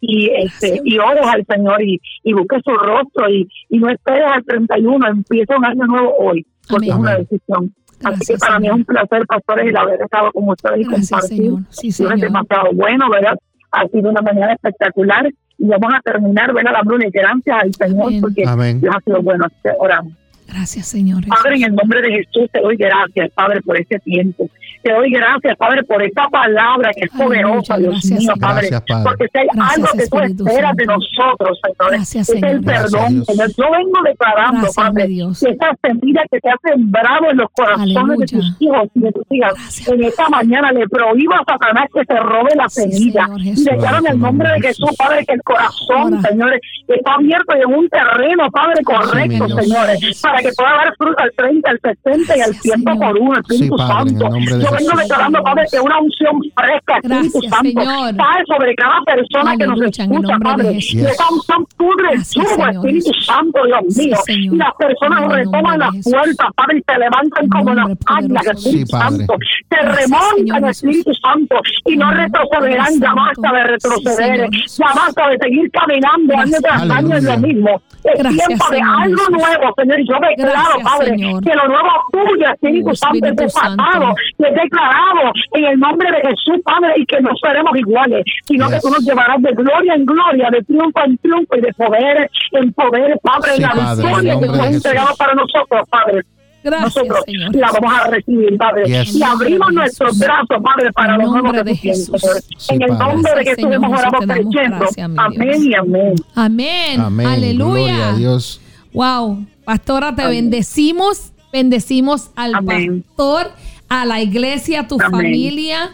[0.00, 4.24] y este y ores al Señor y, y busques su rostro y, y no esperes
[4.30, 6.92] al 31, empieza un año nuevo hoy, porque Amén.
[6.92, 7.74] es una decisión.
[8.02, 8.74] Así Gracias, que para mí es Señor.
[8.80, 11.38] un placer, pastores, el haber estado con ustedes y Gracias, compartir.
[11.38, 11.60] Señor.
[11.70, 12.20] Sí, Dios es Señor.
[12.20, 13.38] demasiado bueno, ¿verdad?
[13.72, 15.26] Ha sido una mañana espectacular
[15.56, 16.72] y vamos a terminar, ¿verdad?
[16.72, 18.20] La Bruna y gracias al Señor Amén.
[18.20, 18.80] porque Amén.
[18.80, 19.46] Dios ha sido bueno.
[19.62, 20.12] Que oramos.
[20.46, 21.24] Gracias, Señor.
[21.26, 24.48] Padre, en el nombre de Jesús te doy gracias, Padre, por este tiempo.
[24.82, 28.32] Te doy gracias, Padre, por esta palabra que es Aleluya, poderosa, Dios gracias, mío.
[28.38, 28.68] Padre.
[28.68, 29.04] Gracias, Padre.
[29.04, 30.98] Porque si hay Gracias, algo que tú Espíritu esperas de Santo.
[31.00, 32.60] nosotros, Señor, Gracias, es el Señor.
[32.60, 33.24] Gracias, perdón.
[33.24, 33.48] Señor.
[33.56, 35.40] Yo vengo declarando, Gracias, Padre, Dios.
[35.40, 38.16] que esa semilla que te ha sembrado en los corazones Aleluya.
[38.18, 39.88] de tus hijos y de tus hijas, Gracias.
[39.88, 43.28] en esta mañana le prohíbo a Satanás que se robe la semilla.
[43.42, 46.28] Y declaro en el nombre de Jesús, Padre, que el corazón, Ora.
[46.28, 49.98] señores, está abierto y en un terreno, Padre, correcto, señores,
[50.34, 52.98] para que pueda dar fruto al 30, al 60 y al Gracias, 100 Señor.
[52.98, 54.24] por uno, Espíritu Sí, Padre, Santo.
[54.24, 54.98] Yo vengo Jesús.
[54.98, 58.16] declarando, Padre, que una unción fresca, Espíritu Santo, Señor.
[58.16, 60.72] cae sobre cada persona que nos escucha, Padre.
[60.74, 63.10] Y esa unción pudre el Espíritu.
[63.24, 64.16] Santo, Dios mío.
[64.24, 64.54] Señor.
[64.54, 66.12] Y las personas En retoman nombre la de Jesús.
[66.12, 68.46] fuerza, Padre, y se levantan como las águilas.
[68.46, 68.96] Espíritu.
[68.96, 69.34] Santo.
[69.70, 70.64] Se remontan.
[70.70, 71.56] Espíritu Santo,
[71.86, 73.00] y no retrocederán.
[73.00, 74.48] Ya basta de retroceder.
[74.50, 77.82] Ya basta de seguir caminando año tras año en lo mismo.
[78.04, 79.30] Es Gracias, tiempo de Señor algo Jesús.
[79.30, 79.98] nuevo, Señor.
[79.98, 81.42] Yo declaro, Gracias, Padre, Señor.
[81.44, 84.14] que lo nuevo tuyo, Espíritu Oh, Santo, es Espíritu desatado, Santo.
[84.38, 88.68] y es declarado en el nombre de Jesús, Padre, y que no seremos iguales, sino
[88.68, 88.82] que Yes.
[88.82, 92.72] tú nos llevarás de gloria en gloria, de triunfo en triunfo y de poder en
[92.74, 94.84] poder, Padre, Sí, en la Padre, en el victoria que nombre tú has Jesús.
[94.84, 96.20] entregado para nosotros, Padre.
[96.64, 97.54] Gracias, nosotros Señor.
[97.56, 98.84] la vamos a recibir, Padre.
[98.86, 99.14] Yes.
[99.14, 100.26] Y abrimos En el nombre de nuestros Jesús.
[100.26, 102.22] brazos, Padre, para En lo el nuevo nombre que de Jesús.
[102.56, 104.76] Sí, en el nombre de Jesús Señor hemos orado creyendo.
[104.78, 106.14] gracias, Amén y amén.
[106.34, 107.00] Amén.
[107.00, 107.26] Amén.
[107.26, 107.74] Aleluya.
[107.94, 108.60] Gloria a Dios.
[108.92, 109.46] Wow.
[109.64, 111.32] Pastora, te bendecimos.
[111.52, 113.02] Bendecimos al Amén.
[113.02, 113.52] pastor,
[113.88, 115.10] a la iglesia, a tu Amén.
[115.10, 115.90] familia.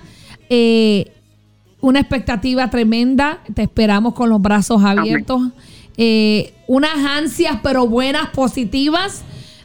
[0.49, 1.13] Eh,
[1.81, 3.41] una expectativa tremenda.
[3.55, 5.43] Te esperamos con los brazos abiertos.
[5.97, 9.23] Eh, unas ansias, pero buenas, positivas,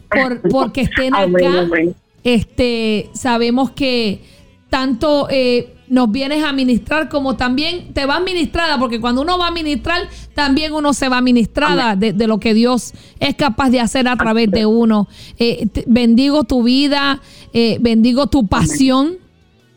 [0.10, 1.60] por, porque estén acá.
[1.62, 1.96] amén.
[2.24, 4.22] Este, sabemos que
[4.70, 9.48] tanto eh, nos vienes a ministrar como también te vas ministrada, porque cuando uno va
[9.48, 13.80] a ministrar, también uno se va ministrada de, de lo que Dios es capaz de
[13.80, 15.08] hacer a través de uno.
[15.38, 17.22] Eh, bendigo tu vida,
[17.54, 19.18] eh, bendigo tu pasión.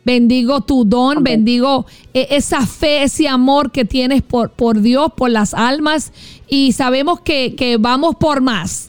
[0.05, 1.85] Bendigo tu don, bendigo
[2.15, 6.15] eh, esa fe, ese amor que tienes por, por Dios, por las almas.
[6.49, 8.88] Y sabemos que, que vamos por más.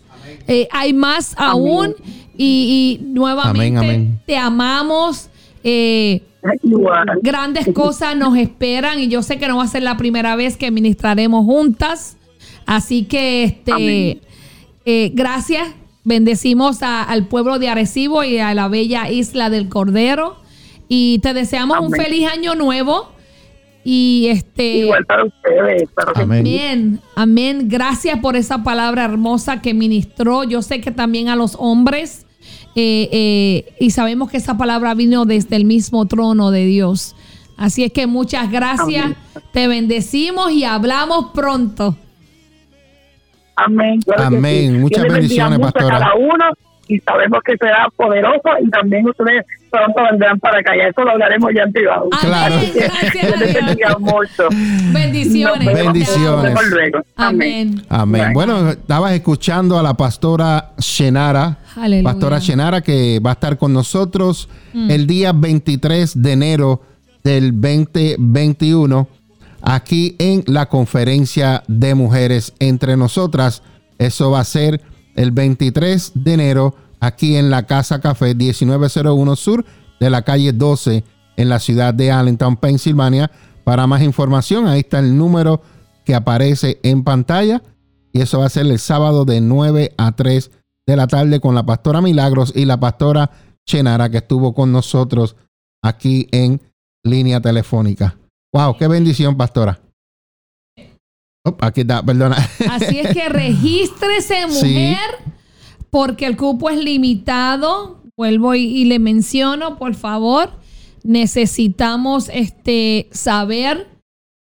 [0.49, 1.95] Eh, hay más aún.
[2.37, 4.19] Y, y nuevamente Amén, amén.
[4.25, 5.29] te amamos.
[5.63, 6.21] Eh,
[7.21, 8.99] grandes cosas nos esperan.
[8.99, 12.17] Y yo sé que no va a ser la primera vez que ministraremos juntas.
[12.65, 14.21] Así que este
[14.85, 15.67] eh, gracias.
[16.05, 20.37] Bendecimos a- al pueblo de Arecibo y a la bella isla del Cordero.
[20.87, 23.09] Y te deseamos un feliz año nuevo.
[23.91, 24.63] Y este.
[24.81, 25.89] Igual para ustedes.
[25.95, 26.45] Para que Amén.
[26.45, 27.69] Amén, amén.
[27.69, 30.43] Gracias por esa palabra hermosa que ministró.
[30.43, 32.27] Yo sé que también a los hombres.
[32.75, 37.15] eh, eh, y sabemos que esa palabra vino desde el mismo trono de Dios.
[37.57, 39.05] Así es que muchas gracias.
[39.05, 39.17] Amén.
[39.53, 41.97] Te bendecimos y hablamos pronto.
[43.55, 44.01] Amén.
[44.01, 44.71] claro Amén.
[44.73, 44.77] sí.
[44.77, 45.99] Muchas bendiciones, mucho a pastora.
[45.99, 46.45] cada uno
[46.89, 50.71] y sabemos que será poderoso y también ustedes pronto vendrán para acá.
[50.75, 52.09] Ya eso lo hablaremos ya en privado.
[52.19, 52.55] Claro.
[52.73, 54.47] Gracias mucho.
[54.91, 55.73] Bendiciones.
[55.73, 56.55] Bendiciones.
[57.15, 57.81] Amén.
[57.89, 58.33] Amén.
[58.33, 61.59] Bueno, estabas escuchando a la pastora Shenara.
[61.75, 62.03] Aleluya.
[62.11, 64.91] Pastora Shenara que va a estar con nosotros Mm.
[64.91, 66.81] el día 23 de enero
[67.23, 69.07] del 2021
[69.61, 73.61] aquí en la conferencia de mujeres entre nosotras.
[73.97, 74.81] Eso va a ser
[75.19, 79.65] el 23 de enero aquí en la Casa Café 1901 Sur
[79.99, 81.03] de la calle 12
[81.35, 83.29] en la ciudad de Allentown, Pensilvania.
[83.65, 85.61] Para más información, ahí está el número
[86.05, 87.61] que aparece en pantalla.
[88.13, 90.51] Y eso va a ser el sábado de 9 a 3
[90.87, 93.29] de la tarde con la pastora Milagros y la pastora
[93.67, 95.35] Chenara que estuvo con nosotros
[95.83, 96.61] aquí en
[97.03, 98.17] línea telefónica.
[98.53, 99.81] Wow, qué bendición, pastora.
[101.61, 102.37] Aquí está, perdona.
[102.69, 104.65] Así es que regístrese, Sí.
[104.67, 104.97] mujer,
[105.89, 108.01] porque el cupo es limitado.
[108.17, 110.51] Vuelvo y, y le menciono, por favor,
[111.03, 113.87] necesitamos este saber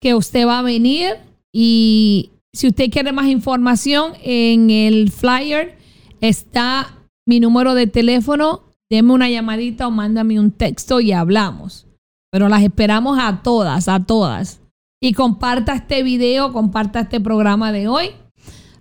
[0.00, 1.12] que usted va a venir
[1.52, 5.76] y si usted quiere más información en el flyer
[6.20, 6.96] está
[7.26, 11.86] mi número de teléfono, deme una llamadita o mándame un texto y hablamos.
[12.32, 14.59] Pero las esperamos a todas, a todas.
[15.02, 18.10] Y comparta este video, comparta este programa de hoy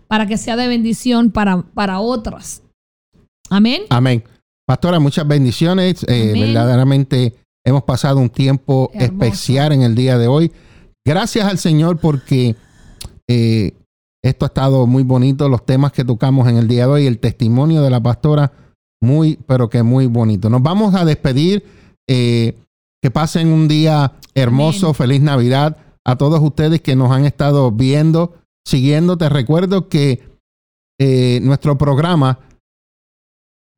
[0.07, 2.61] para que sea de bendición para, para otros.
[3.49, 3.83] Amén.
[3.89, 4.23] Amén.
[4.67, 6.05] Pastora, muchas bendiciones.
[6.09, 7.35] Eh, verdaderamente
[7.65, 10.51] hemos pasado un tiempo especial en el día de hoy.
[11.05, 12.55] Gracias al Señor porque
[13.27, 13.73] eh,
[14.21, 17.19] esto ha estado muy bonito, los temas que tocamos en el día de hoy, el
[17.19, 18.51] testimonio de la pastora,
[19.01, 20.49] muy, pero que muy bonito.
[20.49, 21.63] Nos vamos a despedir.
[22.07, 22.57] eh,
[23.01, 24.95] que pasen un día hermoso, Amén.
[24.95, 28.35] feliz Navidad a todos ustedes que nos han estado viendo,
[28.65, 29.17] siguiendo.
[29.17, 30.27] Te recuerdo que
[30.99, 32.39] eh, nuestro programa,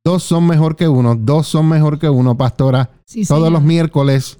[0.05, 2.91] dos son mejor que uno, dos son mejor que uno, pastora.
[3.05, 3.51] Sí, todos señor.
[3.53, 4.39] los miércoles,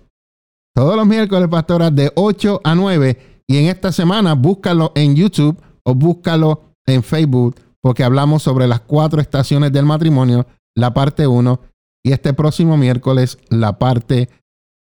[0.74, 3.44] todos los miércoles, pastora, de 8 a 9.
[3.48, 8.82] Y en esta semana, búscalo en YouTube o búscalo en Facebook, porque hablamos sobre las
[8.82, 11.60] cuatro estaciones del matrimonio, la parte 1,
[12.04, 14.30] y este próximo miércoles, la parte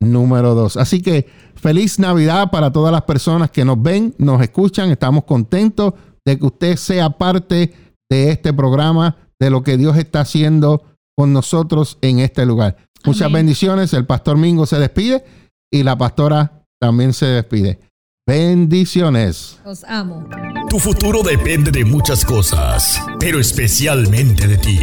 [0.01, 0.77] número 2.
[0.77, 4.91] Así que feliz Navidad para todas las personas que nos ven, nos escuchan.
[4.91, 5.93] Estamos contentos
[6.25, 7.73] de que usted sea parte
[8.09, 10.83] de este programa, de lo que Dios está haciendo
[11.15, 12.77] con nosotros en este lugar.
[13.05, 13.41] Muchas Amén.
[13.41, 13.93] bendiciones.
[13.93, 15.23] El pastor Mingo se despide
[15.71, 17.79] y la pastora también se despide.
[18.29, 19.57] Bendiciones.
[19.65, 20.29] Los amo.
[20.69, 24.77] Tu futuro depende de muchas cosas, pero especialmente de ti.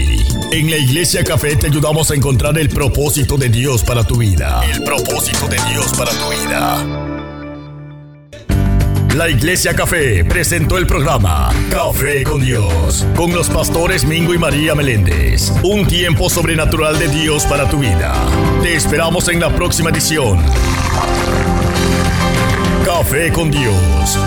[0.51, 4.64] En la Iglesia Café te ayudamos a encontrar el propósito de Dios para tu vida.
[4.74, 6.85] El propósito de Dios para tu vida.
[9.14, 14.74] La Iglesia Café presentó el programa Café con Dios, con los pastores Mingo y María
[14.74, 15.52] Meléndez.
[15.62, 18.12] Un tiempo sobrenatural de Dios para tu vida.
[18.64, 20.40] Te esperamos en la próxima edición.
[22.98, 24.18] Café con Dios.